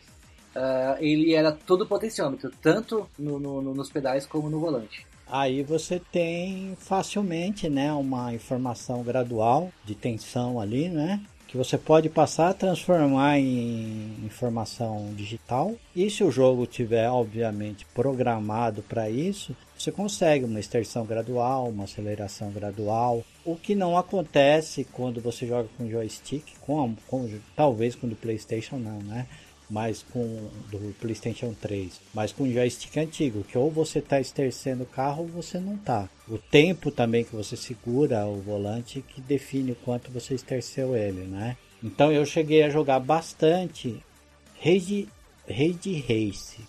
[0.54, 5.06] Uh, ele era todo potenciômetro, tanto no, no, nos pedais como no volante.
[5.28, 11.20] Aí você tem facilmente, né, uma informação gradual de tensão ali, né?
[11.50, 15.74] Que você pode passar a transformar em informação digital.
[15.96, 21.84] E se o jogo tiver, obviamente, programado para isso, você consegue uma extensão gradual, uma
[21.84, 23.24] aceleração gradual.
[23.44, 28.76] O que não acontece quando você joga com joystick, com, com talvez com o PlayStation
[28.76, 29.26] não, né?
[29.70, 34.86] Mas com do PlayStation 3, mas com joystick antigo, que ou você está estercendo o
[34.86, 36.08] carro ou você não está.
[36.28, 41.22] O tempo também que você segura o volante que define o quanto você esterceu ele,
[41.22, 41.56] né?
[41.82, 44.02] Então eu cheguei a jogar bastante
[44.62, 45.08] Rage,
[45.48, 46.60] Rage Race,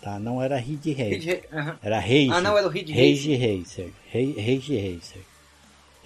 [0.00, 0.18] tá?
[0.18, 1.42] Não era Rage Race,
[1.82, 2.30] era Rage.
[2.32, 5.22] Ah, não, era o Rage, Rage Racer, Rage Racer.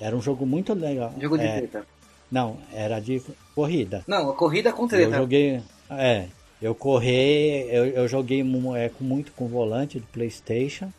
[0.01, 1.15] Era um jogo muito legal.
[1.21, 1.87] Jogo de é, treta.
[2.31, 3.23] Não, era de
[3.55, 4.03] corrida.
[4.09, 5.15] Não, a corrida com treta.
[5.15, 5.63] Eu joguei,
[5.99, 6.29] é,
[6.61, 10.91] eu corri, eu, eu joguei é, muito com volante do Playstation,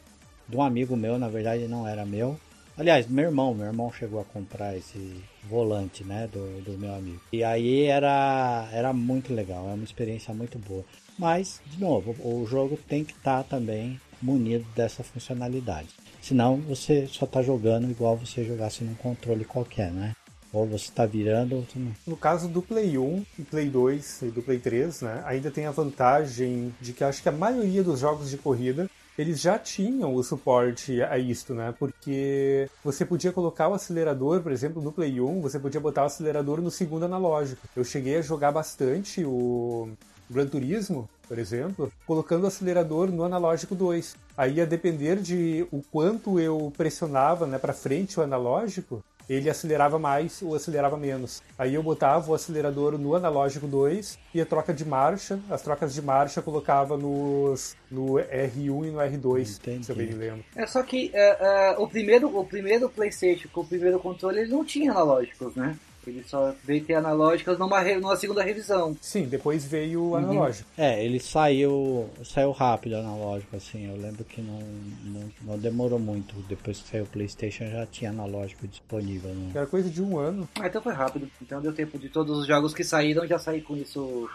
[0.47, 2.39] de um amigo meu, na verdade não era meu.
[2.77, 7.21] Aliás, meu irmão, meu irmão chegou a comprar esse volante, né, do, do meu amigo.
[7.31, 10.83] E aí era, era muito legal, é uma experiência muito boa.
[11.17, 15.89] Mas, de novo, o jogo tem que estar tá também munido dessa funcionalidade.
[16.21, 20.13] Senão você só está jogando igual você jogasse num controle qualquer, né?
[20.55, 21.91] Ou você está virando ou não.
[22.07, 25.65] No caso do Play 1 e Play 2 e do Play 3, né, ainda tem
[25.65, 30.13] a vantagem de que acho que a maioria dos jogos de corrida eles já tinham
[30.13, 31.73] o suporte a isto, né?
[31.77, 36.07] Porque você podia colocar o acelerador, por exemplo, no Play 1, você podia botar o
[36.07, 37.67] acelerador no segundo analógico.
[37.75, 39.89] Eu cheguei a jogar bastante o
[40.29, 44.15] Gran Turismo, por exemplo, colocando o acelerador no analógico 2.
[44.37, 49.97] Aí ia depender de o quanto eu pressionava, né, para frente o analógico, ele acelerava
[49.99, 51.41] mais ou acelerava menos.
[51.57, 55.93] Aí eu botava o acelerador no analógico 2 e a troca de marcha, as trocas
[55.93, 59.85] de marcha colocava nos, no R1 e no R2, Entendi.
[59.85, 60.45] se eu bem me lembro.
[60.55, 64.51] É só que uh, uh, o, primeiro, o primeiro PlayStation com o primeiro controle ele
[64.51, 65.75] não tinha analógicos, né?
[66.09, 68.95] Ele só veio ter analógicas numa, numa segunda revisão.
[69.01, 70.15] Sim, depois veio o uhum.
[70.15, 70.69] analógico.
[70.77, 73.87] É, ele saiu saiu rápido analógico, assim.
[73.87, 74.59] Eu lembro que não,
[75.03, 76.35] não, não, demorou muito.
[76.47, 79.33] Depois que saiu o Playstation já tinha analógico disponível.
[79.33, 79.51] Né?
[79.55, 80.47] Era coisa de um ano.
[80.59, 81.29] Ah, então foi rápido.
[81.41, 84.29] Então deu tempo de todos os jogos que saíram já sair com isso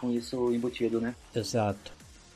[0.00, 1.14] com isso embutido, né?
[1.34, 1.92] Exato.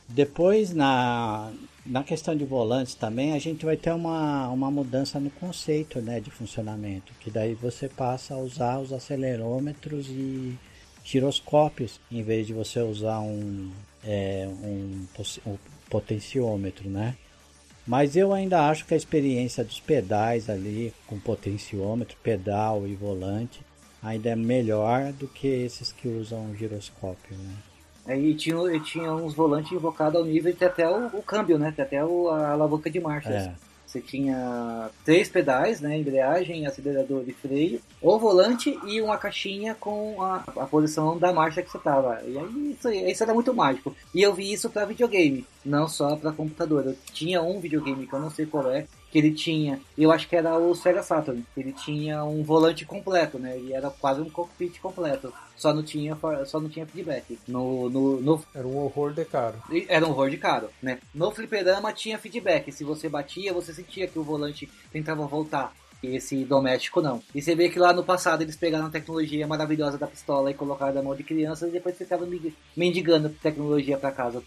[0.06, 1.50] Depois, na,
[1.86, 6.18] na questão de volantes também, a gente vai ter uma, uma mudança no conceito né,
[6.18, 10.58] de funcionamento, que daí você passa a usar os acelerômetros e
[11.04, 13.70] giroscópios, em vez de você usar um,
[14.02, 15.06] é, um,
[15.46, 15.58] um
[15.90, 17.14] potenciômetro, né?
[17.86, 23.60] Mas eu ainda acho que a experiência dos pedais ali, com potenciômetro, pedal e volante,
[24.02, 27.54] ainda é melhor do que esses que usam giroscópio, né?
[28.08, 31.72] E tinha, e tinha uns volantes invocados ao nível de até o, o câmbio, né?
[31.74, 33.32] Tem até o, a alavanca de marchas.
[33.32, 33.54] É.
[33.86, 35.96] Você tinha três pedais, né?
[35.96, 41.62] Embreagem, acelerador e freio, o volante e uma caixinha com a, a posição da marcha
[41.62, 42.20] que você tava.
[42.26, 43.94] E aí isso, isso era muito mágico.
[44.12, 46.84] E eu vi isso para videogame, não só para computador.
[46.86, 50.28] Eu tinha um videogame que eu não sei qual é, que ele tinha, eu acho
[50.28, 53.56] que era o Sega Saturn, ele tinha um volante completo, né?
[53.56, 55.32] Ele era quase um cockpit completo.
[55.56, 57.38] Só não tinha, só não tinha feedback.
[57.46, 58.44] No, no, no...
[58.52, 59.62] Era um horror de caro.
[59.88, 60.98] Era um horror de caro, né?
[61.14, 62.72] No fliperama tinha feedback.
[62.72, 65.72] Se você batia, você sentia que o volante tentava voltar.
[66.02, 67.22] Esse doméstico não.
[67.32, 70.54] E você vê que lá no passado eles pegaram a tecnologia maravilhosa da pistola e
[70.54, 72.28] colocaram na mão de crianças e depois ficavam
[72.76, 74.42] mendigando tecnologia para casa.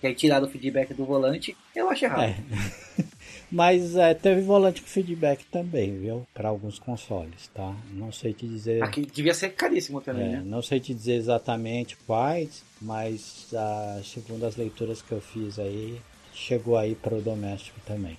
[0.00, 1.56] Que aí tiraram o feedback do volante.
[1.76, 2.22] Eu acho errado.
[2.24, 2.36] É.
[3.50, 6.26] Mas é, teve volante com feedback também, viu?
[6.32, 7.74] Para alguns consoles, tá?
[7.92, 8.82] Não sei te dizer.
[8.82, 10.42] Aqui devia ser caríssimo também, é, né?
[10.44, 16.00] Não sei te dizer exatamente quais, mas ah, segundo as leituras que eu fiz aí,
[16.32, 18.16] chegou aí para o doméstico também.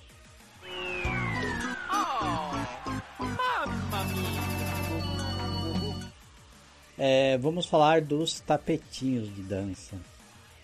[6.98, 9.96] É, vamos falar dos tapetinhos de dança.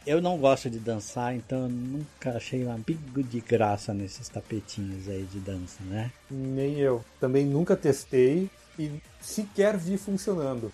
[0.07, 5.09] Eu não gosto de dançar, então eu nunca achei um bico de graça nesses tapetinhos
[5.09, 6.11] aí de dança, né?
[6.31, 7.05] Nem eu.
[7.21, 10.73] Também nunca testei e sequer vi funcionando.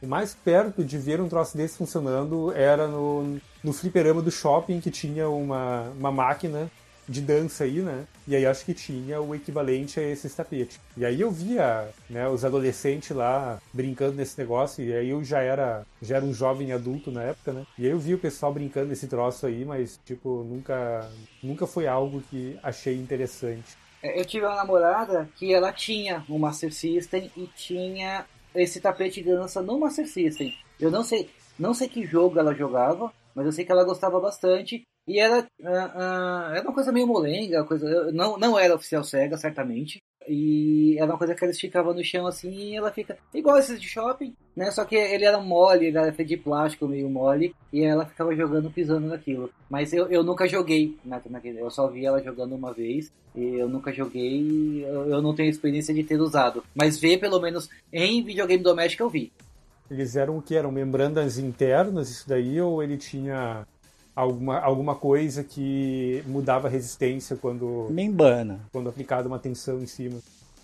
[0.00, 4.80] O mais perto de ver um troço desse funcionando era no, no fliperama do shopping,
[4.80, 6.70] que tinha uma, uma máquina
[7.08, 8.06] de dança aí, né?
[8.26, 10.78] E aí acho que tinha o equivalente a esses tapetes.
[10.96, 15.40] E aí eu via, né, os adolescentes lá brincando nesse negócio, e aí eu já
[15.40, 17.66] era, já era um jovem adulto na época, né?
[17.78, 21.10] E aí eu vi o pessoal brincando nesse troço aí, mas tipo, nunca
[21.42, 23.76] nunca foi algo que achei interessante.
[24.02, 29.22] É, eu tive uma namorada que ela tinha um Master System e tinha esse tapete
[29.22, 30.54] de dança no Master System.
[30.78, 34.18] Eu não sei, não sei que jogo ela jogava, mas eu sei que ela gostava
[34.20, 34.82] bastante.
[35.06, 39.36] E era, uh, uh, era uma coisa meio molenga, coisa, não, não era oficial SEGA,
[39.36, 40.00] certamente.
[40.28, 43.80] E era uma coisa que ela esticava no chão assim e ela fica igual esses
[43.80, 44.70] de shopping, né?
[44.70, 48.34] Só que ele era mole, ele era feito de plástico, meio mole, e ela ficava
[48.34, 49.50] jogando, pisando naquilo.
[49.68, 53.68] Mas eu, eu nunca joguei naquele, eu só vi ela jogando uma vez, e eu
[53.68, 56.62] nunca joguei, eu, eu não tenho experiência de ter usado.
[56.74, 59.32] Mas ver pelo menos em videogame doméstico eu vi.
[59.90, 60.54] Eles eram o que?
[60.54, 63.66] Eram membranas internas, isso daí, ou ele tinha
[64.14, 67.88] alguma, alguma coisa que mudava a resistência quando.
[67.90, 68.60] Membrana.
[68.72, 70.18] Quando aplicada uma tensão em cima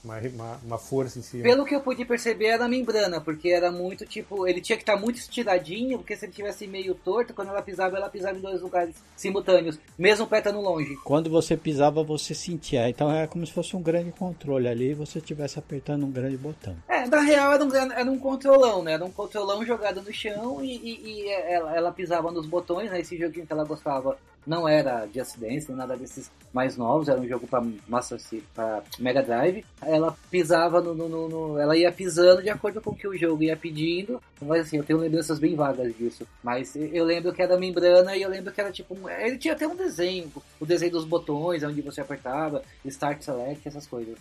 [0.05, 1.42] uma, uma, uma, força em cima.
[1.42, 4.46] Pelo que eu pude perceber, era a membrana, porque era muito tipo.
[4.46, 7.62] Ele tinha que estar tá muito estiradinho, porque se ele tivesse meio torto, quando ela
[7.62, 10.96] pisava, ela pisava em dois lugares simultâneos, mesmo o pé estando longe.
[11.05, 12.88] Quando você pisava, você sentia.
[12.88, 16.36] Então era como se fosse um grande controle ali e você estivesse apertando um grande
[16.36, 16.76] botão.
[16.88, 18.92] É, na real era um, era um controlão, né?
[18.92, 23.01] Era um controlão jogado no chão e, e, e ela, ela, pisava nos botões, né?
[23.01, 24.16] Esse joguinho que ela gostava
[24.47, 28.18] não era de acidentes, nem nada desses mais novos, era um jogo para Master
[28.55, 29.64] para Mega Drive.
[29.82, 33.43] Ela pisava no, no, no, ela ia pisando de acordo com o que o jogo
[33.43, 34.20] ia pedindo.
[34.41, 36.26] Mas assim, eu tenho lembranças bem vagas disso.
[36.43, 39.66] Mas eu lembro que era membrana e eu lembro que era tipo, ele tinha até
[39.66, 44.16] um desenho, o desenho dos botões, onde você apertava, Start Select, essas coisas.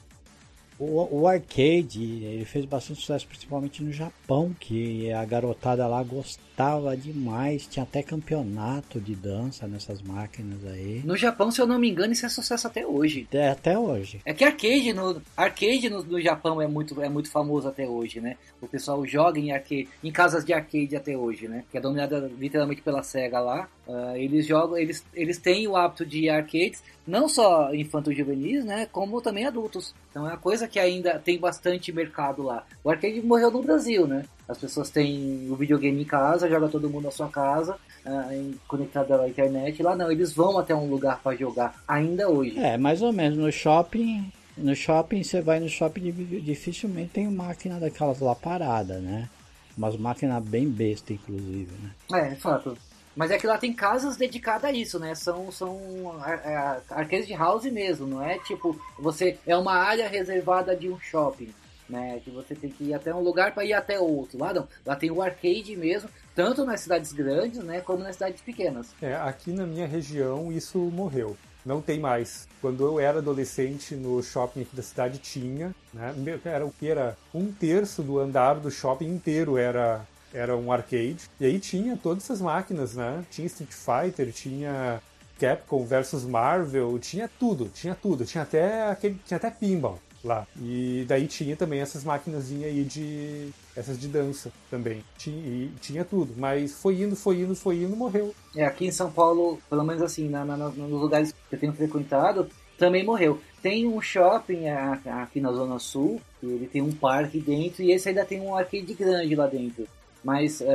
[0.80, 6.96] O, o, arcade ele fez bastante sucesso, principalmente no Japão, que a garotada lá gostava
[6.96, 7.66] demais.
[7.66, 11.02] Tinha até campeonato de dança nessas máquinas aí.
[11.04, 13.28] No Japão, se eu não me engano, isso é sucesso até hoje.
[13.32, 14.22] É, até hoje.
[14.24, 18.22] É que arcade no, arcade no, no Japão é muito, é muito famoso até hoje,
[18.22, 18.38] né?
[18.62, 21.64] O pessoal joga em arcade, em casas de arcade até hoje, né?
[21.72, 23.68] Que é dominada literalmente pela SEGA lá.
[23.88, 29.22] Uh, eles jogam, eles, eles têm o hábito de arcades não só infanto-juvenis, né, como
[29.22, 29.96] também adultos.
[30.12, 32.66] Então é uma coisa que ainda tem bastante mercado lá.
[32.84, 34.26] O arcade morreu no Brasil, né?
[34.46, 39.14] As pessoas têm o videogame em casa, joga todo mundo na sua casa, uh, conectado
[39.14, 39.82] à internet.
[39.82, 42.60] Lá não, eles vão até um lugar para jogar ainda hoje.
[42.60, 43.38] É, mais ou menos.
[43.38, 46.12] No shopping, no shopping você vai no shopping
[46.42, 49.30] dificilmente tem máquina daquelas lá parada, né?
[49.78, 51.92] Umas máquinas bem besta, inclusive, né?
[52.14, 52.76] É, é fato.
[53.18, 55.16] Mas é que lá tem casas dedicadas a isso, né?
[55.16, 55.80] São, são
[56.24, 61.00] é, arcades de house mesmo, não é tipo, você é uma área reservada de um
[61.00, 61.52] shopping,
[61.90, 62.22] né?
[62.24, 64.38] Que você tem que ir até um lugar para ir até outro.
[64.38, 68.40] Lá não, lá tem o arcade mesmo, tanto nas cidades grandes, né, como nas cidades
[68.40, 68.94] pequenas.
[69.02, 71.36] É, aqui na minha região isso morreu.
[71.66, 72.48] Não tem mais.
[72.62, 76.14] Quando eu era adolescente no shopping aqui da cidade tinha, né?
[76.46, 81.30] Era o que era um terço do andar do shopping inteiro era era um arcade.
[81.40, 83.24] E aí tinha todas essas máquinas, né?
[83.30, 85.02] Tinha Street Fighter, tinha
[85.40, 88.26] Capcom versus Marvel, tinha tudo, tinha tudo.
[88.26, 90.48] Tinha até aquele, tinha até pinball lá.
[90.60, 95.04] E daí tinha também essas máquinas aí de essas de dança também.
[95.18, 98.34] Tinha, tinha tudo, mas foi indo, foi indo, foi indo, morreu.
[98.56, 101.74] É, aqui em São Paulo, pelo menos assim, na, na, nos lugares que eu tenho
[101.74, 103.40] frequentado, também morreu.
[103.62, 108.26] Tem um shopping aqui na Zona Sul, ele tem um parque dentro e esse ainda
[108.26, 109.88] tem um arcade grande lá dentro.
[110.28, 110.66] Mas uh,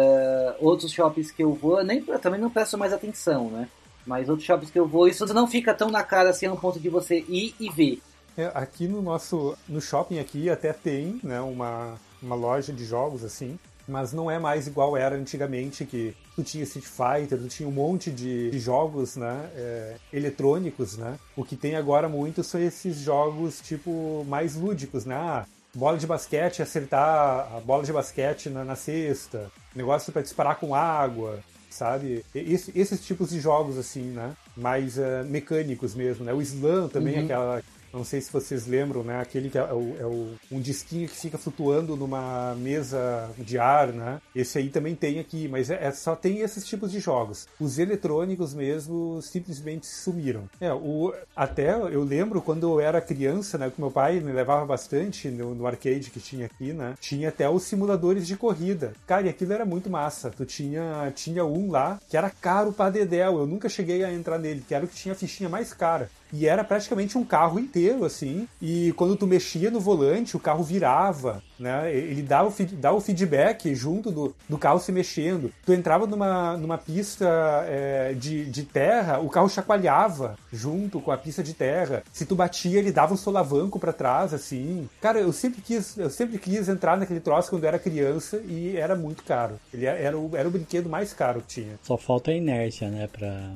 [0.61, 3.69] outros shoppings que eu vou, nem, também não presto mais atenção, né?
[4.07, 6.57] Mas outros shoppings que eu vou, isso não fica tão na cara assim, a um
[6.57, 8.01] ponto de você ir e ver.
[8.35, 13.23] É, aqui no nosso no shopping aqui até tem né, uma, uma loja de jogos
[13.23, 17.69] assim, mas não é mais igual era antigamente que tu tinha Street Fighter, tu tinha
[17.69, 21.19] um monte de, de jogos né, é, eletrônicos, né?
[21.37, 25.15] O que tem agora muito são esses jogos tipo mais lúdicos, né?
[25.15, 25.45] Ah,
[25.75, 30.75] bola de basquete, acertar a bola de basquete na, na cesta, negócio para disparar com
[30.75, 32.25] água, sabe?
[32.35, 34.33] Esse, esses tipos de jogos assim, né?
[34.57, 36.33] Mais uh, mecânicos mesmo, né?
[36.33, 37.25] O slam também, uhum.
[37.25, 37.63] aquela
[37.93, 39.21] não sei se vocês lembram, né?
[39.21, 43.89] Aquele que é, o, é o, um disquinho que fica flutuando numa mesa de ar,
[43.89, 44.21] né?
[44.35, 47.47] Esse aí também tem aqui, mas é, é, só tem esses tipos de jogos.
[47.61, 50.49] Os eletrônicos mesmo simplesmente sumiram.
[50.61, 53.71] É, o, até eu lembro quando eu era criança, né?
[53.71, 56.95] Que meu pai me levava bastante no, no arcade que tinha aqui, né?
[57.01, 58.93] Tinha até os simuladores de corrida.
[59.07, 60.31] Cara, e aquilo era muito massa.
[60.31, 63.39] Tu tinha, tinha um lá que era caro pra dedéu.
[63.39, 66.11] Eu nunca cheguei a entrar nele, que era o que tinha a fichinha mais cara.
[66.33, 68.49] E era praticamente um carro inteiro, assim.
[68.61, 71.95] E quando tu mexia no volante, o carro virava, né?
[71.95, 75.53] Ele dava o, dava o feedback junto do, do carro se mexendo.
[75.65, 77.27] Tu entrava numa, numa pista
[77.69, 82.03] é, de, de terra, o carro chacoalhava junto com a pista de terra.
[82.13, 84.89] Se tu batia, ele dava um solavanco para trás, assim.
[85.01, 88.77] Cara, eu sempre quis, eu sempre quis entrar naquele troço quando eu era criança e
[88.77, 89.59] era muito caro.
[89.73, 91.79] Ele era o, era o brinquedo mais caro que tinha.
[91.83, 93.51] Só falta a inércia, né, pra...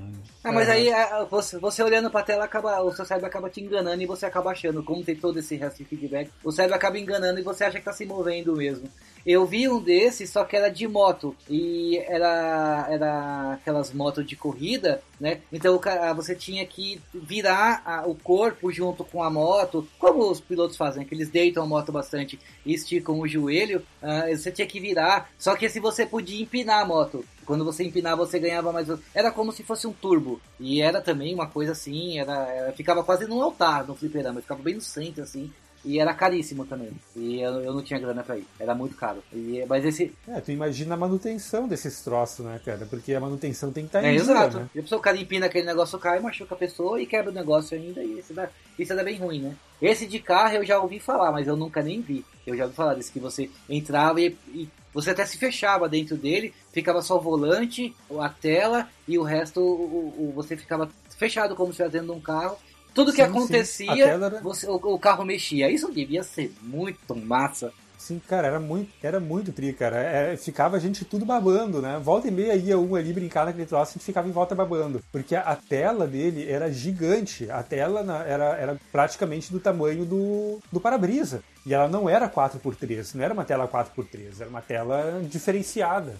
[0.44, 0.90] Ah, mas aí
[1.30, 4.26] você, você olhando pra tela acaba acaba, o seu cérebro acaba te enganando e você
[4.26, 7.64] acaba achando, como tem todo esse resto de feedback, o cérebro acaba enganando e você
[7.64, 8.88] acha que tá se movendo mesmo.
[9.26, 11.34] Eu vi um desses, só que era de moto.
[11.50, 15.40] E era, era aquelas motos de corrida, né?
[15.52, 15.80] Então
[16.14, 21.04] você tinha que virar a, o corpo junto com a moto, como os pilotos fazem,
[21.04, 23.82] que eles deitam a moto bastante e esticam o joelho.
[24.00, 25.28] Uh, você tinha que virar.
[25.36, 27.24] Só que se você podia empinar a moto.
[27.44, 28.86] Quando você empinava, você ganhava mais.
[29.12, 30.40] Era como se fosse um turbo.
[30.60, 34.62] E era também uma coisa assim, era, era ficava quase no altar no fliperama, ficava
[34.62, 35.50] bem no centro, assim.
[35.84, 36.90] E era caríssimo também.
[37.14, 38.46] E eu, eu não tinha grana pra ir.
[38.58, 39.22] Era muito caro.
[39.32, 40.12] E, mas esse.
[40.28, 42.86] É, tu imagina a manutenção desses troços, né, cara?
[42.86, 44.58] Porque a manutenção tem que estar tá é, em exato.
[44.58, 44.70] Né?
[44.74, 47.34] E a pessoa, o cara empina aquele negócio, cai, machuca a pessoa e quebra o
[47.34, 48.02] negócio ainda.
[48.02, 48.48] E isso dá,
[48.78, 49.56] isso dá bem ruim, né?
[49.80, 52.24] Esse de carro eu já ouvi falar, mas eu nunca nem vi.
[52.46, 56.16] Eu já ouvi falar desse que você entrava e, e você até se fechava dentro
[56.16, 61.54] dele, ficava só o volante, a tela e o resto o, o, você ficava fechado
[61.54, 62.56] como se estivesse dentro de um carro
[62.96, 64.00] tudo que sim, acontecia, sim.
[64.00, 64.30] Era...
[64.40, 65.70] Você, o, o, carro mexia.
[65.70, 67.70] Isso devia ser muito massa.
[67.98, 69.98] Sim, cara, era muito, era muito tri, cara.
[69.98, 72.00] É, ficava a gente tudo babando, né?
[72.02, 75.02] Volta e meia ia um ali brincar naquele troço, a gente ficava em volta babando.
[75.12, 77.50] Porque a, a tela dele era gigante.
[77.50, 81.42] A tela na, era, era praticamente do tamanho do, do para-brisa.
[81.66, 86.16] E ela não era 4x3, não era uma tela 4x3, era uma tela diferenciada.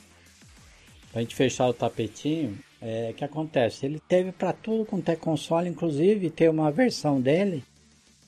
[1.11, 3.87] Pra gente fechar o tapetinho, é, que acontece?
[3.87, 7.65] Ele teve para tudo quanto é console, inclusive tem uma versão dele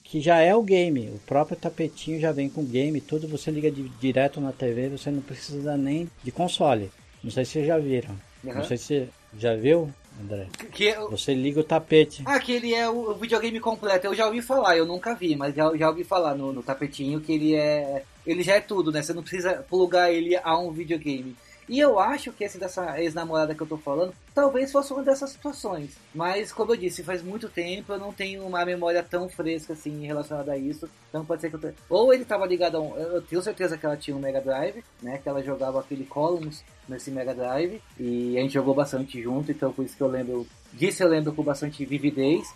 [0.03, 1.11] que já é o game.
[1.11, 5.11] O próprio tapetinho já vem com game, tudo você liga de, direto na TV, você
[5.11, 6.91] não precisa nem de console.
[7.23, 8.17] Não sei se vocês já viram.
[8.43, 8.55] Uhum.
[8.55, 10.47] Não sei se você já viu, André.
[10.73, 12.23] Que é Você liga o tapete.
[12.25, 14.07] Ah, que ele é o videogame completo.
[14.07, 17.21] Eu já ouvi falar, eu nunca vi, mas já, já ouvi falar no, no tapetinho
[17.21, 18.03] que ele é.
[18.27, 19.03] Ele já é tudo, né?
[19.03, 21.37] Você não precisa plugar ele a um videogame.
[21.69, 25.31] E eu acho que esse dessa ex-namorada que eu tô falando, talvez fosse uma dessas
[25.31, 25.97] situações.
[26.15, 30.07] Mas, como eu disse, faz muito tempo, eu não tenho uma memória tão fresca assim
[30.07, 30.89] relacionada a isso.
[31.09, 31.69] Então pode ser que eu tô...
[31.91, 32.97] Ou ele tava ligado a um.
[32.97, 35.19] Eu tenho certeza que ela tinha um Mega Drive, né?
[35.19, 37.83] Que ela jogava aquele Columns nesse Mega Drive.
[38.01, 40.47] E a gente jogou bastante junto, então por isso que eu lembro.
[40.73, 42.49] Disso eu lembro com bastante vividez.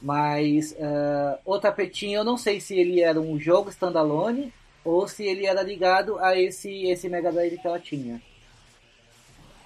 [0.00, 4.52] Mas uh, o tapetinho, eu não sei se ele era um jogo standalone
[4.84, 8.22] ou se ele era ligado a esse, esse Mega Drive que ela tinha.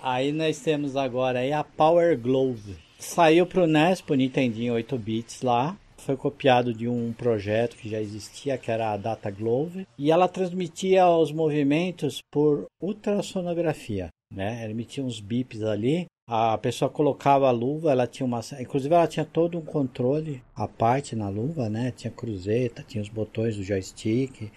[0.04, 2.74] Aí nós temos agora aí a Power Glove.
[2.98, 5.76] Saiu pro NES, pro Nintendinho 8 bits lá.
[5.96, 9.86] Foi copiado de um projeto que já existia, que era a Data Glove.
[9.96, 14.08] E ela transmitia os movimentos por ultrassonografia.
[14.28, 14.64] Né?
[14.64, 16.06] Ela emitia uns bips ali.
[16.26, 18.40] A pessoa colocava a luva, ela tinha uma.
[18.58, 21.92] Inclusive, ela tinha todo um controle à parte na luva, né?
[21.94, 24.50] Tinha cruzeta, tinha os botões do joystick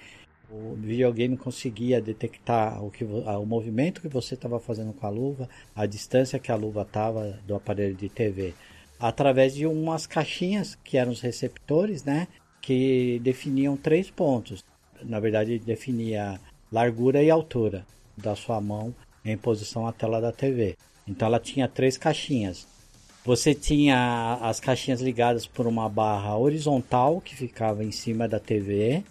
[0.58, 5.50] O videogame conseguia detectar o, que, o movimento que você estava fazendo com a luva,
[5.76, 8.54] a distância que a luva estava do aparelho de TV,
[8.98, 12.30] através de umas caixinhas que eram os receptores, né?
[12.62, 14.64] Que definiam três pontos.
[15.04, 16.40] Na verdade, definia
[16.72, 17.86] largura e altura
[18.16, 18.96] da sua mão
[19.26, 20.78] em posição à tela da TV.
[21.06, 22.66] Então ela tinha três caixinhas.
[23.26, 29.04] Você tinha as caixinhas ligadas por uma barra horizontal que ficava em cima da TV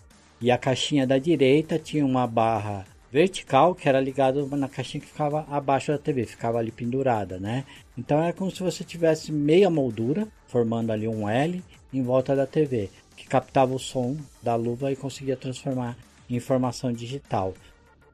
[0.44, 5.06] e a caixinha da direita tinha uma barra vertical que era ligada na caixinha que
[5.06, 7.64] ficava abaixo da TV, ficava ali pendurada, né?
[7.96, 12.46] Então era como se você tivesse meia moldura formando ali um L em volta da
[12.46, 15.96] TV que captava o som da luva e conseguia transformar
[16.28, 17.54] em informação digital.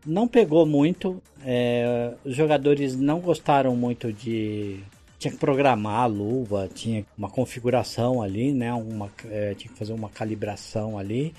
[0.07, 4.79] Não pegou muito, é, os jogadores não gostaram muito de
[5.19, 8.73] tinha que programar a luva, tinha uma configuração ali, né?
[8.73, 11.35] Uma, é, tinha que fazer uma calibração ali.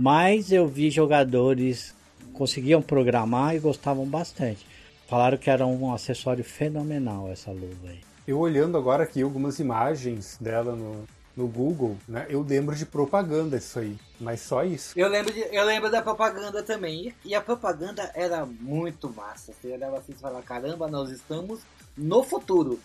[0.00, 1.94] Mas eu vi jogadores
[2.32, 4.66] conseguiam programar e gostavam bastante.
[5.06, 8.00] Falaram que era um acessório fenomenal essa luva aí.
[8.26, 11.04] Eu olhando agora aqui algumas imagens dela no,
[11.36, 12.26] no Google, né?
[12.30, 14.98] Eu lembro de propaganda isso aí, mas só isso.
[14.98, 17.14] Eu lembro, de, eu lembro da propaganda também.
[17.22, 19.52] E a propaganda era muito massa.
[19.52, 21.60] Você olhava assim e falava, caramba, nós estamos
[21.94, 22.80] no futuro.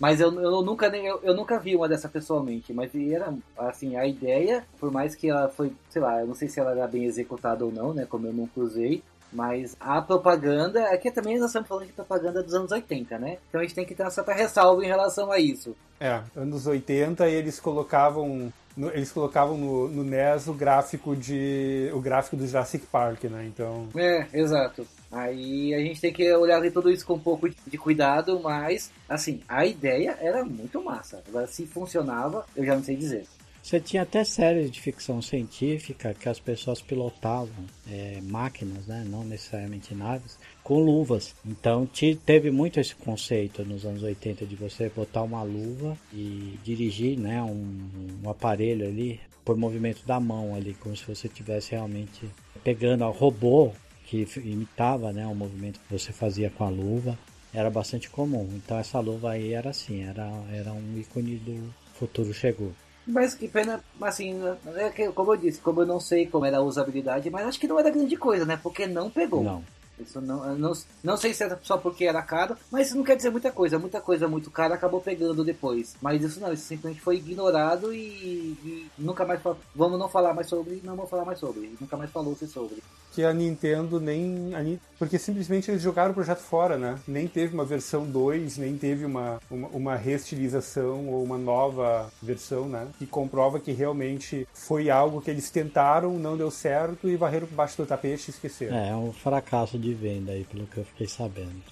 [0.00, 3.96] Mas eu, eu nunca nem eu, eu, nunca vi uma dessa pessoalmente, mas era assim,
[3.96, 6.88] a ideia, por mais que ela foi, sei lá, eu não sei se ela era
[6.88, 11.50] bem executada ou não, né, como eu nunca usei, mas a propaganda, aqui também nós
[11.50, 13.36] estamos falando de propaganda dos anos 80, né?
[13.48, 15.76] Então a gente tem que ter uma certa ressalva em relação a isso.
[16.00, 22.00] É, anos 80 eles colocavam no, eles colocavam no, no NES o gráfico de o
[22.00, 23.44] gráfico do Jurassic Park, né?
[23.46, 23.88] Então.
[23.94, 24.86] É, exato.
[25.10, 29.40] Aí a gente tem que olhar tudo isso com um pouco de cuidado, mas assim,
[29.48, 31.22] a ideia era muito massa.
[31.26, 33.26] Agora se funcionava, eu já não sei dizer.
[33.62, 39.04] Você tinha até séries de ficção científica que as pessoas pilotavam é, máquinas, né?
[39.06, 41.34] não necessariamente naves, com luvas.
[41.44, 46.58] Então te, teve muito esse conceito nos anos 80 de você botar uma luva e
[46.64, 47.42] dirigir né?
[47.42, 47.88] um,
[48.24, 52.28] um aparelho ali por movimento da mão ali, como se você estivesse realmente
[52.64, 53.72] pegando o robô
[54.10, 55.24] que imitava né?
[55.24, 57.16] o movimento que você fazia com a luva.
[57.54, 58.48] Era bastante comum.
[58.52, 62.72] Então essa luva aí era assim, era, era um ícone do futuro chegou.
[63.06, 64.40] Mas que pena, assim,
[64.76, 67.58] é que, como eu disse, como eu não sei como era a usabilidade, mas acho
[67.58, 68.58] que não era grande coisa, né?
[68.60, 69.42] Porque não pegou.
[69.42, 69.64] Não.
[70.02, 70.72] Isso não, não,
[71.02, 73.78] não sei se é só porque era caro, mas isso não quer dizer muita coisa.
[73.78, 75.96] Muita coisa muito cara acabou pegando depois.
[76.00, 79.40] Mas isso não, isso simplesmente foi ignorado e, e nunca mais
[79.74, 81.74] vamos não falar mais sobre, não vamos falar mais sobre.
[81.80, 82.82] Nunca mais falou-se sobre.
[83.12, 84.54] Que a Nintendo nem.
[84.54, 84.60] A,
[84.98, 86.98] porque simplesmente eles jogaram o projeto fora, né?
[87.08, 92.68] Nem teve uma versão 2, nem teve uma, uma, uma reestilização ou uma nova versão,
[92.68, 92.86] né?
[92.98, 97.54] Que comprova que realmente foi algo que eles tentaram, não deu certo e varreram por
[97.54, 98.76] baixo do tapete e esqueceram.
[98.76, 101.62] É, é um fracasso de de venda aí, pelo que eu fiquei sabendo.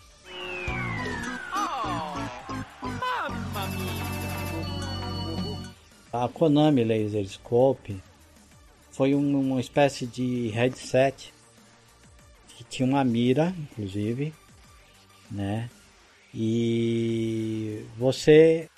[6.12, 8.00] A Konami Laser Scope
[8.90, 11.32] foi uma espécie de headset
[12.48, 14.34] que tinha uma mira, inclusive,
[15.30, 15.70] né?
[16.34, 18.68] E você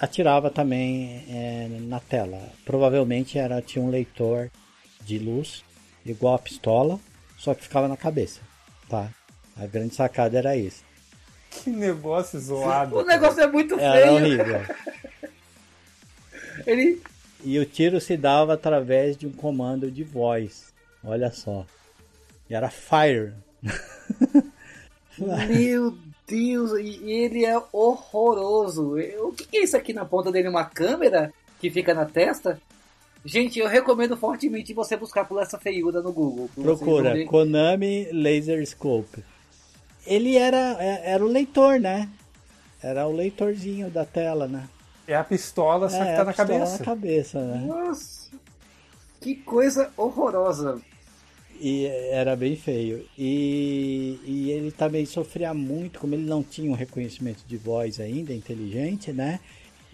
[0.00, 2.52] atirava também é, na tela.
[2.64, 4.50] Provavelmente era tinha um leitor
[5.02, 5.62] de luz
[6.04, 6.98] igual a pistola,
[7.38, 8.49] só que ficava na cabeça
[8.90, 9.08] tá?
[9.56, 10.82] A grande sacada era isso.
[11.50, 12.96] Que negócio zoado.
[12.96, 13.88] o negócio é muito feio.
[13.88, 14.60] Era horrível.
[16.66, 17.00] Ele...
[17.42, 20.72] E o tiro se dava através de um comando de voz.
[21.02, 21.64] Olha só.
[22.48, 23.32] E era fire.
[25.18, 25.96] Meu
[26.26, 28.96] Deus, e ele é horroroso.
[29.20, 30.48] O que é isso aqui na ponta dele?
[30.48, 32.60] Uma câmera que fica na testa?
[33.24, 36.48] Gente, eu recomendo fortemente você buscar por essa feiura no Google.
[36.54, 39.22] Procura Konami Laser Scope.
[40.06, 42.08] Ele era, é, era o leitor, né?
[42.82, 44.66] Era o leitorzinho da tela, né?
[45.06, 46.78] É a pistola, só é, que tá na cabeça.
[46.78, 47.64] na cabeça, né?
[47.66, 48.30] Nossa,
[49.20, 50.80] que coisa horrorosa.
[51.60, 53.06] E era bem feio.
[53.18, 58.32] E, e ele também sofria muito, como ele não tinha um reconhecimento de voz ainda
[58.32, 59.40] inteligente, né?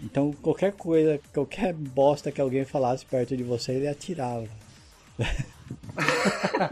[0.01, 4.47] Então qualquer coisa, qualquer bosta que alguém falasse perto de você, ele atirava.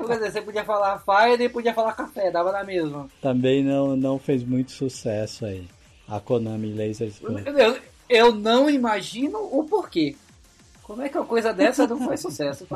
[0.06, 3.10] Quer dizer, você podia falar fire e podia falar café, dava na mesma.
[3.22, 5.68] Também não, não fez muito sucesso aí.
[6.08, 7.12] A Konami Laser
[7.58, 7.78] eu,
[8.08, 10.16] eu não imagino o porquê.
[10.84, 12.68] Como é que uma coisa dessa não foi sucesso?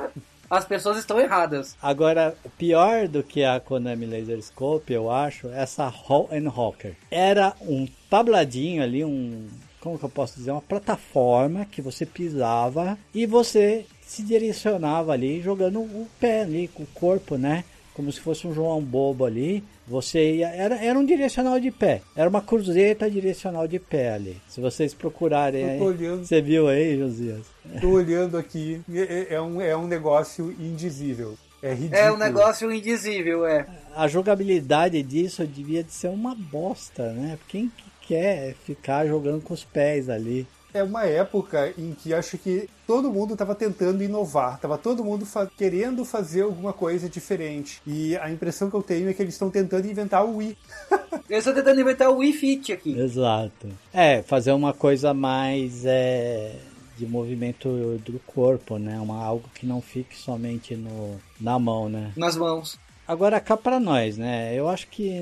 [0.49, 1.77] As pessoas estão erradas.
[1.80, 6.97] Agora, pior do que a Konami Laser Scope, eu acho, essa Hall and Hawker.
[7.11, 9.47] Era um tabladinho ali, um
[9.80, 15.41] como que eu posso dizer, uma plataforma que você pisava e você se direcionava ali
[15.41, 17.64] jogando o pé ali, com o corpo, né?
[17.93, 19.64] Como se fosse um João Bobo ali.
[19.85, 20.47] Você ia.
[20.47, 22.01] Era, era um direcional de pé.
[22.15, 24.38] Era uma cruzeta direcional de pé ali.
[24.47, 25.81] Se vocês procurarem aí.
[25.81, 26.26] olhando.
[26.26, 27.45] Você viu aí, Josias?
[27.81, 28.81] Tô olhando aqui.
[28.93, 31.38] É, é um, é um negócio indizível.
[31.61, 32.01] É ridículo.
[32.01, 33.65] É um negócio indizível, é.
[33.93, 37.38] A jogabilidade disso devia de ser uma bosta, né?
[37.49, 40.48] Quem que quer ficar jogando com os pés ali?
[40.73, 45.26] É uma época em que acho que todo mundo estava tentando inovar, estava todo mundo
[45.26, 47.81] fa querendo fazer alguma coisa diferente.
[47.86, 50.57] E a impressão que eu tenho é que eles estão tentando inventar o Wii.
[51.30, 52.99] eles estão tentando inventar o Wii Fit aqui.
[52.99, 53.69] Exato.
[53.94, 56.56] É, fazer uma coisa mais é,
[56.98, 58.99] de movimento do corpo, né?
[58.99, 62.11] Uma, algo que não fique somente no, na mão, né?
[62.15, 62.80] Nas mãos.
[63.10, 64.53] Agora cá para nós, né?
[64.53, 65.19] Eu acho que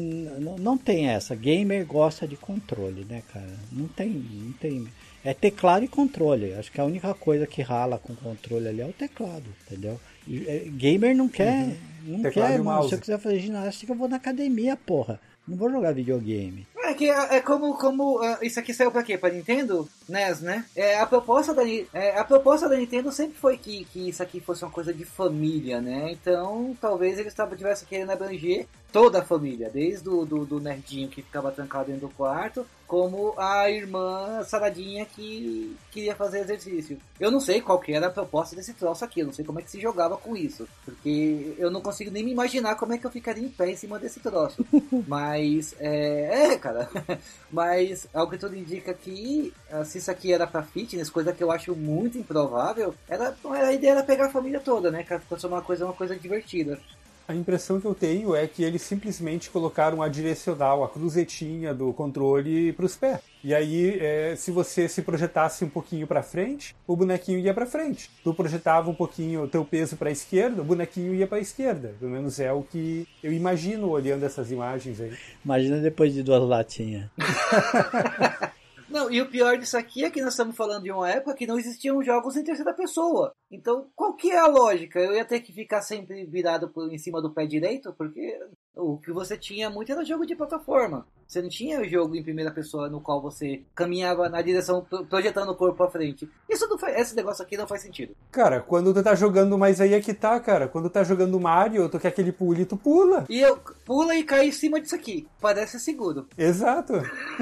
[0.60, 1.34] não tem essa.
[1.34, 3.48] Gamer gosta de controle, né, cara?
[3.72, 4.86] Não tem, não tem
[5.24, 6.54] é teclado e controle.
[6.54, 9.98] Acho que a única coisa que rala com controle ali é o teclado, entendeu?
[10.28, 11.64] E, é, gamer não quer.
[11.64, 11.78] Uhum.
[12.08, 15.18] Não teclado quer, mano, se eu quiser fazer ginástica, eu vou na academia, porra.
[15.48, 16.68] Não vou jogar videogame.
[16.88, 19.18] É que é, é como, como uh, isso aqui saiu pra quê?
[19.18, 19.90] Pra Nintendo?
[20.08, 20.66] NES, né?
[20.74, 24.40] É, a, proposta da, é, a proposta da Nintendo sempre foi que, que isso aqui
[24.40, 26.12] fosse uma coisa de família, né?
[26.14, 31.22] Então talvez eles tivessem querendo abranger toda a família, desde o do, do nerdinho que
[31.22, 36.98] ficava trancado dentro do quarto, como a irmã saradinha que queria fazer exercício.
[37.20, 39.60] Eu não sei qual que era a proposta desse troço aqui, eu não sei como
[39.60, 42.98] é que se jogava com isso, porque eu não consigo nem me imaginar como é
[42.98, 44.66] que eu ficaria em pé em cima desse troço.
[45.06, 46.77] Mas, é, é cara,
[47.52, 51.44] mas ao que tudo indica que ah, se isso aqui era para fitness, coisa que
[51.44, 55.58] eu acho muito improvável, era, a ideia era pegar a família toda, né, cara, transformar
[55.58, 56.80] uma coisa uma coisa divertida.
[57.28, 61.92] A impressão que eu tenho é que eles simplesmente colocaram a direcional, a cruzetinha do
[61.92, 63.20] controle para os pés.
[63.44, 67.66] E aí, é, se você se projetasse um pouquinho para frente, o bonequinho ia para
[67.66, 68.10] frente.
[68.24, 71.42] Tu projetava um pouquinho o teu peso para a esquerda, o bonequinho ia para a
[71.42, 71.94] esquerda.
[72.00, 75.14] Pelo menos é o que eu imagino olhando essas imagens aí.
[75.44, 77.10] Imagina depois de duas latinhas.
[78.90, 81.46] Não, e o pior disso aqui é que nós estamos falando de uma época que
[81.46, 83.34] não existiam jogos em terceira pessoa.
[83.52, 85.00] Então, qual que é a lógica?
[85.00, 88.40] Eu ia ter que ficar sempre virado por, em cima do pé direito, porque
[88.78, 91.06] o que você tinha muito era jogo de plataforma.
[91.28, 95.56] Você não tinha jogo em primeira pessoa no qual você caminhava na direção, projetando o
[95.56, 96.30] corpo pra frente.
[96.50, 98.16] Isso não faz, esse negócio aqui não faz sentido.
[98.32, 100.70] Cara, quando tu tá jogando, mas aí é que tá, cara.
[100.70, 103.26] Quando tá jogando Mario, tu quer aquele pule, tu pula.
[103.30, 105.28] E eu pula e cai em cima disso aqui.
[105.42, 106.28] Parece seguro.
[106.38, 106.94] Exato.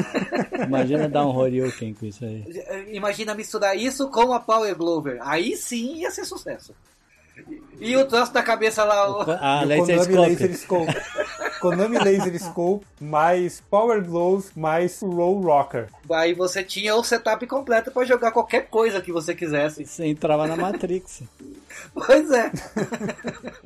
[0.65, 2.43] Imagina dar um Horyuken com isso aí.
[2.91, 5.19] Imagina misturar isso com a Power Glover.
[5.21, 6.73] Aí sim ia ser sucesso.
[7.79, 9.09] E o troço da cabeça lá.
[9.09, 9.31] O...
[9.31, 10.29] Ah, o Laser Konami Scope.
[10.29, 11.59] Laser Scope.
[11.59, 15.89] Konami Laser Scope mais Power Glows mais Roll Rocker.
[16.11, 19.85] Aí você tinha o setup completo para jogar qualquer coisa que você quisesse.
[19.85, 21.23] Você entrava na Matrix.
[21.93, 22.51] pois é.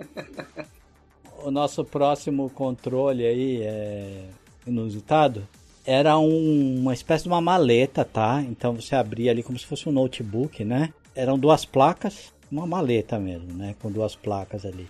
[1.43, 4.23] o nosso próximo controle aí é
[4.65, 5.47] inusitado.
[5.85, 8.43] Era um, uma espécie de uma maleta, tá?
[8.47, 10.93] Então você abria ali como se fosse um notebook, né?
[11.15, 14.87] Eram duas placas uma maleta mesmo, né, com duas placas ali.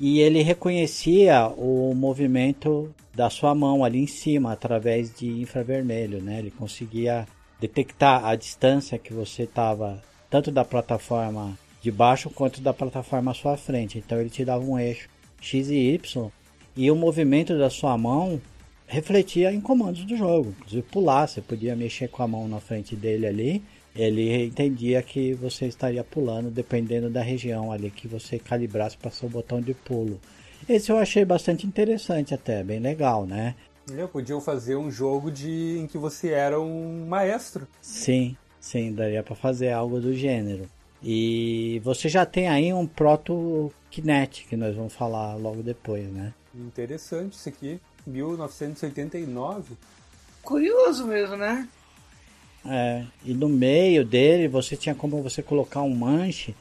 [0.00, 6.38] E ele reconhecia o movimento da sua mão ali em cima através de infravermelho, né?
[6.38, 7.26] Ele conseguia
[7.60, 13.34] detectar a distância que você estava tanto da plataforma de baixo quanto da plataforma à
[13.34, 13.98] sua frente.
[13.98, 15.08] Então ele te dava um eixo
[15.40, 16.30] X e Y
[16.76, 18.40] e o movimento da sua mão
[18.86, 20.54] refletia em comandos do jogo.
[20.58, 23.62] Inclusive pular, você podia mexer com a mão na frente dele ali
[23.94, 29.28] ele entendia que você estaria pulando dependendo da região ali que você calibrasse para seu
[29.28, 30.20] botão de pulo.
[30.68, 33.54] Esse eu achei bastante interessante até, bem legal, né?
[33.96, 37.66] É, podiam fazer um jogo de em que você era um maestro.
[37.80, 40.68] Sim, sim, daria para fazer algo do gênero.
[41.02, 46.34] E você já tem aí um proto Kinect que nós vamos falar logo depois, né?
[46.54, 49.74] Interessante isso aqui, 1989.
[50.42, 51.68] Curioso mesmo, né?
[52.70, 56.54] É, e no meio dele você tinha como você colocar um manche,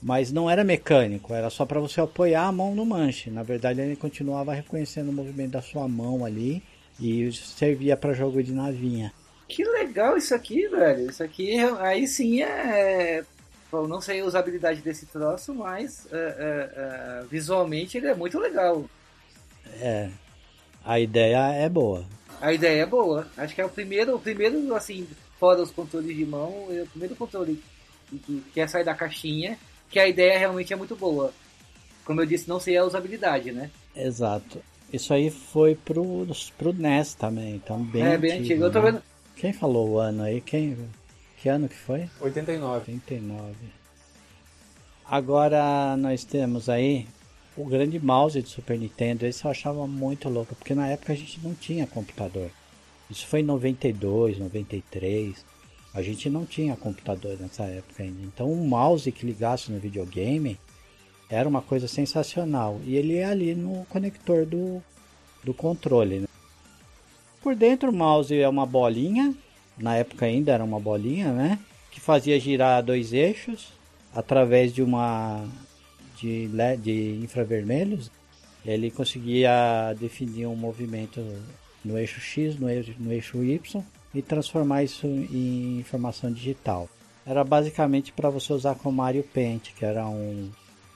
[0.00, 3.30] mas não era mecânico, era só para você apoiar a mão no manche.
[3.30, 6.62] Na verdade, ele continuava reconhecendo o movimento da sua mão ali
[7.00, 9.12] e servia para jogo de navinha.
[9.48, 11.10] Que legal isso aqui, velho.
[11.10, 13.24] Isso aqui aí sim é.
[13.72, 18.38] Eu não sei a usabilidade desse troço, mas é, é, é, visualmente ele é muito
[18.38, 18.84] legal.
[19.80, 20.08] É.
[20.84, 22.06] A ideia é boa.
[22.40, 23.26] A ideia é boa.
[23.36, 25.06] Acho que é o primeiro, o primeiro assim,
[25.38, 27.62] fora os controles de mão, é o primeiro controle
[28.08, 29.58] que quer sair da caixinha,
[29.90, 31.32] que a ideia realmente é muito boa.
[32.04, 33.70] Como eu disse, não sei a usabilidade, né?
[33.94, 34.60] Exato.
[34.92, 38.64] Isso aí foi pro, pro NES também, então bem É, bem antigo.
[38.64, 38.92] Eu tô né?
[38.92, 39.02] vendo...
[39.36, 40.40] Quem falou o ano aí?
[40.40, 40.76] Quem...
[41.36, 42.08] Que ano que foi?
[42.20, 42.90] 89.
[42.90, 43.54] 89.
[45.04, 47.06] Agora nós temos aí
[47.56, 49.26] o grande mouse de Super Nintendo.
[49.26, 52.50] Esse eu achava muito louco, porque na época a gente não tinha computador.
[53.10, 55.44] Isso foi em 92, 93.
[55.94, 58.22] A gente não tinha computador nessa época ainda.
[58.22, 60.58] Então um mouse que ligasse no videogame
[61.30, 62.80] era uma coisa sensacional.
[62.84, 64.82] E ele é ali no conector do,
[65.42, 66.20] do controle.
[66.20, 66.28] Né?
[67.42, 69.34] Por dentro o mouse é uma bolinha.
[69.76, 71.58] Na época ainda era uma bolinha, né?
[71.90, 73.72] Que fazia girar dois eixos
[74.14, 75.46] através de uma
[76.16, 78.10] de LED de infravermelhos.
[78.66, 81.24] Ele conseguia definir um movimento
[81.88, 83.82] no eixo X, no eixo, no eixo Y
[84.14, 86.88] e transformar isso em informação digital.
[87.26, 90.50] Era basicamente para você usar com Mario Paint, que era um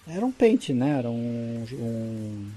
[0.07, 0.99] era um paint, né?
[0.99, 2.51] Era um, um,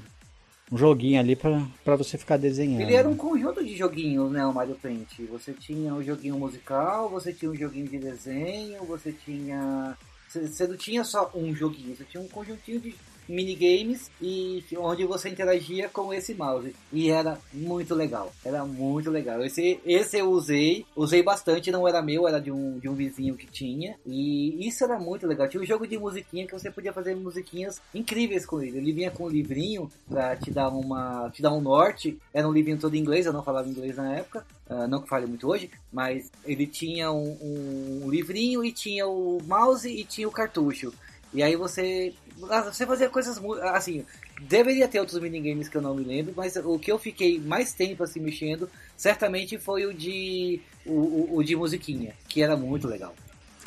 [0.72, 2.82] um joguinho ali para você ficar desenhando.
[2.82, 4.44] Ele era um conjunto de joguinhos, né?
[4.45, 5.20] O Mario Paint.
[5.30, 9.95] Você tinha um joguinho musical, você tinha um joguinho de desenho, você tinha
[10.28, 12.95] você não tinha só um joguinho, você tinha um conjuntinho de
[13.28, 16.76] minigames e onde você interagia com esse mouse.
[16.92, 18.32] E era muito legal.
[18.44, 19.44] Era muito legal.
[19.44, 23.36] Esse, esse eu usei, usei bastante, não era meu, era de um, de um vizinho
[23.36, 23.96] que tinha.
[24.06, 25.48] E isso era muito legal.
[25.48, 28.78] Tinha um jogo de musiquinha que você podia fazer musiquinhas incríveis com ele.
[28.78, 31.30] Ele vinha com um livrinho pra te dar uma.
[31.32, 32.18] te dar um norte.
[32.34, 34.46] Era um livrinho todo em inglês, eu não falava inglês na época.
[34.68, 39.08] Uh, não que fale muito hoje, mas ele tinha um, um, um livrinho e tinha
[39.08, 40.92] o mouse e tinha o cartucho.
[41.34, 42.14] E aí você
[42.50, 43.40] ah, você fazia coisas
[43.74, 44.06] assim.
[44.42, 47.74] Deveria ter outros minigames que eu não me lembro, mas o que eu fiquei mais
[47.74, 53.14] tempo assim mexendo, certamente foi o de o, o, de musiquinha, que era muito legal.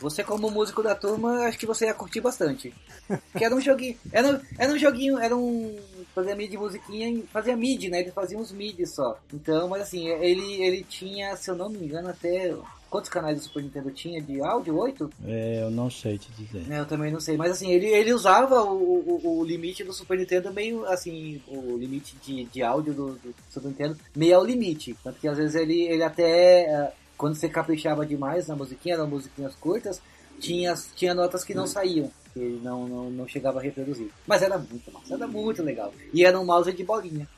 [0.00, 2.72] Você como músico da turma, acho que você ia curtir bastante.
[3.36, 5.76] Que era um joguinho, era, era um joguinho, era um
[6.14, 8.00] fazia mid de musiquinha, fazia mid, né?
[8.00, 9.18] Ele fazia uns mid só.
[9.32, 12.54] Então, mas assim, ele ele tinha, se eu não me engano, até
[12.90, 14.76] Quantos canais do Super Nintendo tinha de áudio?
[14.78, 15.10] Oito?
[15.26, 16.64] É, eu não sei te dizer.
[16.70, 17.36] É, eu também não sei.
[17.36, 21.76] Mas assim, ele, ele usava o, o, o, limite do Super Nintendo meio assim, o
[21.76, 24.96] limite de, de áudio do, do Super Nintendo meio ao limite.
[25.04, 29.06] Tanto que às vezes ele, ele até, é, quando você caprichava demais na musiquinha, eram
[29.06, 30.00] musiquinhas curtas,
[30.40, 32.10] tinha, tinha notas que não saíam.
[32.32, 34.10] Que ele não, não, não chegava a reproduzir.
[34.26, 35.92] Mas era muito massa, era muito legal.
[36.14, 37.28] E era um mouse de bolinha.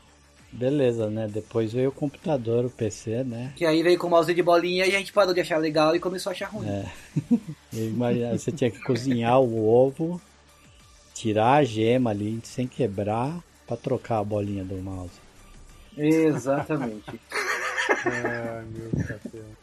[0.53, 1.29] Beleza, né?
[1.29, 3.53] Depois veio o computador, o PC, né?
[3.55, 5.95] Que aí veio com o mouse de bolinha e a gente parou de achar legal
[5.95, 6.69] e começou a achar ruim.
[6.69, 6.87] É.
[7.73, 10.21] Imagina, você tinha que cozinhar o ovo,
[11.15, 15.21] tirar a gema ali sem quebrar para trocar a bolinha do mouse.
[15.97, 17.21] Exatamente.
[18.05, 18.91] meu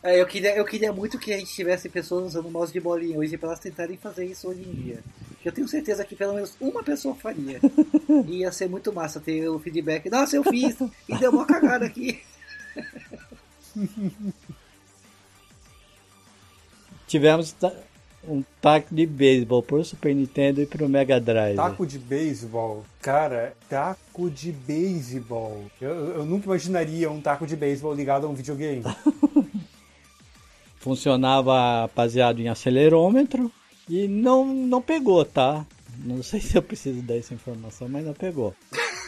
[0.03, 3.17] é, eu, queria, eu queria muito que a gente tivesse pessoas usando mouse de bolinha
[3.17, 4.99] hoje para elas tentarem fazer isso hoje em dia.
[5.43, 7.59] Eu tenho certeza que pelo menos uma pessoa faria.
[8.27, 10.09] Ia ser muito massa ter o feedback.
[10.09, 10.77] Nossa, eu fiz
[11.07, 12.21] e deu uma cagada aqui.
[17.07, 17.55] Tivemos
[18.27, 21.55] um taco de beisebol pro Super Nintendo e pro Mega Drive.
[21.55, 22.85] Taco de beisebol?
[23.01, 25.65] Cara, taco de beisebol.
[25.79, 28.83] Eu, eu nunca imaginaria um taco de beisebol ligado a um videogame.
[30.77, 33.51] Funcionava baseado em acelerômetro
[33.89, 35.65] e não, não pegou, tá?
[36.03, 38.53] Não sei se eu preciso dar essa informação, mas não pegou.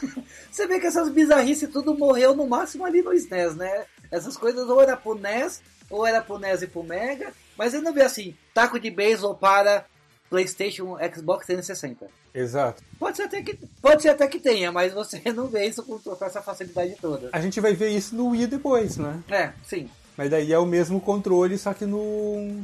[0.51, 3.85] Você vê que essas bizarrices tudo morreu no máximo ali no SNES, né?
[4.09, 7.81] Essas coisas ou era pro NES, ou era pro NES e pro Mega, mas eu
[7.81, 9.85] não vê assim, taco de beisebol para
[10.29, 12.07] PlayStation, Xbox 360.
[12.33, 12.81] Exato.
[12.97, 15.99] Pode ser até que, pode ser até que tenha, mas você não vê isso com,
[15.99, 17.29] com essa facilidade toda.
[17.33, 19.21] A gente vai ver isso no Wii depois, né?
[19.29, 19.89] É, sim.
[20.15, 22.63] Mas daí é o mesmo controle, só que no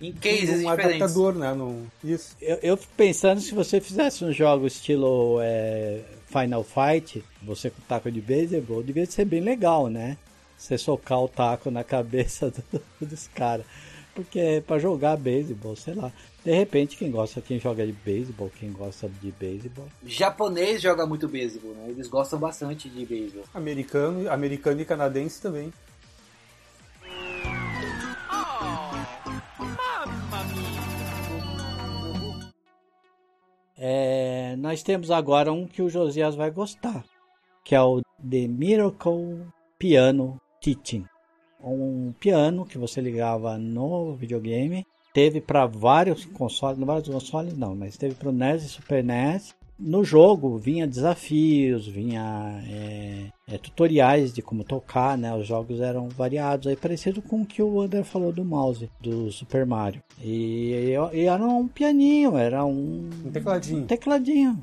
[0.00, 0.70] em cases um diferentes.
[0.70, 1.54] adaptador, né?
[1.54, 1.86] No...
[2.02, 2.36] Isso.
[2.40, 7.80] Eu, eu fico pensando se você fizesse um jogo estilo é, Final Fight, você com
[7.82, 10.16] taco de beisebol, devia ser bem legal, né?
[10.58, 13.64] Você socar o taco na cabeça do, dos caras.
[14.14, 16.12] Porque é pra jogar beisebol, sei lá.
[16.44, 19.88] De repente, quem gosta, quem joga de beisebol, quem gosta de beisebol.
[20.06, 21.86] Japonês joga muito beisebol, né?
[21.88, 23.44] Eles gostam bastante de beisebol.
[23.52, 25.72] Americano, americano e canadense também.
[33.76, 37.04] É, nós temos agora um que o Josias vai gostar,
[37.64, 39.46] que é o The Miracle
[39.78, 41.04] Piano Teaching.
[41.64, 44.86] Um piano que você ligava no videogame.
[45.12, 49.02] Teve para vários consoles, não vários consoles não, mas teve para o NES e Super
[49.02, 55.34] NES no jogo vinha desafios, vinha é, é, tutoriais de como tocar, né?
[55.34, 59.30] Os jogos eram variados, aí parecido com o que o André falou do mouse do
[59.32, 60.02] Super Mario.
[60.20, 64.62] E, e, e era um pianinho, era um, um tecladinho, um tecladinho,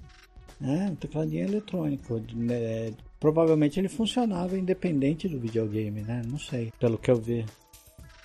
[0.59, 0.89] né?
[0.91, 2.21] Um tecladinho eletrônico.
[2.33, 2.93] Né?
[3.21, 6.23] Provavelmente ele funcionava independente do videogame, né?
[6.27, 7.45] Não sei, pelo que eu vi.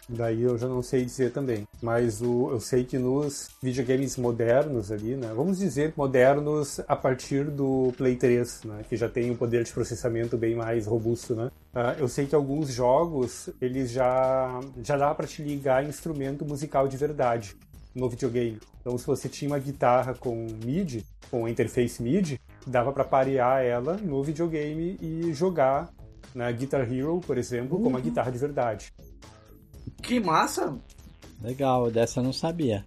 [0.09, 1.69] Daí eu já não sei dizer também.
[1.83, 5.33] Mas o, eu sei que nos videogames modernos ali, né?
[5.37, 8.85] Vamos dizer modernos a partir do Play 3, né?
[8.89, 11.51] Que já tem um poder de processamento bem mais robusto, né?
[11.75, 16.89] Uh, eu sei que alguns jogos, eles já, já dá para te ligar instrumento musical
[16.89, 17.55] de verdade
[17.95, 18.59] no videogame.
[18.81, 23.97] Então, se você tinha uma guitarra com MIDI, com interface MIDI, dava para parear ela
[23.97, 25.93] no videogame e jogar
[26.35, 27.85] na Guitar Hero, por exemplo, uhum.
[27.85, 28.93] com uma guitarra de verdade.
[30.03, 30.77] Que massa!
[31.41, 32.85] Legal, dessa eu não sabia.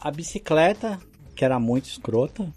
[0.00, 0.98] A bicicleta,
[1.34, 2.52] que era muito escrota,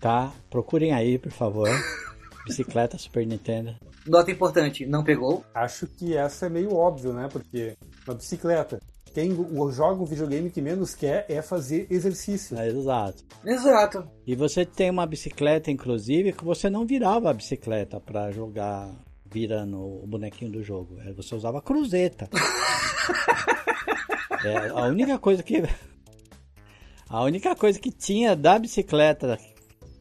[0.00, 0.32] tá?
[0.50, 1.68] Procurem aí, por favor.
[2.46, 3.74] Bicicleta Super Nintendo.
[4.06, 5.42] Nota importante, não pegou?
[5.54, 7.26] Acho que essa é meio óbvio, né?
[7.32, 7.74] Porque
[8.06, 8.78] uma bicicleta,
[9.14, 9.30] quem
[9.70, 12.58] joga um videogame que menos quer é fazer exercício.
[12.58, 13.22] É, exato.
[13.44, 14.08] Exato.
[14.26, 18.90] E você tem uma bicicleta, inclusive, que você não virava a bicicleta para jogar
[19.24, 20.98] virando o bonequinho do jogo.
[21.00, 22.28] É, você usava a cruzeta.
[24.44, 25.62] é, a única coisa que.
[27.08, 29.38] A única coisa que tinha da bicicleta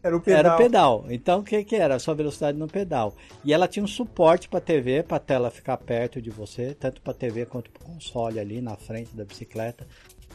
[0.03, 0.39] era o pedal.
[0.39, 1.05] Era o pedal.
[1.09, 1.95] Então o que, que era?
[1.95, 3.15] A sua velocidade no pedal.
[3.43, 7.01] E ela tinha um suporte para TV, para a tela ficar perto de você, tanto
[7.01, 9.87] para TV quanto para o console ali na frente da bicicleta.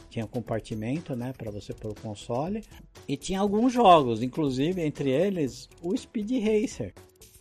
[0.09, 2.63] Tinha um compartimento, né, para você pôr o console.
[3.07, 6.93] E tinha alguns jogos, inclusive entre eles o Speed Racer,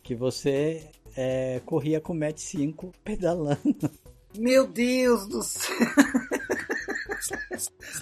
[0.03, 0.87] que você
[1.17, 3.91] é, corria com o Match 5 pedalando.
[4.37, 5.75] Meu Deus do céu!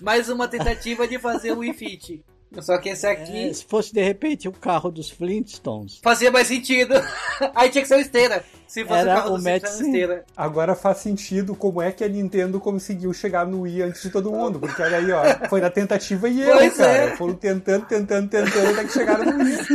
[0.02, 2.24] Mais uma tentativa de fazer o Wii Fit.
[2.60, 3.48] Só que esse aqui.
[3.48, 5.98] É, se fosse de repente o carro dos Flintstones.
[6.02, 6.94] Fazia mais sentido.
[7.54, 8.44] Aí tinha que ser esteira.
[8.66, 10.24] Se fosse Era o carro o dos Flintstones, esteira.
[10.36, 14.30] Agora faz sentido como é que a Nintendo conseguiu chegar no Wii antes de todo
[14.30, 14.58] mundo.
[14.58, 16.92] Porque olha aí, ó, foi na tentativa e erro, Pois cara.
[16.92, 17.16] é.
[17.16, 19.56] Foram tentando, tentando, tentando até que chegaram no Wii.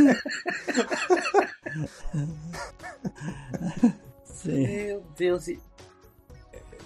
[4.24, 4.66] Sim.
[4.66, 5.48] Meu Deus.
[5.48, 5.58] e-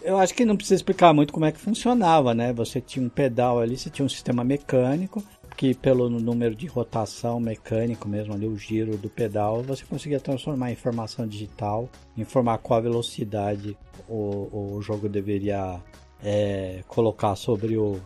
[0.02, 2.52] Eu acho que não precisa explicar muito como é que funcionava, né?
[2.52, 5.22] Você tinha um pedal ali, você tinha um sistema mecânico,
[5.57, 10.70] que pelo número de rotação mecânico mesmo ali, o giro do pedal, você conseguia transformar
[10.70, 13.77] em informação digital, informar qual a velocidade
[14.09, 15.81] o, o jogo deveria
[16.23, 18.01] é, colocar sobre o,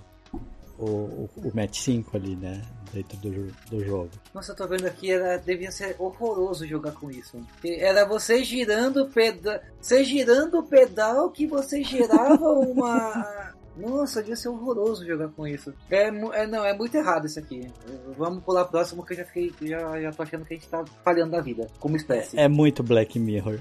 [0.79, 2.63] o, o, Match 5 ali, né?
[2.93, 4.11] Dentro do, do jogo.
[4.35, 7.37] Nossa, eu tô vendo aqui, era, devia ser horroroso jogar com isso.
[7.65, 9.61] Era você girando o pedal.
[9.81, 13.55] Você girando o pedal que você gerava uma.
[13.77, 15.73] Nossa, devia ser horroroso jogar com isso.
[15.91, 17.71] É, é, não, é muito errado isso aqui.
[18.17, 19.69] Vamos pular próximo que eu já fiquei.
[19.69, 22.39] Já, já tô achando que a gente tá falhando da vida, como espécie.
[22.39, 23.61] É muito Black Mirror.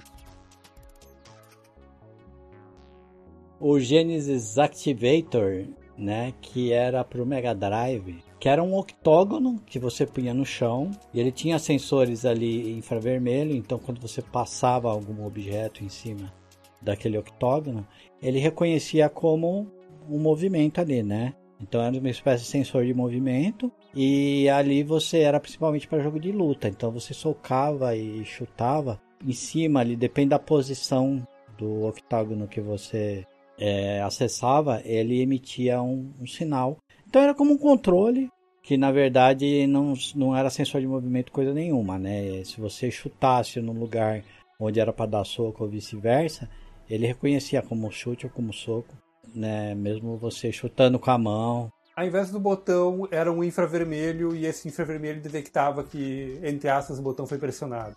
[3.60, 5.66] O Genesis Activator,
[5.98, 10.92] né, que era pro Mega Drive, que era um octógono que você punha no chão,
[11.14, 16.34] e ele tinha sensores ali infravermelho, então quando você passava algum objeto em cima
[16.82, 17.86] daquele octógono,
[18.22, 19.70] ele reconhecia como
[20.10, 21.34] um movimento ali, né?
[21.62, 26.20] Então era uma espécie de sensor de movimento e ali você era principalmente para jogo
[26.20, 26.68] de luta.
[26.68, 31.28] Então você socava e chutava em cima ali, depende da posição
[31.58, 33.26] do octógono que você
[33.58, 36.78] é, acessava, ele emitia um, um sinal.
[37.06, 38.30] Então era como um controle
[38.64, 42.44] que na verdade não, não era sensor de movimento coisa nenhuma, né?
[42.46, 44.24] Se você chutasse no lugar
[44.60, 46.50] onde era para dar soco ou vice-versa,
[46.90, 48.96] ele reconhecia como chute ou como soco,
[49.34, 49.74] né?
[49.76, 51.72] Mesmo você chutando com a mão.
[51.96, 57.02] Ao invés do botão, era um infravermelho e esse infravermelho detectava que, entre aspas, o
[57.02, 57.96] botão foi pressionado.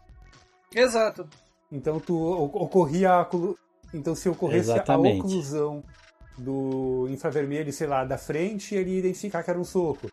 [0.74, 1.28] Exato.
[1.70, 3.56] Então tu ocorria a, oclu-
[3.94, 5.20] então se ocorresse Exatamente.
[5.20, 5.84] a oclusão
[6.36, 10.08] do infravermelho, sei lá, da frente, ele ia identificar que era um soco.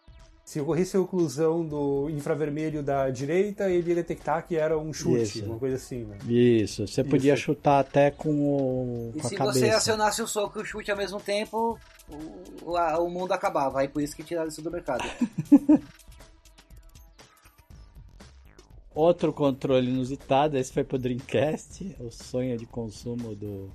[0.50, 5.22] Se ocorresse a oclusão do infravermelho da direita, ele ia detectar que era um chute,
[5.22, 5.46] Isso.
[5.46, 6.18] uma coisa assim, né?
[6.28, 7.44] Isso, você podia Isso.
[7.44, 9.60] chutar até com, o, E com a se cabeça.
[9.60, 11.78] você acionasse o soco e o chute ao mesmo tempo,
[12.64, 13.80] o, a- o mundo acabava.
[13.82, 15.04] Aí por isso que tiraram isso do mercado.
[18.96, 23.72] Outro controle inusitado, esse foi pro Dreamcast, o sonho de consumo do,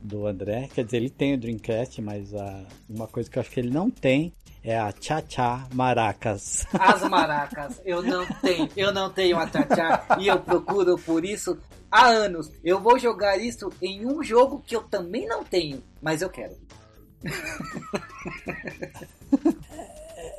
[0.00, 0.68] do André.
[0.74, 3.70] Quer dizer, ele tem o Dreamcast, mas a, uma coisa que eu acho que ele
[3.70, 4.32] não tem
[4.62, 6.66] é a Cha-Cha Maracas.
[6.72, 11.58] As maracas, eu não tenho, eu não tenho a tchá e eu procuro por isso
[11.90, 12.50] há anos.
[12.62, 16.56] Eu vou jogar isso em um jogo que eu também não tenho, mas eu quero.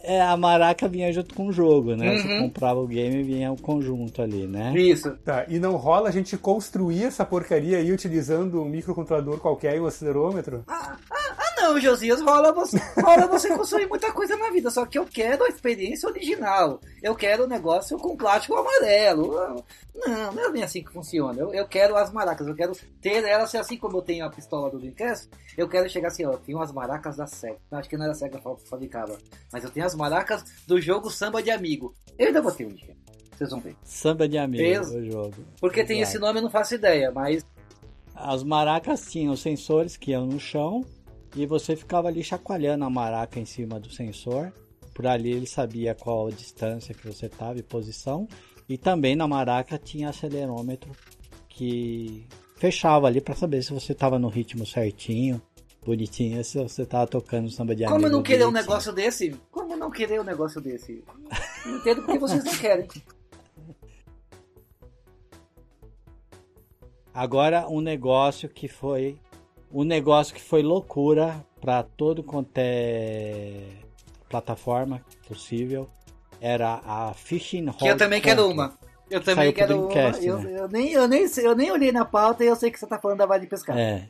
[0.04, 2.18] É, a maraca vinha junto com o jogo, né?
[2.18, 2.42] Você Uhum.
[2.44, 4.74] comprava o game e vinha o conjunto ali, né?
[4.76, 5.16] Isso.
[5.24, 9.80] Tá, e não rola a gente construir essa porcaria aí utilizando um microcontrolador qualquer e
[9.80, 10.64] um acelerômetro?
[10.68, 14.86] Ah, ah, ah, não, Josias, rola você, rola você construir muita coisa na vida, só
[14.86, 16.80] que eu quero a experiência original.
[17.04, 19.64] Eu quero o negócio com plástico amarelo.
[19.94, 21.40] Não, não é bem assim que funciona.
[21.40, 22.72] Eu, eu quero as maracas, eu quero
[23.02, 25.30] ter elas assim como eu tenho a pistola do Dreamcast.
[25.58, 27.58] Eu quero chegar assim, ó, eu tenho as maracas da SEGA.
[27.72, 29.18] Acho que não era a SEGA que fabricava,
[29.52, 31.94] mas eu tenho as maracas do jogo Samba de Amigo.
[32.18, 32.96] Eu ainda vou ter um dia.
[33.36, 33.76] Vocês vão ver.
[33.84, 35.36] Samba de Amigo, o jogo.
[35.60, 37.46] Porque tem esse nome, eu não faço ideia, mas
[38.16, 40.84] as maracas tinham sensores que iam no chão
[41.36, 44.52] e você ficava ali chacoalhando a maraca em cima do sensor.
[44.94, 48.28] Por ali ele sabia qual a distância que você estava e posição.
[48.68, 50.92] E também na maraca tinha acelerômetro
[51.48, 55.42] que fechava ali para saber se você estava no ritmo certinho,
[55.86, 59.36] bonitinho, se você estava tocando samba de Como não querer um negócio desse?
[59.50, 61.04] Como não querer um negócio desse?
[61.66, 62.88] Não entendo porque vocês não querem.
[67.14, 69.20] Agora um negócio que foi
[69.72, 73.64] um negócio que foi loucura para todo quanto é
[74.30, 75.90] plataforma possível
[76.40, 77.78] era a Fishing Hole.
[77.78, 78.78] Que eu também quero uma.
[79.10, 80.18] Eu também Saiu quero uma.
[80.20, 80.60] Eu, né?
[80.60, 82.98] eu, nem, eu, nem, eu nem olhei na pauta e eu sei que você tá
[82.98, 83.78] falando da vara de pescar.
[83.78, 84.08] É.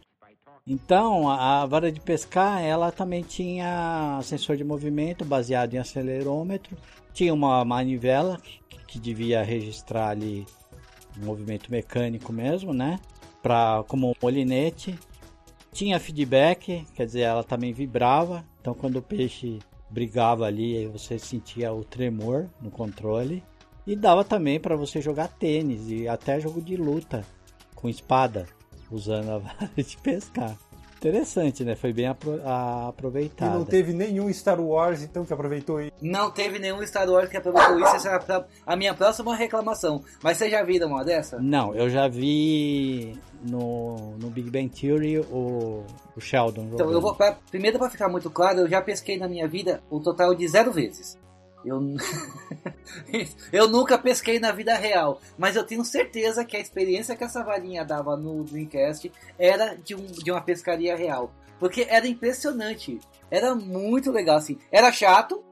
[0.71, 6.77] Então, a vara de pescar, ela também tinha sensor de movimento baseado em acelerômetro,
[7.13, 8.39] tinha uma manivela
[8.87, 10.45] que, devia registrar ali
[11.17, 13.01] movimento mecânico mesmo, né?
[13.43, 14.97] Pra, como um molinete.
[15.73, 18.45] Tinha feedback, quer dizer, ela também vibrava.
[18.61, 23.43] Então quando o peixe brigava ali, você sentia o tremor no controle.
[23.85, 27.25] E dava também para você jogar tênis e até jogo de luta
[27.75, 28.47] com espada,
[28.91, 30.57] usando a vara de pescar.
[31.01, 31.75] Interessante, né?
[31.75, 33.55] Foi bem apro aproveitado.
[33.55, 35.91] E não teve nenhum Star Wars, então, que aproveitou isso?
[35.99, 37.95] Não teve nenhum Star Wars que aproveitou isso.
[37.95, 40.03] Essa é a minha próxima reclamação.
[40.21, 41.39] Mas você já viu uma dessa?
[41.39, 45.83] Não, eu já vi no, no Big Bang Theory o,
[46.15, 46.65] o Sheldon.
[46.65, 46.73] Jogando.
[46.75, 47.15] Então, eu vou.
[47.15, 50.47] Pra, primeiro, para ficar muito claro, eu já pesquei na minha vida um total de
[50.47, 51.17] zero vezes.
[51.63, 51.79] Eu,
[53.51, 57.43] eu nunca pesquei na vida real, mas eu tenho certeza que a experiência que essa
[57.43, 61.33] varinha dava no Dreamcast era de, um, de uma pescaria real.
[61.59, 62.99] Porque era impressionante.
[63.29, 64.57] Era muito legal, assim.
[64.71, 65.43] Era chato,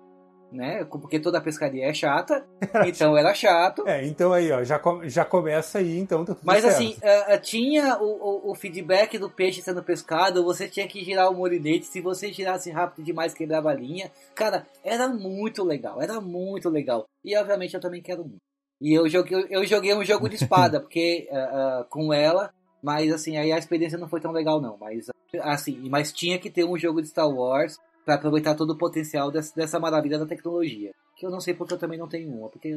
[0.51, 0.83] né?
[0.85, 2.45] Porque toda pescaria é chata,
[2.87, 3.87] então era chato.
[3.87, 6.75] É, então aí, ó, já, já começa aí, então tá Mas certo.
[6.75, 11.29] assim, uh, tinha o, o, o, feedback do peixe sendo pescado, você tinha que girar
[11.29, 14.11] o molinete, se você girasse rápido demais quebrava a linha.
[14.35, 17.05] Cara, era muito legal, era muito legal.
[17.23, 18.41] E obviamente eu também quero muito.
[18.81, 22.51] E eu joguei, eu joguei um jogo de espada, porque uh, uh, com ela,
[22.81, 25.07] mas assim, aí a experiência não foi tão legal não, mas
[25.41, 27.77] assim, mas tinha que ter um jogo de Star Wars
[28.09, 30.91] para aproveitar todo o potencial dessa, dessa maravilha da tecnologia.
[31.15, 32.49] Que eu não sei porque eu também não tenho uma.
[32.49, 32.75] Porque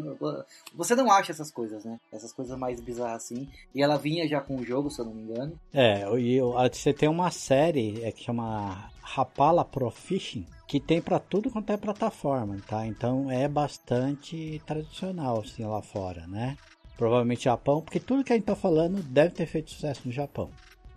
[0.74, 1.98] você não acha essas coisas, né?
[2.12, 3.48] Essas coisas mais bizarras assim.
[3.74, 5.59] E ela vinha já com o jogo, se eu não me engano.
[5.72, 11.18] É, e você tem uma série é, que chama Rapala Pro Fishing, que tem para
[11.18, 12.86] tudo quanto é plataforma, tá?
[12.86, 16.59] Então é bastante tradicional, assim, lá fora, né?
[16.98, 20.50] Provavelmente Japão, porque tudo que a gente tá falando deve ter feito sucesso no Japão.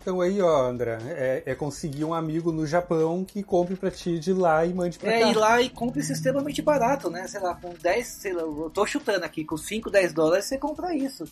[0.06, 4.20] Então aí, ó, André, é, é, conseguir um amigo no Japão que compre pra ti
[4.20, 5.26] de lá e mande pra é, cá.
[5.26, 7.26] É, ir lá e compre extremamente barato, né?
[7.26, 10.58] Sei lá, com 10, sei lá, eu tô chutando aqui, com 5, 10 dólares você
[10.58, 11.24] compra isso.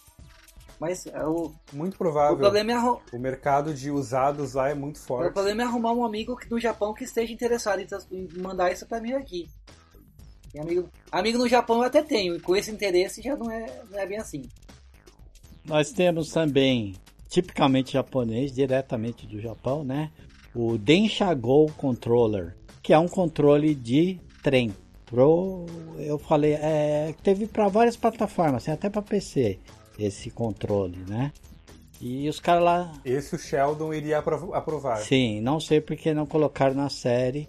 [0.81, 1.53] Mas é o.
[1.73, 2.35] Muito provável.
[2.35, 2.99] O problema é arrum...
[3.13, 5.31] O mercado de usados lá é muito forte.
[5.31, 7.81] O problema é arrumar um amigo no Japão que esteja interessado
[8.11, 9.49] em mandar isso pra mim aqui.
[10.53, 13.83] E amigo, amigo no Japão eu até tenho, e com esse interesse já não é,
[13.89, 14.43] não é bem assim.
[15.65, 16.97] Nós temos também
[17.35, 20.13] tipicamente japonês, diretamente do Japão, né?
[20.55, 24.73] O Denshago Controller, que é um controle de trem.
[25.05, 25.67] Pro,
[25.99, 29.59] eu falei, é, teve para várias plataformas, até para PC
[29.99, 31.33] esse controle, né?
[32.01, 32.93] E os caras lá.
[33.05, 34.99] Esse o Sheldon iria aprovar.
[34.99, 37.49] Sim, não sei porque não colocaram na série.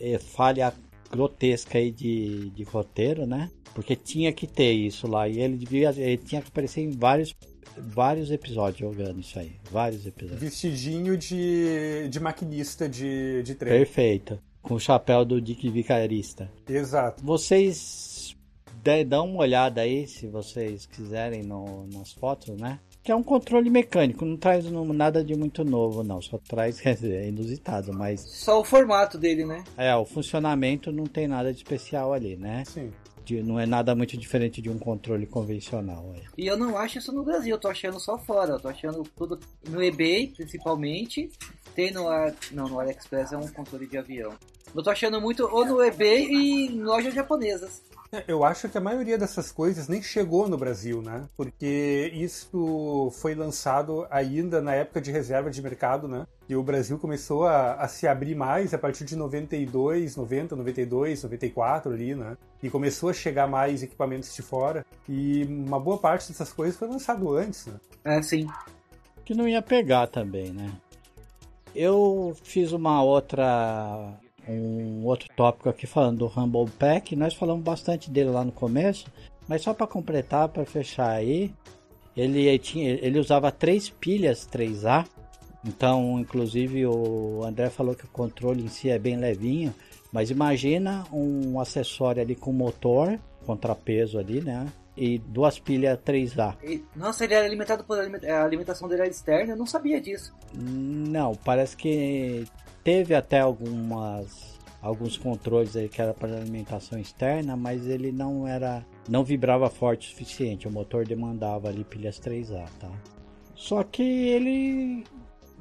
[0.00, 0.72] É, falha
[1.10, 3.50] grotesca aí de, de roteiro, né?
[3.74, 5.28] Porque tinha que ter isso lá.
[5.28, 5.90] E ele devia.
[5.96, 7.34] Ele tinha que aparecer em vários
[7.76, 9.52] vários episódios jogando isso aí.
[9.70, 10.40] Vários episódios.
[10.40, 13.72] Vestidinho de, de maquinista de, de trem.
[13.72, 14.38] Perfeito.
[14.60, 16.50] Com o chapéu do Dick Vicarista.
[16.68, 17.24] Exato.
[17.24, 18.36] Vocês
[19.06, 22.80] dão uma olhada aí, se vocês quiserem, no, nas fotos, né?
[23.02, 26.20] Que é um controle mecânico, não traz nada de muito novo, não.
[26.22, 28.20] Só traz, quer dizer, é inusitado, mas.
[28.20, 29.64] Só o formato dele, né?
[29.76, 32.64] É, o funcionamento não tem nada de especial ali, né?
[32.64, 32.92] Sim
[33.42, 36.14] não é nada muito diferente de um controle convencional.
[36.16, 36.22] É.
[36.36, 38.54] E eu não acho isso no Brasil, eu tô achando só fora.
[38.54, 39.38] Eu tô achando tudo
[39.68, 41.30] no eBay, principalmente.
[41.74, 42.04] Tem no,
[42.50, 44.34] não, no AliExpress é um controle de avião.
[44.74, 47.82] Eu tô achando muito ou no eBay e em lojas japonesas.
[48.28, 51.24] Eu acho que a maioria dessas coisas nem chegou no Brasil, né?
[51.34, 56.26] Porque isso foi lançado ainda na época de reserva de mercado, né?
[56.46, 61.22] E o Brasil começou a, a, se abrir mais a partir de 92, 90, 92,
[61.22, 62.36] 94 ali, né?
[62.62, 64.84] E começou a chegar mais equipamentos de fora.
[65.08, 67.80] E uma boa parte dessas coisas foi lançado antes, né?
[68.04, 68.46] É, sim.
[69.24, 70.70] Que não ia pegar também, né?
[71.74, 74.12] Eu fiz uma outra
[74.48, 77.14] um outro tópico aqui falando do Humble Pack.
[77.14, 79.06] Nós falamos bastante dele lá no começo,
[79.48, 81.52] mas só para completar, para fechar aí,
[82.16, 85.06] ele tinha, ele usava três pilhas 3A.
[85.64, 89.72] Então, inclusive o André falou que o controle em si é bem levinho,
[90.12, 93.16] mas imagina um acessório ali com motor,
[93.46, 94.66] contrapeso ali, né?
[94.96, 96.56] E duas pilhas 3A.
[96.94, 100.34] Nossa, ele era alimentado por a alimentação dele era externa, eu não sabia disso.
[100.54, 102.44] Não, parece que
[102.84, 104.52] teve até algumas
[104.82, 110.08] alguns controles aí que era para alimentação externa, mas ele não era não vibrava forte
[110.08, 112.90] o suficiente, o motor demandava ali pilhas 3A, tá?
[113.54, 115.04] Só que ele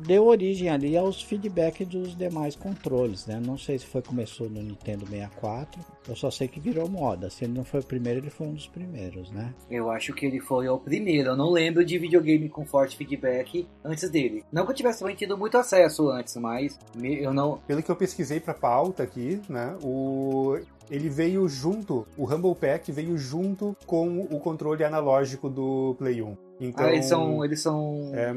[0.06, 3.42] deu origem ali aos feedbacks dos demais controles, né?
[3.44, 7.30] Não sei se foi começou no Nintendo 64, eu só sei que virou moda.
[7.30, 9.54] Se ele não foi o primeiro, ele foi um dos primeiros, né?
[9.70, 11.30] Eu acho que ele foi o primeiro.
[11.30, 14.44] Eu não lembro de videogame com forte feedback antes dele.
[14.52, 17.58] Não que eu tivesse tido muito acesso antes, mas eu não.
[17.68, 19.78] Pelo que eu pesquisei para pauta aqui, né?
[19.84, 20.58] O
[20.92, 26.38] ele veio junto, o Rumble Pack veio junto com o controle analógico do Play 1.
[26.60, 28.36] Então, ah, eles são, eles são é,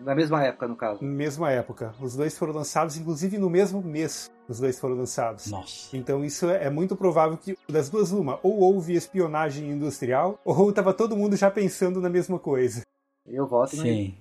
[0.00, 1.04] na mesma época, no caso.
[1.04, 1.94] Mesma época.
[2.00, 4.30] Os dois foram lançados, inclusive no mesmo mês.
[4.48, 5.46] Os dois foram lançados.
[5.48, 5.94] Nossa.
[5.96, 10.70] Então isso é, é muito provável que das duas uma, ou houve espionagem industrial, ou
[10.70, 12.82] estava todo mundo já pensando na mesma coisa.
[13.26, 14.14] Eu voto Sim.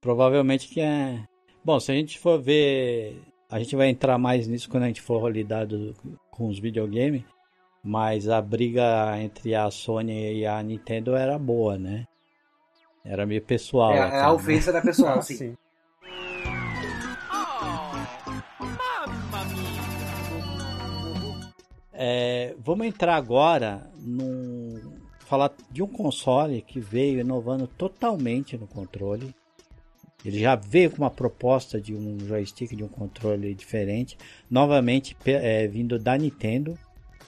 [0.00, 1.24] Provavelmente que é.
[1.64, 5.00] Bom, se a gente for ver, a gente vai entrar mais nisso quando a gente
[5.00, 5.66] for lidar
[6.30, 7.22] com os videogames.
[7.84, 12.06] Mas a briga entre a Sony e a Nintendo era boa, né?
[13.04, 13.92] Era meio pessoal.
[13.92, 14.78] É, até, a ofensa né?
[14.78, 15.36] era pessoal, sim.
[15.36, 15.56] sim.
[21.92, 29.34] É, vamos entrar agora num falar de um console que veio inovando totalmente no controle.
[30.24, 34.16] Ele já veio com uma proposta de um joystick, de um controle diferente,
[34.50, 36.78] novamente é, vindo da Nintendo,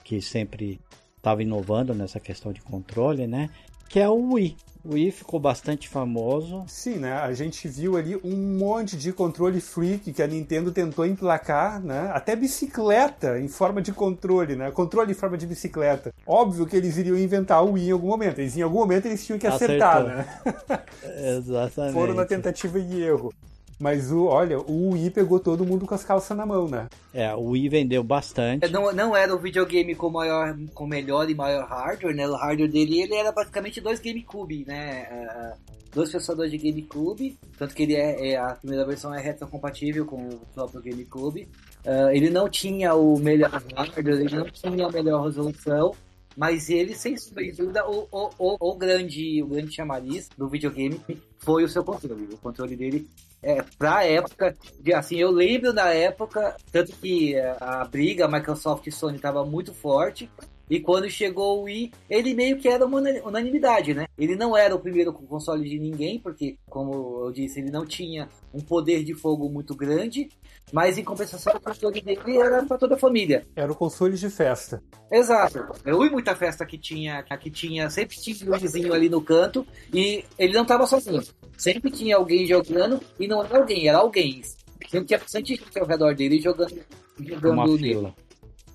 [0.04, 0.80] que sempre
[1.16, 3.48] estava inovando nessa questão de controle, né?
[3.88, 4.56] Que é o Wii.
[4.84, 6.64] O Wii ficou bastante famoso.
[6.68, 7.14] Sim, né?
[7.14, 12.10] A gente viu ali um monte de controle freak que a Nintendo tentou emplacar, né?
[12.12, 14.70] Até bicicleta em forma de controle, né?
[14.70, 16.12] Controle em forma de bicicleta.
[16.26, 18.40] Óbvio que eles iriam inventar o Wii em algum momento.
[18.40, 20.16] Eles, em algum momento eles tinham que acertar, Acertou.
[20.16, 20.82] né?
[21.38, 21.94] Exatamente.
[21.94, 23.32] Foram na tentativa e erro.
[23.78, 26.88] Mas o, olha, o Wii pegou todo mundo com as calças na mão, né?
[27.12, 28.70] É, o Wii vendeu bastante.
[28.70, 32.28] Não, não era o videogame com maior, com melhor e maior hardware, né?
[32.28, 35.08] O hardware dele ele era basicamente dois GameCube, né?
[35.10, 40.04] Uh, dois processadores de GameCube, tanto que ele é, é a primeira versão é retrocompatível
[40.04, 41.48] com o próprio GameCube.
[41.84, 45.92] Uh, ele não tinha o melhor hardware, ele não tinha a melhor resolução,
[46.36, 47.14] mas ele, sem
[47.56, 51.00] dúvida, o, o, o, o, grande, o grande chamariz do videogame
[51.38, 52.28] foi o seu controle.
[52.32, 53.08] O controle dele
[53.42, 54.56] é, pra época,
[54.94, 60.30] assim, eu lembro da época, tanto que a briga Microsoft e Sony estava muito forte,
[60.68, 64.06] e quando chegou o Wii, ele meio que era uma unanimidade, né?
[64.16, 68.28] Ele não era o primeiro console de ninguém, porque, como eu disse, ele não tinha
[68.52, 70.30] um poder de fogo muito grande,
[70.72, 73.46] mas em compensação o console dele era para toda a família.
[73.54, 74.82] Era o console de festa.
[75.10, 75.64] Exato.
[75.84, 79.66] Eu fui muita festa que tinha, que tinha, sempre tinha um vizinho ali no canto,
[79.92, 81.22] e ele não estava sozinho.
[81.56, 84.42] Sempre tinha alguém jogando, e não era alguém, era alguém.
[84.42, 86.80] Sempre tinha bastante gente ao redor dele jogando,
[87.18, 88.14] jogando uma fila.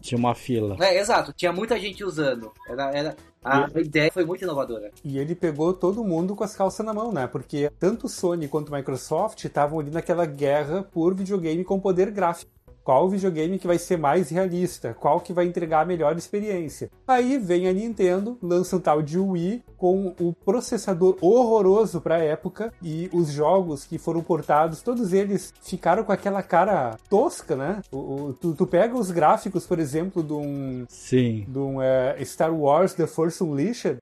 [0.02, 0.78] Tinha uma fila.
[0.80, 2.52] É, exato, tinha muita gente usando.
[2.68, 3.82] Era, era, a e...
[3.82, 4.92] ideia foi muito inovadora.
[5.04, 7.28] E ele pegou todo mundo com as calças na mão, né?
[7.28, 12.52] Porque tanto Sony quanto Microsoft estavam ali naquela guerra por videogame com poder gráfico
[12.90, 16.90] qual videogame que vai ser mais realista, qual que vai entregar a melhor experiência.
[17.08, 22.24] Aí vem a Nintendo, lança um tal de Wii com o processador horroroso para a
[22.24, 27.80] época e os jogos que foram portados, todos eles ficaram com aquela cara tosca, né?
[27.92, 31.46] O, o tu, tu, pega os gráficos, por exemplo, de um, Sim.
[31.48, 34.00] De um é, Star Wars The Force Unleashed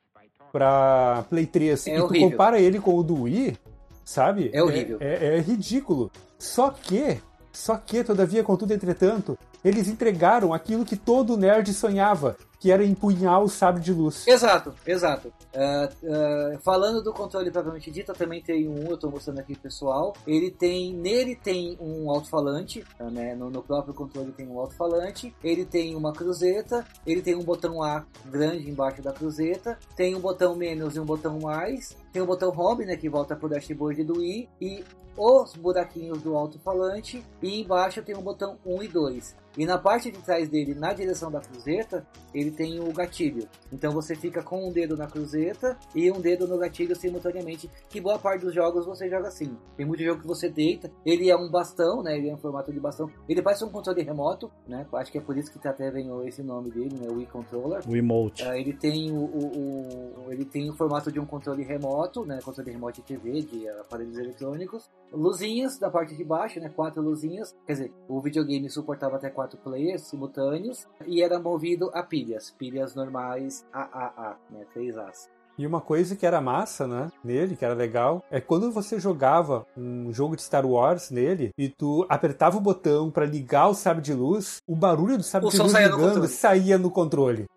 [0.49, 2.30] para Play 3 é e horrível.
[2.30, 3.57] tu compara ele com o do Wii,
[4.05, 4.49] sabe?
[4.53, 4.97] É horrível.
[5.01, 6.09] É, é, é ridículo.
[6.39, 7.18] Só que
[7.57, 13.41] só que, todavia, contudo, entretanto, eles entregaram aquilo que todo nerd sonhava: que era empunhar
[13.41, 14.27] o sabre de luz.
[14.27, 15.34] Exato, exato.
[15.57, 19.57] Uh, uh, falando do controle propriamente dito, eu também tenho um, eu estou mostrando aqui
[19.57, 20.13] pessoal.
[20.27, 23.34] Ele tem, nele tem um alto-falante, né?
[23.34, 25.34] No, no, próprio controle tem um alto-falante.
[25.43, 30.19] Ele tem uma cruzeta, ele tem um botão A grande embaixo da cruzeta, tem um
[30.19, 33.49] botão menos e um botão mais, tem o um botão home, né, que volta pro
[33.49, 34.84] dashboard do Wii e
[35.17, 39.35] os buraquinhos do alto-falante e embaixo tem um botão 1 e 2.
[39.57, 43.47] E na parte de trás dele, na direção da cruzeta, ele tem o gatilho.
[43.71, 47.99] Então você fica com um dedo na cruzeta e um dedo no gatilho simultaneamente, que
[47.99, 49.57] boa parte dos jogos você joga assim.
[49.75, 52.17] Tem muito jogo que você deita, ele é um bastão, né?
[52.17, 53.09] Ele é um formato de bastão.
[53.27, 54.85] Ele parece um controle remoto, né?
[54.93, 57.07] Acho que é por isso que até vem esse nome dele, né?
[57.09, 57.81] O Wii Controller.
[57.88, 58.43] O Emote.
[58.43, 62.39] Uh, ele tem o, o, o, ele tem o formato de um controle remoto, né?
[62.43, 64.89] Controle remoto de TV, de aparelhos eletrônicos.
[65.11, 66.69] Luzinhas da parte de baixo, né?
[66.69, 67.55] Quatro luzinhas.
[67.65, 72.95] Quer dizer, o videogame suportava até quatro players simultâneos e era movido a pilhas, pilhas
[72.95, 75.29] normais AAA, né, 3As.
[75.57, 79.65] E uma coisa que era massa, né, nele, que era legal, é quando você jogava
[79.75, 84.03] um jogo de Star Wars nele e tu apertava o botão para ligar o sabre
[84.03, 87.47] de luz, o barulho do sabre o de luz saía ligando saía no controle.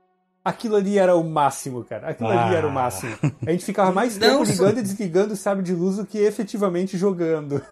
[0.44, 2.08] Aquilo ali era o máximo, cara.
[2.08, 2.46] Aquilo ah.
[2.46, 2.72] ali era o ah.
[2.72, 3.16] máximo.
[3.46, 6.96] A gente ficava mais tempo ligando e desligando o sabre de luz do que efetivamente
[6.96, 7.62] jogando.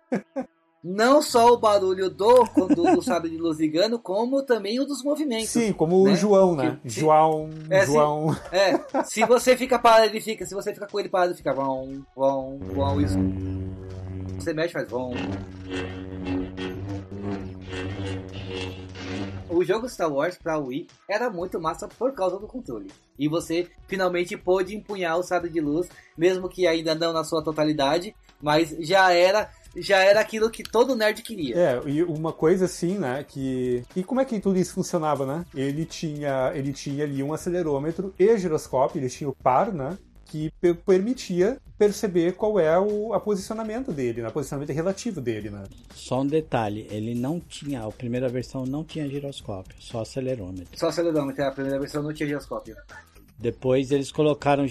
[0.85, 5.03] não só o barulho do, do, do sabre de luz ligando, como também o dos
[5.03, 5.49] movimentos.
[5.49, 6.13] Sim, como né?
[6.13, 6.79] o João, né?
[6.83, 8.35] Que, João, é, João.
[8.35, 10.45] Se, é, se você fica parado, ele fica.
[10.45, 13.19] Se você fica com ele parado, fica vão, vão, vão, isso.
[14.39, 15.13] Você mexe, faz vão.
[19.51, 22.91] O jogo Star Wars pra Wii era muito massa por causa do controle.
[23.19, 27.43] E você finalmente pôde empunhar o sabre de luz, mesmo que ainda não na sua
[27.43, 31.57] totalidade, mas já era já era aquilo que todo nerd queria.
[31.57, 33.85] É, e uma coisa assim, né, que...
[33.95, 35.45] E como é que tudo isso funcionava, né?
[35.55, 39.97] Ele tinha, ele tinha ali um acelerômetro e giroscópio, ele tinha o par, né?
[40.29, 40.53] Que
[40.85, 44.29] permitia perceber qual é o a posicionamento dele, né?
[44.29, 45.65] o posicionamento relativo dele, né?
[45.95, 50.79] Só um detalhe, ele não tinha, a primeira versão não tinha giroscópio, só acelerômetro.
[50.79, 52.77] Só acelerômetro, a primeira versão não tinha giroscópio.
[53.39, 54.67] Depois eles colocaram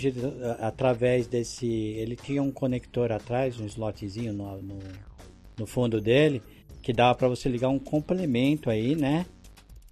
[0.60, 1.66] através desse.
[1.66, 4.80] Ele tinha um conector atrás, um slotzinho no, no,
[5.58, 6.44] no fundo dele,
[6.82, 9.26] que dava para você ligar um complemento aí, né?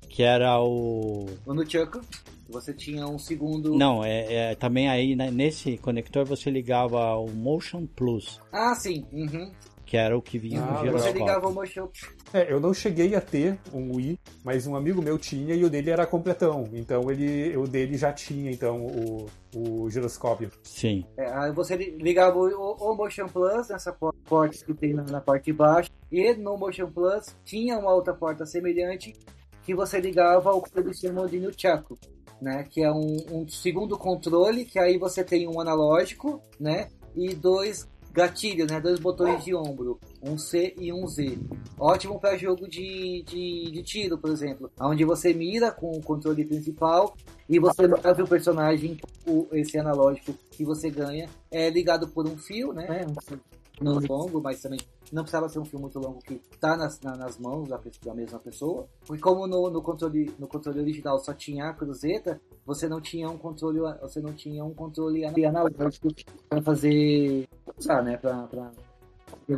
[0.10, 1.26] Que era o.
[1.46, 2.02] O Nunchaku.
[2.50, 3.76] Você tinha um segundo.
[3.76, 8.40] Não, é, é também aí né, nesse conector você ligava o Motion Plus.
[8.52, 9.06] Ah, sim.
[9.12, 9.52] Uhum
[9.86, 11.14] que era o que vinha ah, no giroscópio.
[11.14, 11.88] Você ligava o motion.
[12.34, 15.70] É, eu não cheguei a ter um Wii, mas um amigo meu tinha e o
[15.70, 16.68] dele era completão.
[16.74, 20.50] Então ele, o dele já tinha então o, o giroscópio.
[20.64, 21.06] Sim.
[21.16, 25.46] É, aí você ligava o, o, Motion Plus nessa porta que tem na, na parte
[25.46, 29.14] de baixo e no Motion Plus tinha uma outra porta semelhante
[29.64, 31.98] que você ligava o que eles chamam de Nunchaku.
[32.42, 37.34] Né, que é um, um segundo controle, que aí você tem um analógico, né, e
[37.34, 38.80] dois Gatilho, né?
[38.80, 41.38] Dois botões de ombro, um C e um Z.
[41.78, 46.46] Ótimo para jogo de, de, de, tiro, por exemplo, onde você mira com o controle
[46.46, 47.14] principal
[47.50, 48.98] e você move o personagem,
[49.28, 52.88] o, esse analógico que você ganha é ligado por um fio, né?
[53.82, 54.80] Não longo, mas também
[55.12, 58.14] não precisava ser um fio muito longo que está nas, na, nas mãos da, da,
[58.14, 58.88] mesma pessoa.
[59.14, 63.30] E como no, no, controle, no controle original só tinha a cruzeta, você não tinha
[63.30, 66.08] um controle, você não tinha um controle analógico
[66.50, 67.48] para fazer,
[67.78, 68.72] usar, né, para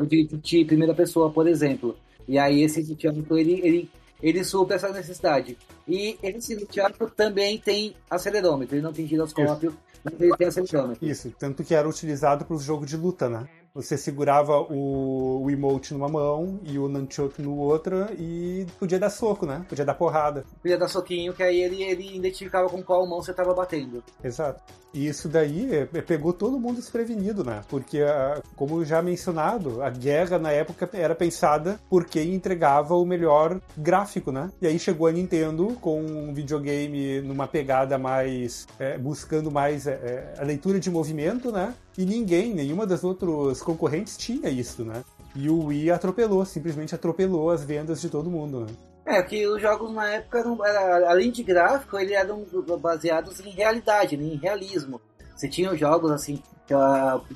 [0.07, 1.95] de, de primeira pessoa, por exemplo.
[2.27, 3.89] E aí esse Nintendo ele, ele
[4.21, 5.57] ele supre essa necessidade.
[5.87, 11.07] E esse Nintendo também tem acelerômetro, ele não tem giroscópio, mas ele tem acelerômetro.
[11.07, 13.47] Isso, tanto que era utilizado para os jogos de luta, né?
[13.77, 19.11] Você segurava o, o emote numa mão e o nunchuck no outra e podia dar
[19.11, 19.63] soco, né?
[19.69, 20.43] Podia dar porrada.
[20.63, 24.03] Podia dar soquinho, que aí ele, ele identificava com qual mão você estava batendo.
[24.23, 24.63] Exato.
[24.91, 27.61] E isso daí é, é, pegou todo mundo desprevenido, né?
[27.69, 33.05] Porque, ah, como já mencionado, a guerra na época era pensada por quem entregava o
[33.05, 34.49] melhor gráfico, né?
[34.59, 38.65] E aí chegou a Nintendo com um videogame numa pegada mais.
[38.79, 41.75] É, buscando mais é, é a leitura de movimento, né?
[41.97, 45.03] E ninguém, nenhuma das outras concorrentes tinha isso, né?
[45.35, 48.67] E o Wii atropelou, simplesmente atropelou as vendas de todo mundo, né?
[49.05, 52.45] É, que os jogos na época, não, era, além de gráfico, eles eram
[52.79, 54.99] baseados em realidade, né, em realismo.
[55.33, 56.41] Você tinha jogos assim,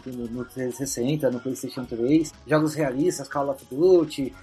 [0.06, 4.34] no 360, no PlayStation 3, jogos realistas, Call of Duty,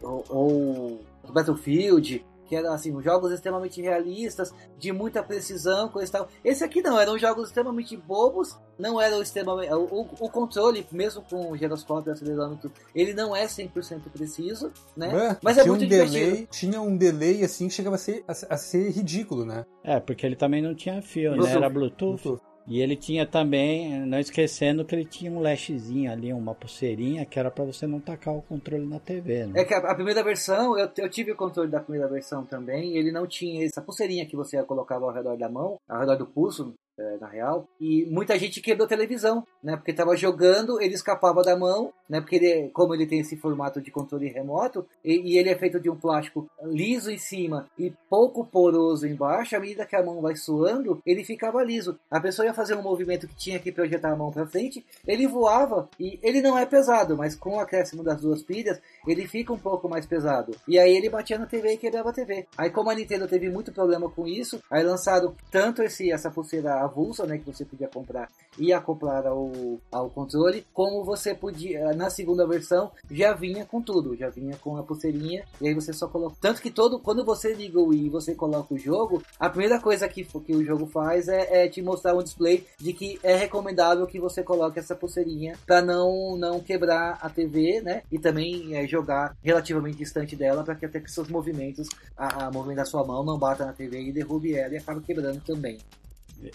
[0.00, 1.00] ou, ou
[1.30, 6.28] Battlefield, que eram assim, jogos extremamente realistas, de muita precisão, coisa e tal.
[6.44, 9.72] Esse aqui não, eram jogos extremamente bobos, não eram extremamente.
[9.72, 15.32] O, o controle, mesmo com o giroscópio e acelerômetro, ele não é 100% preciso, né?
[15.32, 18.32] É, Mas é muito um delay, Tinha um delay assim que chegava a ser, a,
[18.54, 19.64] a, ser ridículo, né?
[19.84, 21.50] É, porque ele também não tinha fio, Bluetooth.
[21.50, 21.56] né?
[21.56, 22.22] Era Bluetooth.
[22.22, 22.47] Bluetooth.
[22.68, 27.38] E ele tinha também, não esquecendo que ele tinha um lashzinho ali, uma pulseirinha, que
[27.38, 29.46] era para você não tacar o controle na TV.
[29.46, 29.62] Né?
[29.62, 32.96] É que a, a, primeira versão, eu, eu tive o controle da primeira versão também,
[32.96, 36.26] ele não tinha essa pulseirinha que você colocava ao redor da mão, ao redor do
[36.26, 36.74] pulso,
[37.20, 37.68] na real.
[37.80, 39.76] E muita gente quebrou televisão, né?
[39.76, 42.20] Porque tava jogando, ele escapava da mão, né?
[42.20, 45.78] Porque ele, como ele tem esse formato de controle remoto, e, e, ele é feito
[45.78, 50.20] de um plástico liso em cima e pouco poroso embaixo, à medida que a mão
[50.20, 51.98] vai suando, ele ficava liso.
[52.10, 55.26] A pessoa ia fazer um movimento que tinha que projetar a mão para frente, ele
[55.26, 59.52] voava e ele não é pesado, mas com o acréscimo das duas pilhas, ele fica
[59.52, 60.54] um pouco mais pesado.
[60.66, 62.46] E aí ele batia na TV e quebrava a TV.
[62.56, 66.87] Aí como a Nintendo teve muito problema com isso, aí lançaram tanto esse essa pulseira
[66.88, 68.28] avulsa, né, que você podia comprar
[68.58, 69.52] e acoplar ao,
[69.92, 74.76] ao controle, como você podia, na segunda versão, já vinha com tudo, já vinha com
[74.76, 76.36] a pulseirinha, e aí você só coloca.
[76.40, 79.80] Tanto que todo, quando você liga o Wii e você coloca o jogo, a primeira
[79.80, 83.36] coisa que, que o jogo faz é, é te mostrar um display de que é
[83.36, 88.02] recomendável que você coloque essa pulseirinha para não, não quebrar a TV, né?
[88.10, 92.50] E também é, jogar relativamente distante dela para que até que seus movimentos, a, a
[92.50, 95.78] movimento da sua mão não bata na TV e derrube ela e acabe quebrando também.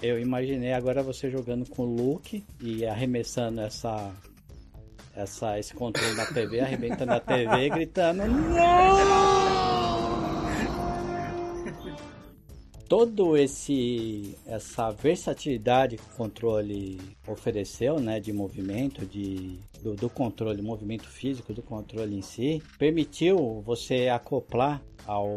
[0.01, 4.14] Eu imaginei agora você jogando com o Luke e arremessando essa,
[5.15, 9.34] essa, esse controle da TV, arrebentando a TV, gritando Não!
[12.88, 20.61] Todo esse essa versatilidade que o controle ofereceu, né, de movimento, de do, do controle,
[20.61, 25.35] movimento físico do controle em si, permitiu você acoplar ao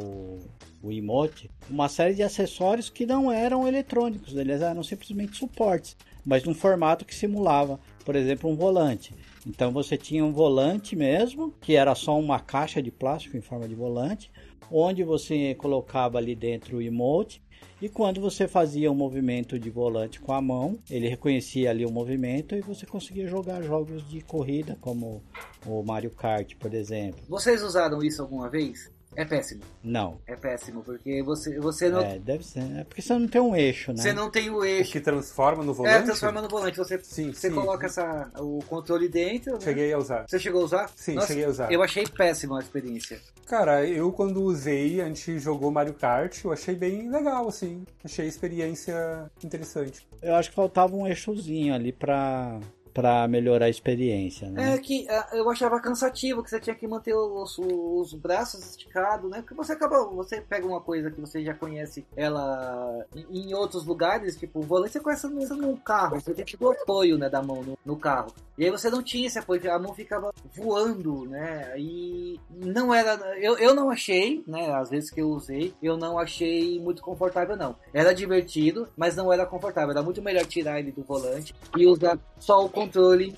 [0.82, 6.44] o emote, uma série de acessórios que não eram eletrônicos, eles eram simplesmente suportes, mas
[6.44, 9.12] num formato que simulava, por exemplo, um volante.
[9.44, 13.66] Então você tinha um volante mesmo, que era só uma caixa de plástico em forma
[13.66, 14.30] de volante,
[14.70, 17.42] onde você colocava ali dentro o emote
[17.80, 21.90] e quando você fazia um movimento de volante com a mão, ele reconhecia ali o
[21.90, 25.22] movimento e você conseguia jogar jogos de corrida como
[25.66, 27.20] o Mario Kart, por exemplo.
[27.28, 28.90] Vocês usaram isso alguma vez?
[29.16, 29.62] É péssimo.
[29.82, 30.20] Não.
[30.26, 32.00] É péssimo, porque você, você não.
[32.00, 32.60] É, deve ser.
[32.78, 34.02] É porque você não tem um eixo, né?
[34.02, 34.90] Você não tem o eixo.
[34.90, 35.96] O que transforma no volante?
[35.96, 36.76] É, transforma no volante.
[36.76, 37.54] Você, sim, você sim.
[37.54, 39.54] coloca essa, o controle dentro.
[39.54, 39.60] Né?
[39.60, 40.26] Cheguei a usar.
[40.28, 40.90] Você chegou a usar?
[40.94, 41.72] Sim, Nossa, cheguei a usar.
[41.72, 43.18] Eu achei péssima a experiência.
[43.46, 47.84] Cara, eu quando usei, a gente jogou Mario Kart, eu achei bem legal, assim.
[48.04, 50.06] Achei a experiência interessante.
[50.20, 52.60] Eu acho que faltava um eixozinho ali pra
[52.96, 54.72] para melhorar a experiência, né?
[54.72, 59.30] É que é, eu achava cansativo que você tinha que manter os, os braços esticados,
[59.30, 59.42] né?
[59.42, 64.38] Porque você acaba, você pega uma coisa que você já conhece ela em, outros lugares,
[64.38, 67.78] tipo, o volante você conhece no carro, você tem tipo apoio, né, da mão no,
[67.84, 68.32] no, carro.
[68.56, 71.78] E aí você não tinha esse apoio, a mão ficava voando, né?
[71.78, 76.18] E não era, eu, eu não achei, né, às vezes que eu usei, eu não
[76.18, 77.76] achei muito confortável não.
[77.92, 82.18] Era divertido, mas não era confortável, era muito melhor tirar ele do volante e usar
[82.38, 83.34] só o controle,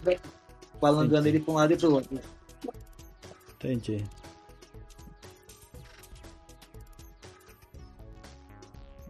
[0.81, 2.21] balangando ele para um lado e para o outro.
[3.57, 4.05] Entendi.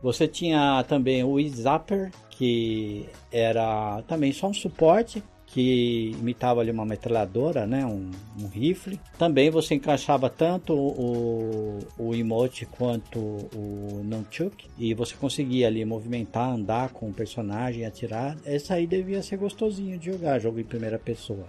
[0.03, 5.23] Você tinha também o Zapper, que era também só um suporte
[5.59, 9.01] que imitava ali uma metralhadora, né, um, um rifle.
[9.19, 16.49] Também você encaixava tanto o, o emote quanto o nunchuk e você conseguia ali movimentar,
[16.49, 18.39] andar com o personagem, atirar.
[18.45, 21.49] Essa aí devia ser gostosinho de jogar, jogo em primeira pessoa.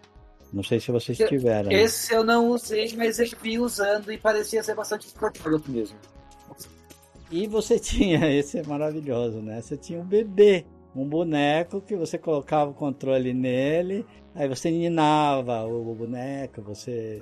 [0.52, 1.72] Não sei se vocês tiveram.
[1.72, 5.98] Esse eu não usei, mas eu vi usando e parecia ser bastante esportivo mesmo.
[7.30, 9.62] E você tinha, esse é maravilhoso, né?
[9.62, 15.66] Você tinha um bebê um boneco que você colocava o controle nele, aí você ninava
[15.66, 17.22] o boneco, você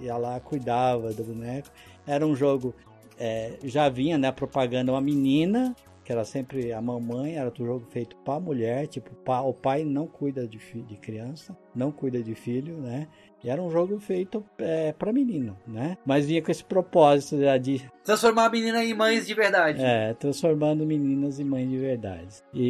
[0.00, 1.68] ia lá, cuidava do boneco.
[2.06, 2.74] Era um jogo,
[3.18, 5.74] é, já vinha né, propaganda uma menina,
[6.04, 10.06] que era sempre a mamãe, era um jogo feito para mulher, tipo, o pai não
[10.06, 13.06] cuida de, de criança, não cuida de filho, né?
[13.42, 15.96] E era um jogo feito é, para menino, né?
[16.04, 19.82] Mas vinha com esse propósito de transformar a menina em mães de verdade.
[19.82, 22.42] É, transformando meninas em mães de verdade.
[22.52, 22.66] E,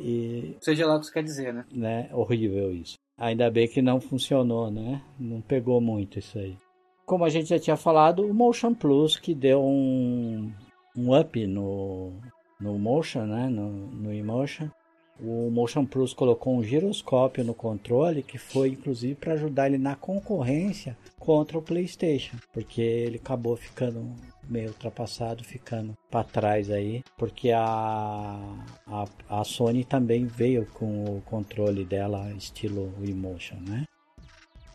[0.00, 1.64] e seja lá o que isso quer dizer, né?
[1.72, 2.08] né?
[2.12, 2.96] Horrível isso.
[3.16, 5.02] Ainda bem que não funcionou, né?
[5.18, 6.56] Não pegou muito isso aí.
[7.06, 10.52] Como a gente já tinha falado, o Motion Plus que deu um,
[10.96, 12.12] um up no,
[12.60, 13.48] no Motion, né?
[13.48, 14.68] No, no Emotion
[15.20, 19.96] o Motion Plus colocou um giroscópio no controle que foi inclusive para ajudar ele na
[19.96, 24.14] concorrência contra o PlayStation, porque ele acabou ficando
[24.48, 28.38] meio ultrapassado, ficando para trás aí, porque a,
[28.86, 33.84] a, a Sony também veio com o controle dela estilo Emotion, né?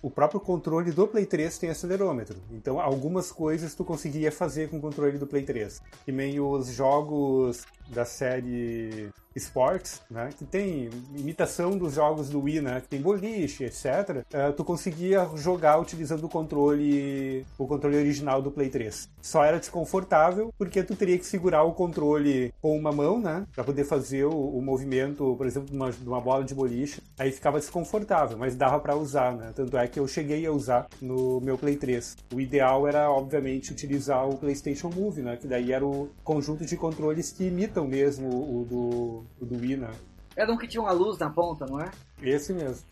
[0.04, 2.36] o próprio controle do Play 3 tem acelerômetro.
[2.52, 5.82] Então, algumas coisas tu conseguia fazer com o controle do Play 3.
[6.06, 12.62] E meio os jogos da série Sports, né, que tem imitação dos jogos do Wii,
[12.62, 13.86] né, que tem boliche, etc.
[14.34, 19.10] Uh, tu conseguia jogar utilizando o controle, o controle original do Play 3.
[19.22, 23.64] Só era desconfortável porque tu teria que segurar o controle com uma mão, né, para
[23.64, 27.02] poder fazer o, o, movimento, por exemplo, de uma, de uma, bola de boliche.
[27.18, 29.52] Aí ficava desconfortável, mas dava para usar, né.
[29.56, 32.18] Tanto é que eu cheguei a usar no meu Play 3.
[32.34, 36.78] O ideal era, obviamente, utilizar o PlayStation Move, né, que daí era o conjunto de
[36.78, 39.92] controles que imitam mesmo o do o do Wii, né?
[40.36, 41.92] Era um que tinha uma luz na ponta, não é?
[42.22, 42.86] Esse mesmo.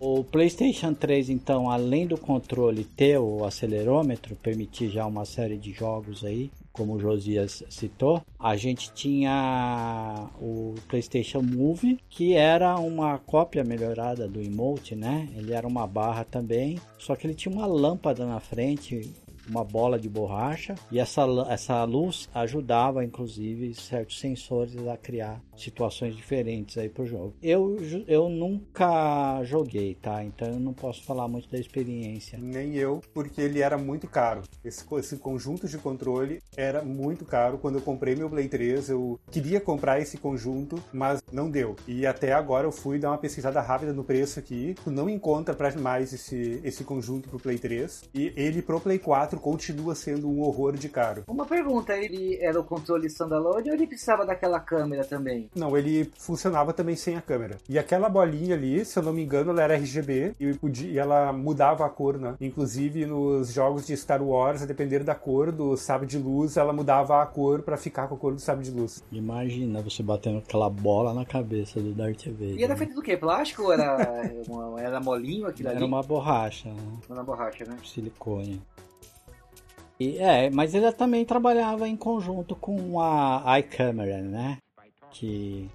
[0.00, 5.72] O PlayStation 3, então, além do controle ter o acelerômetro, permitir já uma série de
[5.72, 13.18] jogos aí, como o Josias citou, a gente tinha o PlayStation Move, que era uma
[13.18, 15.28] cópia melhorada do Emote, né?
[15.34, 19.12] Ele era uma barra também, só que ele tinha uma lâmpada na frente,
[19.48, 26.14] uma bola de borracha e essa, essa luz ajudava inclusive certos sensores a criar situações
[26.14, 27.34] diferentes aí pro jogo.
[27.42, 27.76] Eu,
[28.06, 30.22] eu nunca joguei, tá?
[30.24, 32.38] Então eu não posso falar muito da experiência.
[32.38, 34.42] Nem eu, porque ele era muito caro.
[34.64, 37.58] Esse, esse conjunto de controle era muito caro.
[37.58, 41.76] Quando eu comprei meu Play 3, eu queria comprar esse conjunto, mas não deu.
[41.86, 44.74] E até agora eu fui dar uma pesquisada rápida no preço aqui.
[44.84, 48.04] Tu não encontra mais esse, esse conjunto pro Play 3.
[48.14, 51.24] E ele pro Play 4 continua sendo um horror de caro.
[51.28, 55.48] Uma pergunta, ele era o controle standalone ou ele precisava daquela câmera também?
[55.54, 57.56] Não, ele funcionava também sem a câmera.
[57.68, 60.98] E aquela bolinha ali, se eu não me engano, ela era RGB e, podia, e
[60.98, 62.34] ela mudava a cor, né?
[62.40, 66.72] Inclusive nos jogos de Star Wars, a depender da cor do sabre de luz, ela
[66.72, 69.02] mudava a cor para ficar com a cor do sabre de luz.
[69.10, 72.58] Imagina você batendo aquela bola na cabeça do Darth Vader.
[72.58, 72.78] E era né?
[72.78, 73.16] feito do quê?
[73.16, 73.96] Plástico ou era,
[74.78, 75.78] era molinho aquilo ali?
[75.78, 76.68] Era uma borracha.
[76.68, 76.82] Né?
[77.08, 77.76] Uma borracha, né?
[77.84, 78.60] Silicone.
[80.00, 84.58] E, é, mas ele também trabalhava em conjunto com a iCamera, né?
[85.10, 85.68] Que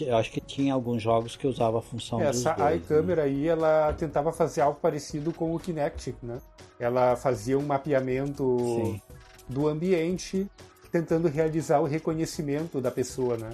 [0.00, 3.28] eu acho que tinha alguns jogos que usava a função Essa dois, iCamera né?
[3.28, 6.38] aí, ela tentava fazer algo parecido com o Kinect, né?
[6.78, 9.02] Ela fazia um mapeamento Sim.
[9.48, 10.46] do ambiente,
[10.90, 13.50] tentando realizar o reconhecimento da pessoa, né?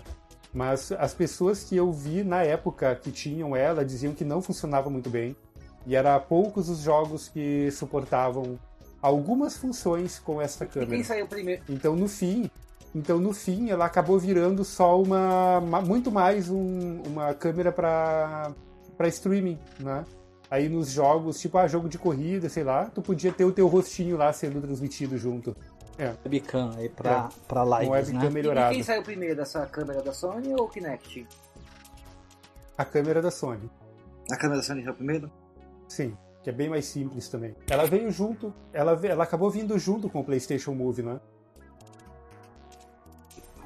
[0.53, 4.89] Mas as pessoas que eu vi na época que tinham ela diziam que não funcionava
[4.89, 5.37] muito bem.
[5.87, 8.59] E era poucos os jogos que suportavam
[9.07, 10.93] algumas funções com essa câmera.
[10.93, 11.63] E quem saiu primeiro?
[11.69, 12.51] Então no fim,
[12.95, 18.53] então no fim ela acabou virando só uma, muito mais um, uma câmera para
[18.97, 20.05] para streaming, né?
[20.51, 23.67] Aí nos jogos, tipo, ah, jogo de corrida, sei lá, tu podia ter o teu
[23.67, 25.55] rostinho lá sendo transmitido junto.
[25.99, 26.15] É.
[26.25, 27.47] Webcam aí pra, é.
[27.47, 28.31] pra lives, uma webcam né?
[28.31, 28.73] melhorada.
[28.73, 31.27] E quem saiu primeiro dessa câmera da Sony ou o Kinect?
[32.79, 33.71] A câmera da Sony.
[34.31, 35.31] A câmera da Sony saiu primeiro?
[35.89, 36.17] Sim
[36.47, 37.57] que é bem mais simples também.
[37.69, 41.19] Ela veio junto, ela, ela acabou vindo junto com o PlayStation Move, né?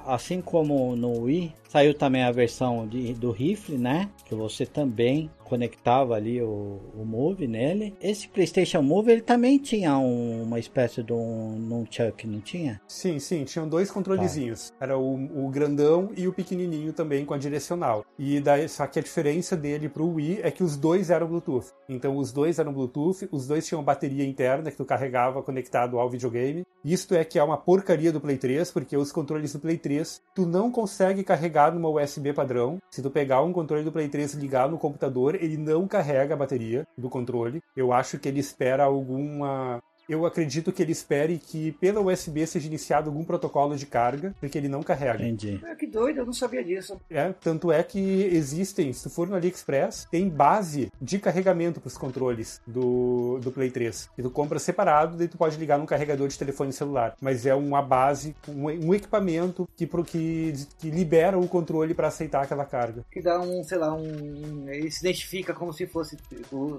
[0.06, 4.08] Assim como no Wii, saiu também a versão de, do rifle, né?
[4.24, 7.92] Que você também conectava ali o, o Move nele.
[8.00, 12.80] Esse PlayStation Move ele também tinha um, uma espécie de um nunchuck, não tinha?
[12.86, 14.70] Sim, sim, tinham dois controlezinhos.
[14.70, 14.76] Tá.
[14.86, 15.14] Era o,
[15.44, 18.04] o, grandão e o pequenininho também com a direcional.
[18.16, 21.72] E daí, só que a diferença dele pro Wii é que os dois eram Bluetooth.
[21.88, 26.08] Então os dois eram Bluetooth, os dois tinham bateria interna que tu carregava conectado ao
[26.08, 26.64] videogame.
[26.84, 30.22] Isto é que é uma porcaria do Play 3, porque os controles do Play 3
[30.34, 32.78] tu não consegue carregar numa USB padrão.
[32.90, 36.34] Se tu pegar um controle do Play 3 e ligar no computador, ele não carrega
[36.34, 37.62] a bateria do controle.
[37.76, 42.66] Eu acho que ele espera alguma eu acredito que ele espere que pela USB seja
[42.66, 45.22] iniciado algum protocolo de carga, porque ele não carrega.
[45.22, 45.60] Entendi.
[45.64, 47.00] É, que doido, eu não sabia disso.
[47.08, 51.96] É, tanto é que existem, se for no AliExpress, tem base de carregamento para os
[51.96, 54.10] controles do, do Play 3.
[54.18, 57.16] E tu compra separado, daí tu pode ligar num carregador de telefone celular.
[57.20, 62.08] Mas é uma base, um, um equipamento que, pro, que, que libera o controle para
[62.08, 63.04] aceitar aquela carga.
[63.12, 64.68] Que dá um, sei lá, um.
[64.68, 66.16] Ele se identifica como se fosse.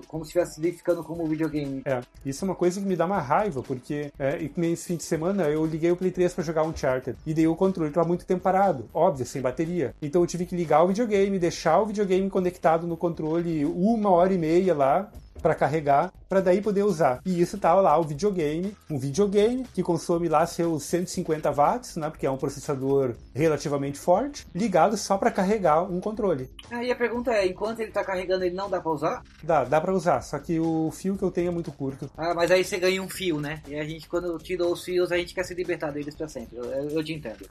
[0.07, 1.81] Como se estivesse se identificando como videogame.
[1.85, 5.03] É, isso é uma coisa que me dá uma raiva, porque é, nesse fim de
[5.03, 8.25] semana eu liguei o Play 3 para jogar Uncharted e daí o controle tava muito
[8.25, 9.93] tempo parado, óbvio, sem bateria.
[10.01, 14.33] Então eu tive que ligar o videogame, deixar o videogame conectado no controle uma hora
[14.33, 15.11] e meia lá,
[15.41, 17.19] para carregar, para daí poder usar.
[17.25, 22.09] E isso tá lá o videogame, um videogame que consome lá seus 150 watts, né,
[22.09, 26.49] porque é um processador relativamente forte, ligado só para carregar um controle.
[26.69, 29.23] Aí a pergunta é, enquanto ele tá carregando, ele não dá para usar?
[29.43, 32.09] Dá, dá para usar, só que o fio que eu tenho é muito curto.
[32.17, 33.61] Ah, mas aí você ganha um fio, né?
[33.67, 36.57] E a gente, quando tirou os fios, a gente quer se libertar deles para sempre.
[36.57, 37.49] Eu, eu te entendo.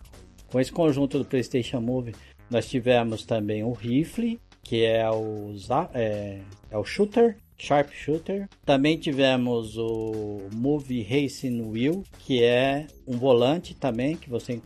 [0.51, 2.15] Com esse conjunto do PlayStation Move,
[2.51, 5.55] nós tivemos também o rifle, que é o,
[5.95, 6.41] é,
[6.71, 8.49] é o shooter, Sharp Shooter.
[8.65, 14.61] Também tivemos o Move Racing Wheel, que é um volante também que você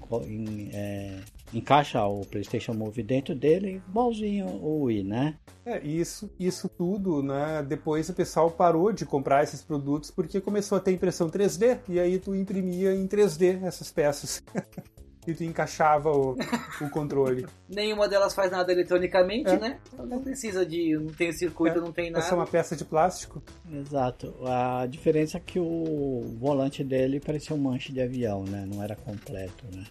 [0.72, 1.18] é,
[1.52, 5.34] encaixa o PlayStation Move dentro dele, igualzinho o Wii, né?
[5.66, 7.64] É, isso, isso tudo, né?
[7.66, 11.98] Depois o pessoal parou de comprar esses produtos porque começou a ter impressão 3D e
[11.98, 14.42] aí tu imprimia em 3D essas peças.
[15.26, 16.36] e tu encaixava o,
[16.80, 17.46] o controle.
[17.68, 19.58] Nenhuma delas faz nada eletronicamente, é.
[19.58, 19.80] né?
[19.92, 20.96] Então não precisa de.
[20.96, 21.80] Não tem circuito, é.
[21.80, 22.24] não tem nada.
[22.24, 23.42] Essa é uma peça de plástico.
[23.72, 24.34] Exato.
[24.46, 28.66] A diferença é que o volante dele parecia um manche de avião, né?
[28.66, 29.84] Não era completo, né?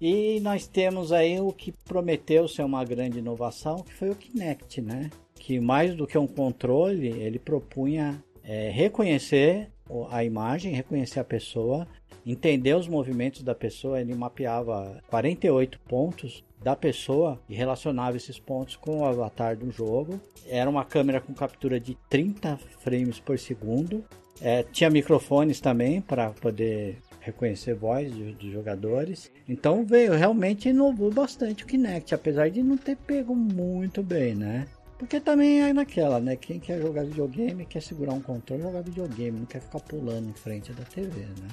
[0.00, 4.80] E nós temos aí o que prometeu ser uma grande inovação, que foi o Kinect,
[4.80, 5.10] né?
[5.34, 9.68] Que mais do que um controle, ele propunha é, reconhecer
[10.10, 11.86] a imagem, reconhecer a pessoa,
[12.26, 14.00] entender os movimentos da pessoa.
[14.00, 20.18] Ele mapeava 48 pontos da pessoa e relacionava esses pontos com o avatar do jogo.
[20.48, 24.02] Era uma câmera com captura de 30 frames por segundo.
[24.40, 29.30] É, tinha microfones também para poder reconhecer voz dos jogadores.
[29.46, 34.66] Então veio realmente inovou bastante o Kinect, apesar de não ter pego muito bem, né?
[34.98, 36.34] Porque também é naquela, né?
[36.34, 40.34] Quem quer jogar videogame, quer segurar um controle, jogar videogame, não quer ficar pulando em
[40.34, 41.48] frente da TV, né?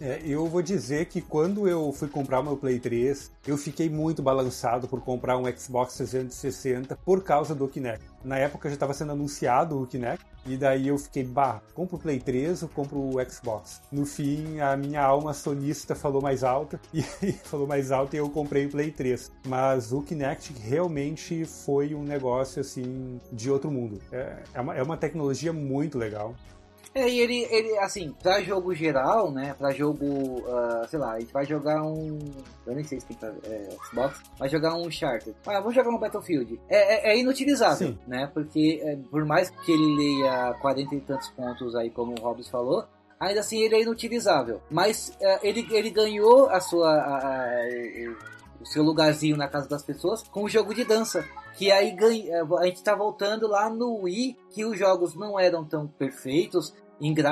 [0.00, 3.88] É, eu vou dizer que quando eu fui comprar o meu Play 3, eu fiquei
[3.88, 8.04] muito balançado por comprar um Xbox 360 por causa do Kinect.
[8.24, 12.00] Na época já estava sendo anunciado o Kinect, e daí eu fiquei, bah, compro o
[12.00, 13.80] Play 3 ou compro o Xbox?
[13.92, 17.02] No fim, a minha alma sonista falou mais alta, e
[17.44, 19.30] falou mais alta e eu comprei o Play 3.
[19.46, 24.00] Mas o Kinect realmente foi um negócio, assim, de outro mundo.
[24.10, 26.34] É, é, uma, é uma tecnologia muito legal.
[26.94, 29.54] É, e ele, ele, assim, pra jogo geral, né?
[29.54, 32.18] Pra jogo, uh, sei lá, a gente vai jogar um.
[32.66, 35.34] Eu nem sei se tem pra é, Xbox, vai jogar um Uncharted.
[35.46, 36.60] Ah, vou jogar um Battlefield.
[36.68, 37.98] É, é, é inutilizável, Sim.
[38.06, 38.30] né?
[38.32, 42.48] Porque é, por mais que ele leia 40 e tantos pontos aí, como o Robbs
[42.48, 42.84] falou,
[43.18, 44.60] ainda assim ele é inutilizável.
[44.70, 46.90] Mas uh, ele, ele ganhou a sua.
[46.90, 48.32] A, a,
[48.62, 51.28] o seu lugarzinho na casa das pessoas com o jogo de dança.
[51.54, 55.64] Que aí ganha, a gente tá voltando lá no Wii, que os jogos não eram
[55.64, 56.72] tão perfeitos,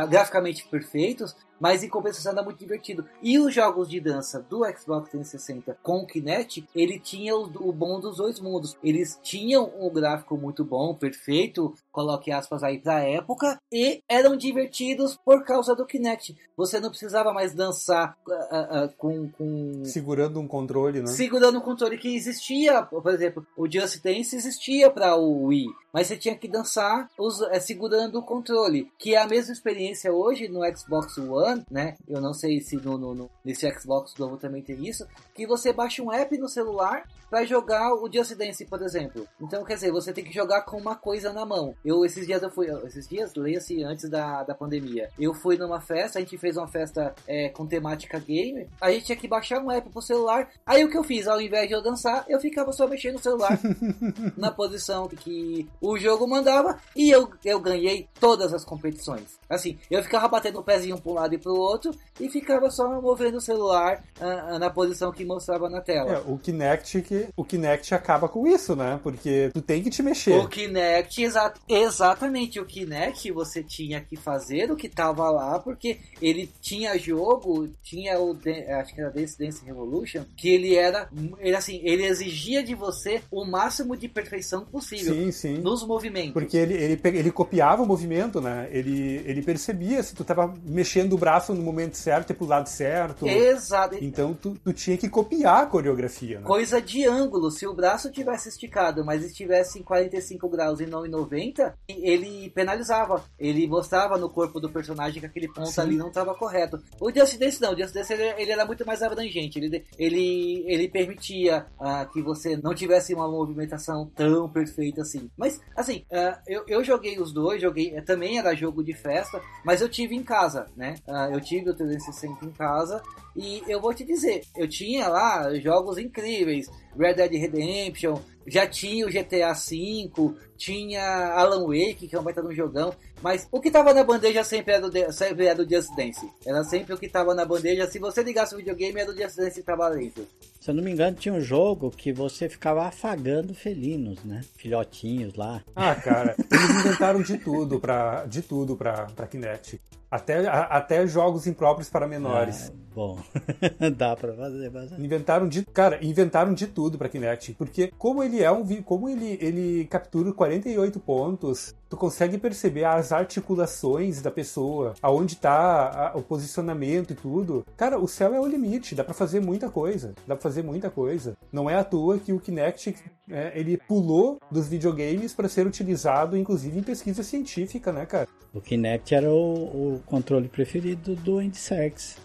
[0.08, 3.04] graficamente perfeitos, mas em compensação era muito divertido.
[3.22, 7.72] E os jogos de dança do Xbox 360 com o Kinect, ele tinha o, o
[7.72, 8.76] bom dos dois mundos.
[8.82, 15.18] Eles tinham um gráfico muito bom, perfeito, coloque aspas aí pra época, e eram divertidos
[15.24, 16.36] por causa do Kinect.
[16.56, 21.06] Você não precisava mais dançar uh, uh, com, com, Segurando um controle, né?
[21.06, 26.06] Segurando um controle que existia, por exemplo, o Just Dance existia para o Wii, mas
[26.06, 30.48] você tinha que dançar os, é, segurando o controle, que é a mesma experiência hoje
[30.48, 31.96] no Xbox One One, né?
[32.08, 35.72] Eu não sei se no, no, no, nesse Xbox novo também tem isso, que você
[35.72, 39.26] baixa um app no celular para jogar o Just Dance, por exemplo.
[39.40, 41.74] Então, quer dizer, você tem que jogar com uma coisa na mão.
[41.84, 45.80] Eu, esses dias, eu fui, esses dias, leia-se antes da, da pandemia, eu fui numa
[45.80, 49.62] festa, a gente fez uma festa é, com temática game, a gente tinha que baixar
[49.62, 52.40] um app pro celular, aí o que eu fiz, ao invés de eu dançar, eu
[52.40, 53.58] ficava só mexendo no celular,
[54.36, 59.38] na posição que o jogo mandava, e eu, eu ganhei todas as competições.
[59.48, 63.00] Assim, eu ficava batendo o pezinho pra um lado e pro outro, e ficava só
[63.00, 66.12] movendo o celular uh, na posição que mostrava na tela.
[66.12, 69.00] É, o Kinect que o Kinect acaba com isso, né?
[69.02, 70.38] Porque tu tem que te mexer.
[70.38, 75.98] O Kinect, exa exatamente, o Kinect você tinha que fazer o que tava lá, porque
[76.20, 78.36] ele tinha jogo, tinha o
[78.80, 81.08] acho que era Dance Dance Revolution, que ele era,
[81.38, 85.58] ele assim, ele exigia de você o máximo de perfeição possível sim, sim.
[85.58, 86.32] nos movimentos.
[86.32, 88.68] Porque ele, ele, ele copiava o movimento, né?
[88.70, 92.68] Ele, ele percebia se tu tava mexendo o braço no momento certo e pro lado
[92.68, 93.26] certo.
[93.26, 93.96] Exato.
[94.00, 96.46] Então tu, tu tinha que copiar a coreografia, né?
[96.46, 97.50] Coisa de ângulo.
[97.50, 102.50] Se o braço tivesse esticado, mas estivesse em 45 graus e não em 90, ele
[102.50, 103.24] penalizava.
[103.38, 105.80] Ele mostrava no corpo do personagem que aquele ponto Sim.
[105.80, 106.82] ali não estava correto.
[107.00, 107.72] O Just Dance não.
[107.72, 109.58] O Just Dance ele, ele, era muito mais abrangente.
[109.58, 115.30] Ele, ele, ele permitia uh, que você não tivesse uma movimentação tão perfeita assim.
[115.36, 118.00] Mas, assim, uh, eu, eu joguei os dois, joguei.
[118.02, 120.94] Também era jogo de festa, mas eu tive em casa, né?
[121.06, 123.02] Ah, eu tive o 360 em casa
[123.36, 129.06] e eu vou te dizer, eu tinha lá jogos incríveis, Red Dead Redemption, já tinha
[129.06, 131.02] o GTA V, tinha
[131.34, 132.92] Alan Wake, que é um baita de um jogão,
[133.22, 136.28] mas o que tava na bandeja sempre era, do, sempre era do Just Dance.
[136.44, 139.36] Era sempre o que tava na bandeja, se você ligasse o videogame era do Just
[139.36, 140.26] Dance dentro.
[140.58, 144.40] Se eu não me engano, tinha um jogo que você ficava afagando felinos, né?
[144.56, 145.62] Filhotinhos lá.
[145.74, 149.80] Ah, cara, eles inventaram de tudo pra, de tudo pra, pra Kinect.
[150.10, 152.70] Até, a, até jogos impróprios para menores.
[152.70, 153.18] Ah, bom,
[153.96, 155.02] dá para fazer bastante.
[155.02, 159.38] Inventaram de, cara, inventaram de tudo para Kinect, porque como ele é um como ele
[159.40, 166.22] ele captura 48 pontos, tu consegue perceber as articulações da pessoa, aonde tá a, o
[166.22, 167.66] posicionamento e tudo.
[167.76, 170.14] Cara, o céu é o limite, dá para fazer muita coisa.
[170.26, 171.36] Dá pra fazer muita coisa.
[171.52, 172.94] Não é à toa que o Kinect
[173.28, 178.28] é, ele pulou dos videogames para ser utilizado, inclusive, em pesquisa científica, né, cara?
[178.54, 182.16] O Kinect era o, o controle preferido do Andy Serkis.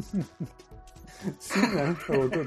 [1.40, 1.96] Sim, né?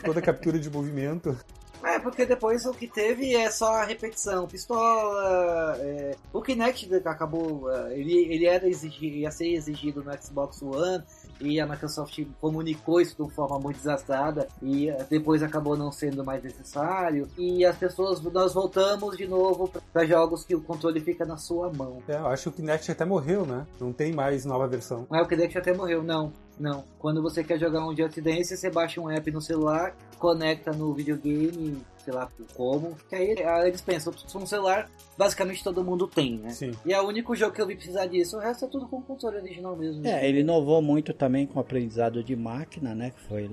[0.03, 1.35] Toda captura de movimento.
[1.83, 4.47] É, porque depois o que teve é só a repetição.
[4.47, 5.77] Pistola.
[5.79, 6.15] É...
[6.33, 7.71] O Kinect acabou.
[7.71, 11.03] É, ele, ele era exigido, ia ser exigido no Xbox One
[11.39, 16.25] e a Microsoft comunicou isso de uma forma muito desastrada e depois acabou não sendo
[16.25, 21.25] mais necessário e as pessoas nós voltamos de novo para jogos que o controle fica
[21.25, 22.01] na sua mão.
[22.07, 23.67] É, eu acho que o Kinect até morreu, né?
[23.79, 25.05] Não tem mais nova versão.
[25.09, 26.33] Não é o Kinect até morreu, não.
[26.59, 26.83] Não.
[26.99, 30.93] Quando você quer jogar um Just Dance, você baixa um app no celular, conecta no
[30.93, 33.35] videogame, sei lá como, que aí
[33.65, 36.49] eles pensam, um celular, basicamente todo mundo tem, né?
[36.49, 36.71] Sim.
[36.85, 38.97] E é o único jogo que eu vi precisar disso, o resto é tudo com
[38.97, 40.05] o console original mesmo.
[40.07, 43.11] É, ele inovou muito também com o aprendizado de máquina, né?
[43.11, 43.49] Que foi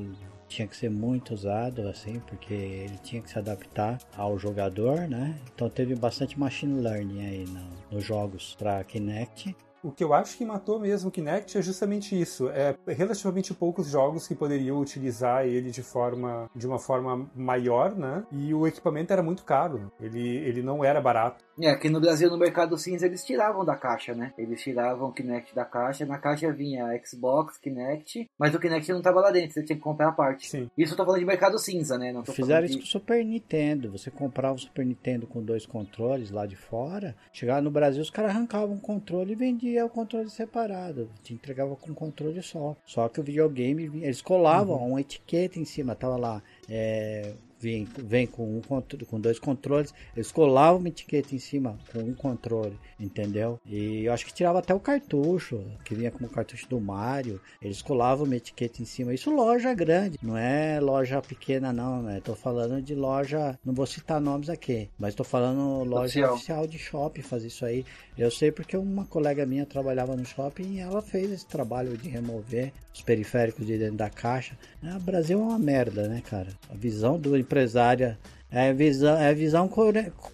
[0.46, 5.36] tinha que ser muito usado, assim, porque ele tinha que se adaptar ao jogador, né?
[5.52, 9.56] Então teve bastante machine learning aí no, nos jogos para Kinect.
[9.84, 12.48] O que eu acho que matou mesmo o Kinect é justamente isso.
[12.48, 18.24] É relativamente poucos jogos que poderiam utilizar ele de forma de uma forma maior, né?
[18.32, 19.92] E o equipamento era muito caro.
[20.00, 21.44] Ele, ele não era barato.
[21.60, 24.32] É, aqui no Brasil, no mercado cinza, eles tiravam da caixa, né?
[24.38, 26.06] Eles tiravam o Kinect da caixa.
[26.06, 29.82] Na caixa vinha Xbox, Kinect, mas o Kinect não tava lá dentro, você tinha que
[29.82, 30.48] comprar a parte.
[30.48, 30.70] Sim.
[30.78, 32.10] Isso eu tô falando de mercado cinza, né?
[32.10, 32.80] Não tô Fizeram isso de...
[32.80, 33.92] com o Super Nintendo.
[33.92, 37.14] Você comprava o Super Nintendo com dois controles lá de fora.
[37.32, 39.36] Chegava no Brasil, os caras arrancavam o controle e
[39.74, 41.10] vendia o controle separado.
[41.22, 42.76] Te entregava com controle só.
[42.86, 44.90] Só que o videogame, eles colavam uhum.
[44.90, 46.42] uma etiqueta em cima, tava lá.
[46.68, 47.34] É,
[47.64, 48.60] vem, vem com, um,
[49.06, 53.58] com dois controles, eles colavam uma etiqueta em cima com um controle, entendeu?
[53.64, 57.80] E eu acho que tirava até o cartucho, que vinha como cartucho do Mario, eles
[57.80, 59.14] colavam uma etiqueta em cima.
[59.14, 62.20] Isso loja grande, não é loja pequena não, né?
[62.22, 66.66] Tô falando de loja, não vou citar nomes aqui, mas tô falando loja oficial, oficial
[66.66, 67.84] de shopping fazer isso aí.
[68.16, 72.08] Eu sei porque uma colega minha trabalhava no shopping e ela fez esse trabalho de
[72.08, 74.56] remover os periféricos de dentro da caixa.
[74.82, 76.48] O Brasil é uma merda, né, cara?
[76.70, 78.16] A visão do empresário
[78.50, 79.68] é a visão, é a visão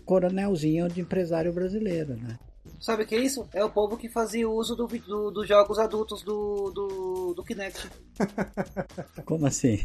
[0.05, 2.39] coronelzinho de empresário brasileiro, né?
[2.79, 3.49] Sabe o que é isso?
[3.53, 7.91] É o povo que fazia uso dos do, do jogos adultos do, do, do Kinect.
[9.25, 9.79] Como assim?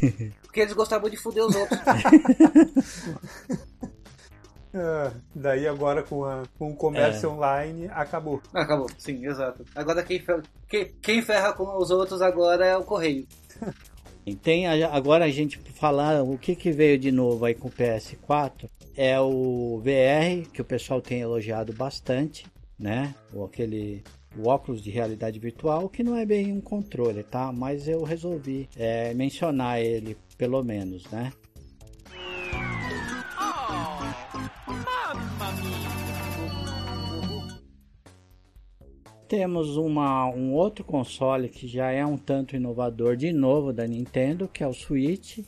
[0.43, 1.80] Porque eles gostavam de foder os outros.
[4.76, 7.31] Ah, daí agora com, a, com o comércio é.
[7.31, 8.41] online acabou.
[8.53, 9.64] Acabou, sim, exato.
[9.73, 10.22] Agora quem,
[10.68, 13.26] quem, quem ferra com os outros agora é o correio.
[14.41, 18.68] Tem agora a gente falar o que, que veio de novo aí com o PS4
[18.97, 22.47] é o VR que o pessoal tem elogiado bastante,
[22.77, 23.14] né?
[23.31, 24.03] Ou aquele
[24.35, 27.52] o óculos de realidade virtual que não é bem um controle, tá?
[27.52, 31.31] Mas eu resolvi é, mencionar ele pelo menos, né?
[39.36, 44.48] Temos uma, um outro console que já é um tanto inovador de novo da Nintendo,
[44.48, 45.40] que é o Switch,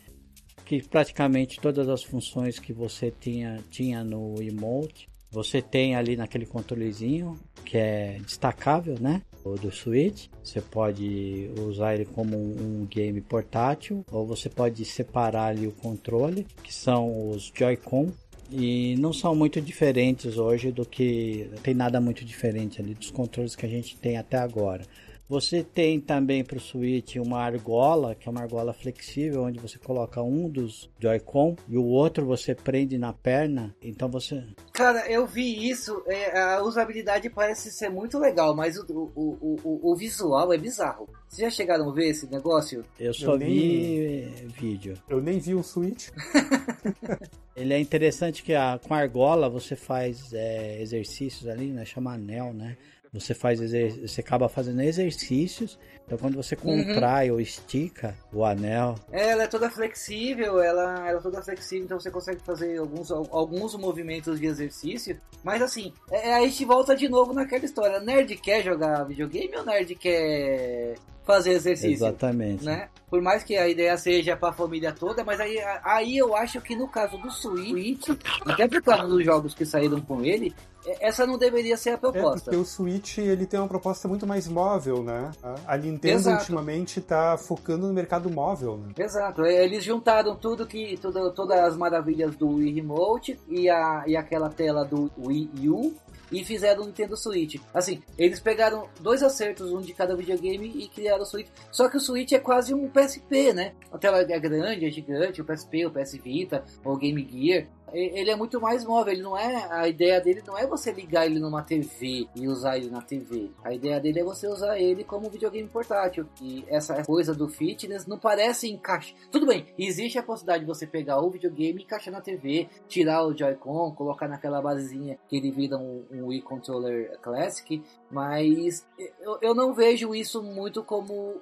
[0.66, 6.46] que praticamente todas as funções que você tinha, tinha no emote, você tem ali naquele
[6.46, 9.22] controlezinho, que é destacável, né?
[9.62, 10.28] Do Switch.
[10.44, 15.72] Você pode usar ele como um, um game portátil, ou você pode separar ali o
[15.72, 18.12] controle, que são os Joy-Con
[18.52, 23.56] e não são muito diferentes hoje do que tem nada muito diferente ali dos controles
[23.56, 24.84] que a gente tem até agora.
[25.30, 29.78] Você tem também para o Switch uma argola, que é uma argola flexível, onde você
[29.78, 33.76] coloca um dos Joy-Con e o outro você prende na perna.
[33.82, 34.42] Então você.
[34.72, 36.02] Cara, eu vi isso.
[36.08, 41.10] É, a usabilidade parece ser muito legal, mas o, o, o, o, visual é bizarro.
[41.28, 42.86] Vocês já chegaram a ver esse negócio?
[42.98, 44.48] Eu só eu vi nem...
[44.48, 44.94] vídeo.
[45.10, 46.08] Eu nem vi o Switch.
[47.54, 51.84] Ele é interessante que a, com a argola você faz é, exercícios ali, né?
[51.84, 52.78] Chama anel, né?
[53.14, 55.80] Você faz você acaba fazendo exercícios.
[56.06, 56.84] Então quando você uhum.
[56.86, 57.36] contrai uhum.
[57.36, 58.96] ou estica o anel.
[59.12, 63.76] Ela é toda flexível, ela, ela é toda flexível, então você consegue fazer alguns, alguns
[63.76, 65.20] movimentos de exercício.
[65.44, 68.00] Mas assim, é, a gente volta de novo naquela história.
[68.00, 70.96] Nerd quer jogar videogame ou nerd quer
[71.28, 72.08] fazer exercício.
[72.08, 72.64] Exatamente.
[72.64, 72.88] Né?
[73.10, 76.62] Por mais que a ideia seja para a família toda, mas aí, aí eu acho
[76.62, 78.08] que no caso do Switch,
[78.46, 80.56] até por causa dos jogos que saíram com ele,
[81.00, 82.38] essa não deveria ser a é, proposta.
[82.38, 85.32] É porque o Switch ele tem uma proposta muito mais móvel, né?
[85.66, 86.40] A Nintendo Exato.
[86.40, 88.78] ultimamente está focando no mercado móvel.
[88.78, 88.94] Né?
[88.98, 89.46] Exato.
[89.46, 94.50] Eles juntaram tudo que tudo, todas as maravilhas do Wii Remote e, a, e aquela
[94.50, 95.94] tela do Wii U
[96.32, 97.56] e fizeram o Nintendo Switch.
[97.74, 101.48] Assim, eles pegaram dois acertos, um de cada videogame e criaram o Switch.
[101.72, 103.74] Só que o Switch é quase um PSP, né?
[103.92, 108.30] A tela é grande, é gigante, o PSP, o PS Vita, o Game Gear ele
[108.30, 109.14] é muito mais móvel.
[109.14, 112.78] Ele não é a ideia dele não é você ligar ele numa TV e usar
[112.78, 113.52] ele na TV.
[113.64, 116.26] A ideia dele é você usar ele como videogame portátil.
[116.42, 119.16] E essa coisa do fitness não parece encaixar.
[119.32, 123.36] Tudo bem, existe a possibilidade de você pegar o videogame encaixar na TV, tirar o
[123.36, 127.82] Joy-Con, colocar naquela basezinha que ele vira um, um Wii Controller Classic,
[128.12, 128.88] mas
[129.20, 131.42] eu, eu não vejo isso muito como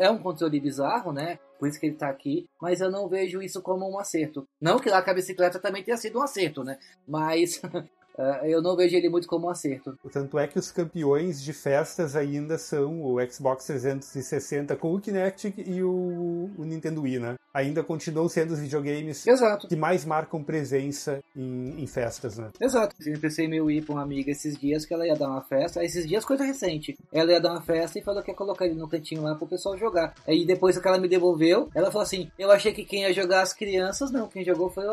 [0.00, 1.38] é, é um controle bizarro, né?
[1.62, 4.48] por isso que ele está aqui, mas eu não vejo isso como um acerto.
[4.60, 6.76] Não que lá com a bicicleta também tenha sido um acerto, né?
[7.06, 7.62] Mas
[8.44, 9.96] eu não vejo ele muito como um acerto.
[10.12, 15.54] Tanto é que os campeões de festas ainda são o Xbox 360 com o Kinect
[15.56, 17.34] e o, o Nintendo Wii, né?
[17.54, 19.68] Ainda continuam sendo os videogames Exato.
[19.68, 22.50] que mais marcam presença em, em festas, né?
[22.58, 22.96] Exato.
[23.04, 25.84] Eu pensei meu Wii pra uma amiga esses dias que ela ia dar uma festa.
[25.84, 26.96] Esses dias, coisa recente.
[27.12, 29.46] Ela ia dar uma festa e falou que ia colocar ele no cantinho lá pro
[29.46, 30.14] pessoal jogar.
[30.26, 33.42] Aí depois que ela me devolveu, ela falou assim: Eu achei que quem ia jogar
[33.42, 34.28] as crianças, não.
[34.28, 34.90] Quem jogou foi a,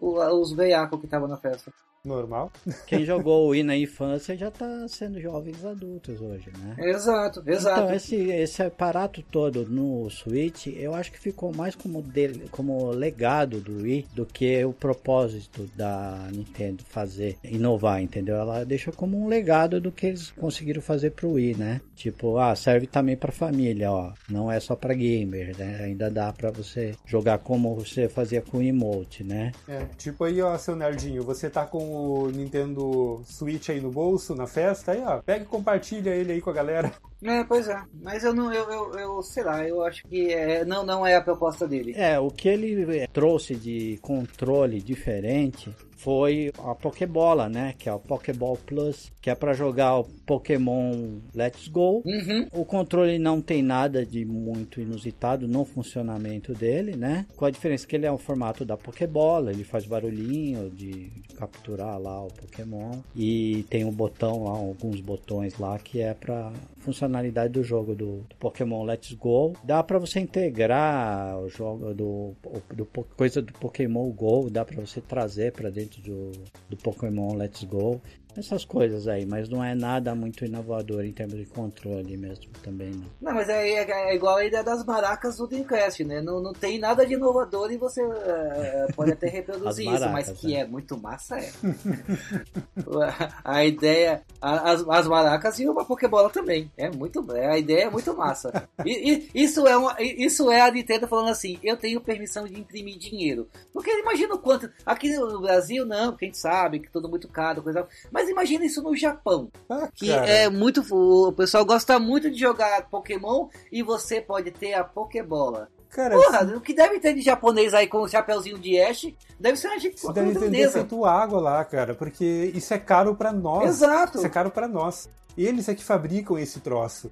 [0.00, 1.72] a, os veiacos que estavam na festa.
[2.02, 2.50] Normal.
[2.86, 6.74] Quem jogou o Wii na infância já está sendo jovens adultos hoje, né?
[6.78, 7.80] Exato, exato.
[7.82, 12.90] Então, esse, esse aparato todo no Switch, eu acho que ficou mais como, dele, como
[12.90, 18.36] legado do Wii do que o propósito da Nintendo fazer, inovar, entendeu?
[18.36, 21.82] Ela deixou como um legado do que eles conseguiram fazer pro Wii, né?
[21.94, 24.14] Tipo, ah, serve também pra família, ó.
[24.26, 25.80] Não é só pra gamer, né?
[25.84, 29.52] Ainda dá pra você jogar como você fazia com o emote, né?
[29.68, 34.34] É, tipo aí, ó, seu nerdinho, você tá com o Nintendo Switch aí no bolso,
[34.34, 36.92] na festa, aí ó, pega e compartilha ele aí com a galera.
[37.22, 37.82] É, pois é.
[38.02, 41.16] Mas eu não, eu, eu, eu sei lá, eu acho que é, não, não é
[41.16, 41.92] a proposta dele.
[41.94, 45.70] É, o que ele trouxe de controle diferente
[46.02, 47.74] foi a Pokébola, né?
[47.78, 52.02] Que é o Pokéball Plus, que é para jogar o Pokémon Let's Go.
[52.04, 52.46] Uhum.
[52.52, 57.26] O controle não tem nada de muito inusitado no funcionamento dele, né?
[57.36, 61.34] Com a diferença que ele é o formato da Pokébola, ele faz barulhinho de, de
[61.34, 66.52] capturar lá o Pokémon e tem um botão lá, alguns botões lá que é para
[66.78, 69.54] funcionalidade do jogo do, do, Pokémon Let's Go.
[69.62, 74.80] Dá para você integrar o jogo do, do, do coisa do Pokémon Go, dá para
[74.80, 76.32] você trazer para dentro do,
[76.68, 78.00] do Pokémon Let's Go
[78.38, 82.90] essas coisas aí, mas não é nada muito inovador em termos de controle mesmo, também
[82.90, 83.06] não.
[83.20, 86.20] Não, mas é, é, é igual a ideia das maracas do Dreamcast, né?
[86.20, 90.40] Não, não tem nada de inovador e você é, pode até reproduzir maracas, isso, mas
[90.40, 90.60] que é.
[90.60, 91.50] é muito massa, é.
[93.44, 98.14] a ideia, as, as maracas e uma Pokébola também, é muito, a ideia é muito
[98.16, 98.68] massa.
[98.84, 102.58] E, e, isso, é uma, isso é a Nintendo falando assim, eu tenho permissão de
[102.58, 103.48] imprimir dinheiro.
[103.72, 107.28] Porque imagina o quanto, aqui no Brasil não, porque a gente sabe que tudo muito
[107.28, 109.50] caro, coisa, mas mas imagina isso no Japão.
[109.68, 110.82] Ah, que é muito.
[110.90, 115.68] O pessoal gosta muito de jogar Pokémon e você pode ter a Pokébola.
[115.88, 119.08] Cara, Porra, o que deve ter de japonês aí com o chapeuzinho de Ash
[119.40, 123.16] deve ser uma gente Você deve ter feito água lá, cara, porque isso é caro
[123.16, 123.68] para nós.
[123.68, 124.18] Exato.
[124.18, 125.08] Isso é caro para nós.
[125.36, 127.10] Eles é que fabricam esse troço.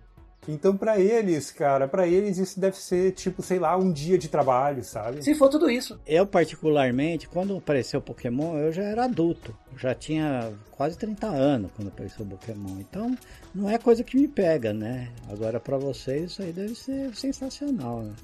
[0.49, 4.29] Então, para eles, cara, para eles isso deve ser tipo, sei lá, um dia de
[4.29, 5.23] trabalho, sabe?
[5.23, 6.01] Se for tudo isso.
[6.07, 9.55] Eu, particularmente, quando apareceu o Pokémon, eu já era adulto.
[9.77, 12.79] já tinha quase 30 anos quando apareceu o Pokémon.
[12.79, 13.15] Então,
[13.55, 15.09] não é coisa que me pega, né?
[15.31, 18.15] Agora, para vocês, isso aí deve ser sensacional, né?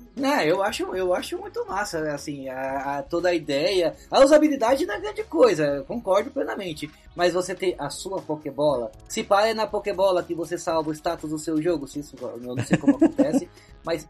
[0.40, 3.94] É, eu acho, eu acho muito massa, assim, a, a toda a ideia.
[4.10, 6.88] A usabilidade não é grande coisa, concordo plenamente.
[7.14, 10.92] Mas você ter a sua Pokébola, se para é na Pokébola que você salva o
[10.92, 13.48] status do seu jogo, se isso eu não sei como acontece,
[13.84, 14.08] mas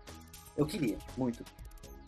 [0.56, 1.44] eu queria, muito.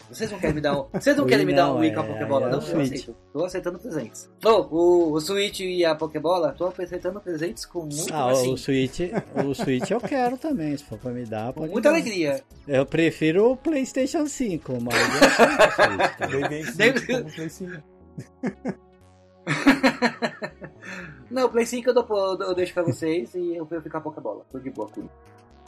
[0.08, 0.86] Vocês não querem me dar um.
[0.92, 2.60] Vocês não querem me dar um Wii com a é, Pokébola, é, não?
[2.60, 3.16] Eu aceito.
[3.32, 4.30] Tô aceitando presentes.
[4.44, 8.52] Oh, o, o Switch e a Pokébola, tô aceitando presentes com muito Ah, assim.
[8.52, 9.00] o Switch.
[9.44, 11.52] O Switch eu quero também, se for pra me dar.
[11.52, 11.96] Com muita dar.
[11.96, 12.40] alegria.
[12.68, 17.66] Eu prefiro o Playstation 5, mas eu sei o Switch.
[18.62, 18.76] Tá?
[21.30, 24.20] Não, o Play 5 eu, dou, eu deixo pra vocês e eu vou ficar pouca
[24.20, 24.44] bola.
[24.50, 25.10] Tô de boa com isso.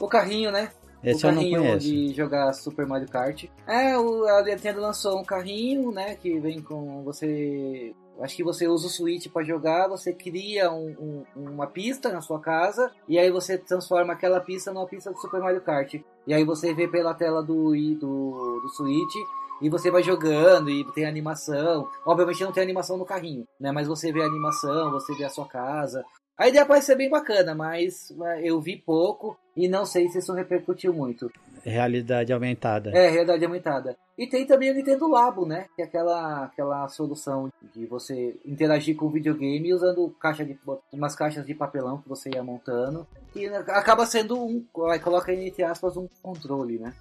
[0.01, 0.71] O carrinho, né?
[1.03, 3.45] Esse o eu não carrinho de jogar Super Mario Kart.
[3.67, 6.17] É, o, a Nintendo lançou um carrinho, né?
[6.17, 7.95] Que vem com você.
[8.21, 12.21] Acho que você usa o Switch para jogar, você cria um- um- uma pista na
[12.21, 15.95] sua casa e aí você transforma aquela pista numa pista do Super Mario Kart.
[16.27, 19.15] E aí você vê pela tela do, do, do Switch
[19.61, 21.89] e você vai jogando e tem animação.
[22.05, 23.73] Obviamente não tem animação no carrinho, né?
[23.73, 26.05] Mas você vê a animação, você vê a sua casa.
[26.39, 30.19] A ideia parece ser bem bacana, mas eh, eu vi pouco e não sei se
[30.19, 31.29] isso repercutiu muito.
[31.65, 32.91] Realidade aumentada.
[32.91, 33.97] É, realidade aumentada.
[34.17, 35.67] E tem também o Nintendo Labo, né?
[35.75, 40.57] Que é aquela, aquela solução de você interagir com o videogame usando caixa de,
[40.93, 43.05] umas caixas de papelão que você ia montando.
[43.35, 46.95] E acaba sendo um, coloca entre aspas, um controle, né?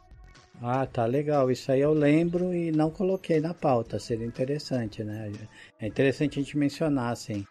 [0.62, 1.52] Ah, tá legal.
[1.52, 4.00] Isso aí eu lembro e não coloquei na pauta.
[4.00, 5.32] Seria interessante, né?
[5.80, 7.46] É interessante a gente mencionar, assim.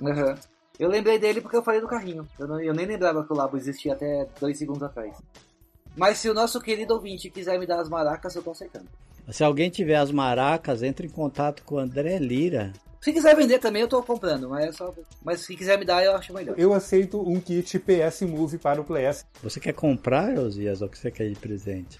[0.00, 0.34] Aham.
[0.78, 2.26] Eu lembrei dele porque eu falei do carrinho.
[2.38, 5.16] Eu, não- eu nem lembrava que o Labo existia até dois segundos atrás.
[5.96, 8.86] Mas se o nosso querido ouvinte quiser me dar as maracas, eu tô aceitando.
[9.30, 12.72] Se alguém tiver as maracas, entre em contato com o André Lira.
[13.00, 14.48] Se quiser vender também, eu tô comprando.
[14.48, 14.94] Mas, é só...
[15.22, 16.58] mas se quiser me dar, eu acho melhor.
[16.58, 19.24] Eu aceito um kit PS Move para o PS.
[19.42, 21.98] Você quer comprar, Josias, ou que você quer de presente?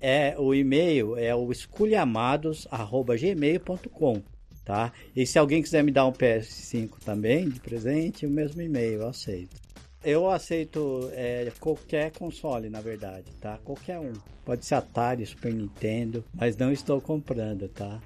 [0.00, 4.22] É, o e-mail é o esculhamados.gmail.com,
[4.64, 4.92] tá?
[5.14, 9.08] E se alguém quiser me dar um PS5 também de presente, o mesmo e-mail, eu
[9.08, 9.60] aceito.
[10.04, 13.58] Eu aceito é, qualquer console, na verdade, tá?
[13.64, 14.12] Qualquer um.
[14.44, 18.00] Pode ser Atari, Super Nintendo, mas não estou comprando, tá?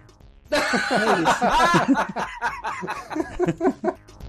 [0.52, 0.56] É
[3.86, 4.16] isso.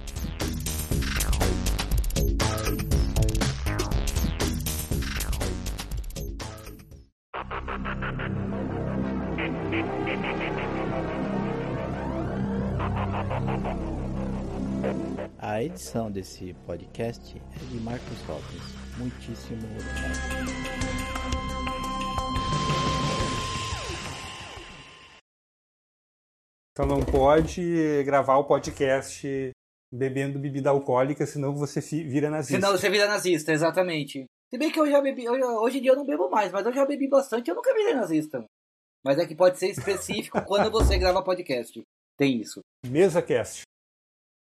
[15.40, 18.64] A edição desse podcast é de Marcos Robles.
[18.98, 20.94] Muitíssimo obrigado.
[26.72, 29.52] Então não pode gravar o podcast
[29.91, 32.56] bebendo bebida alcoólica, senão você vira nazista.
[32.56, 34.26] Senão você vira nazista, exatamente.
[34.53, 36.51] Se bem que eu já bebi, eu já- hoje em dia eu não bebo mais,
[36.51, 38.45] mas eu já bebi bastante, eu nunca virei nazista.
[39.03, 41.81] Mas é que pode ser específico quando você grava podcast.
[42.15, 42.59] Tem isso.
[42.85, 43.63] Mesa cast.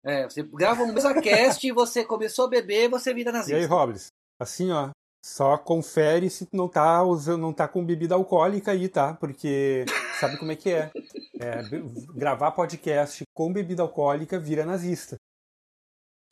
[0.04, 3.68] É, você grava um mesa cast, você começou a beber, você vira E aí, nazista.
[3.74, 4.08] Robles?
[4.42, 4.90] Assim, ó,
[5.24, 9.14] só confere se tu não tá usando, não tá com bebida alcoólica aí, tá?
[9.14, 9.86] Porque
[10.20, 10.92] sabe como é que é?
[11.40, 11.62] É,
[12.14, 15.16] gravar podcast com bebida alcoólica vira nazista.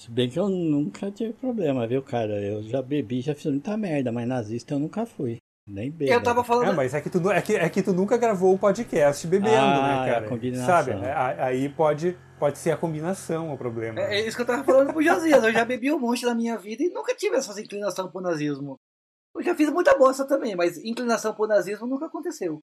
[0.01, 2.33] Se bem que eu nunca tive problema, viu, cara?
[2.41, 5.37] Eu já bebi, já fiz muita merda, mas nazista eu nunca fui.
[5.67, 6.11] Nem bebo.
[6.11, 6.69] Eu tava falando.
[6.69, 9.57] É, mas é que, tu, é, que, é que tu nunca gravou um podcast bebendo,
[9.57, 10.27] Ah, né, é a cara?
[10.27, 10.65] combinação.
[10.65, 10.91] Sabe?
[10.93, 11.13] É,
[11.43, 13.99] Aí pode, pode ser a combinação o problema.
[13.99, 15.43] É, é isso que eu tava falando pro Josias.
[15.43, 18.79] Eu já bebi um monte na minha vida e nunca tive essas inclinação pro nazismo.
[19.35, 22.59] Eu já fiz muita bosta também, mas inclinação pro nazismo nunca aconteceu.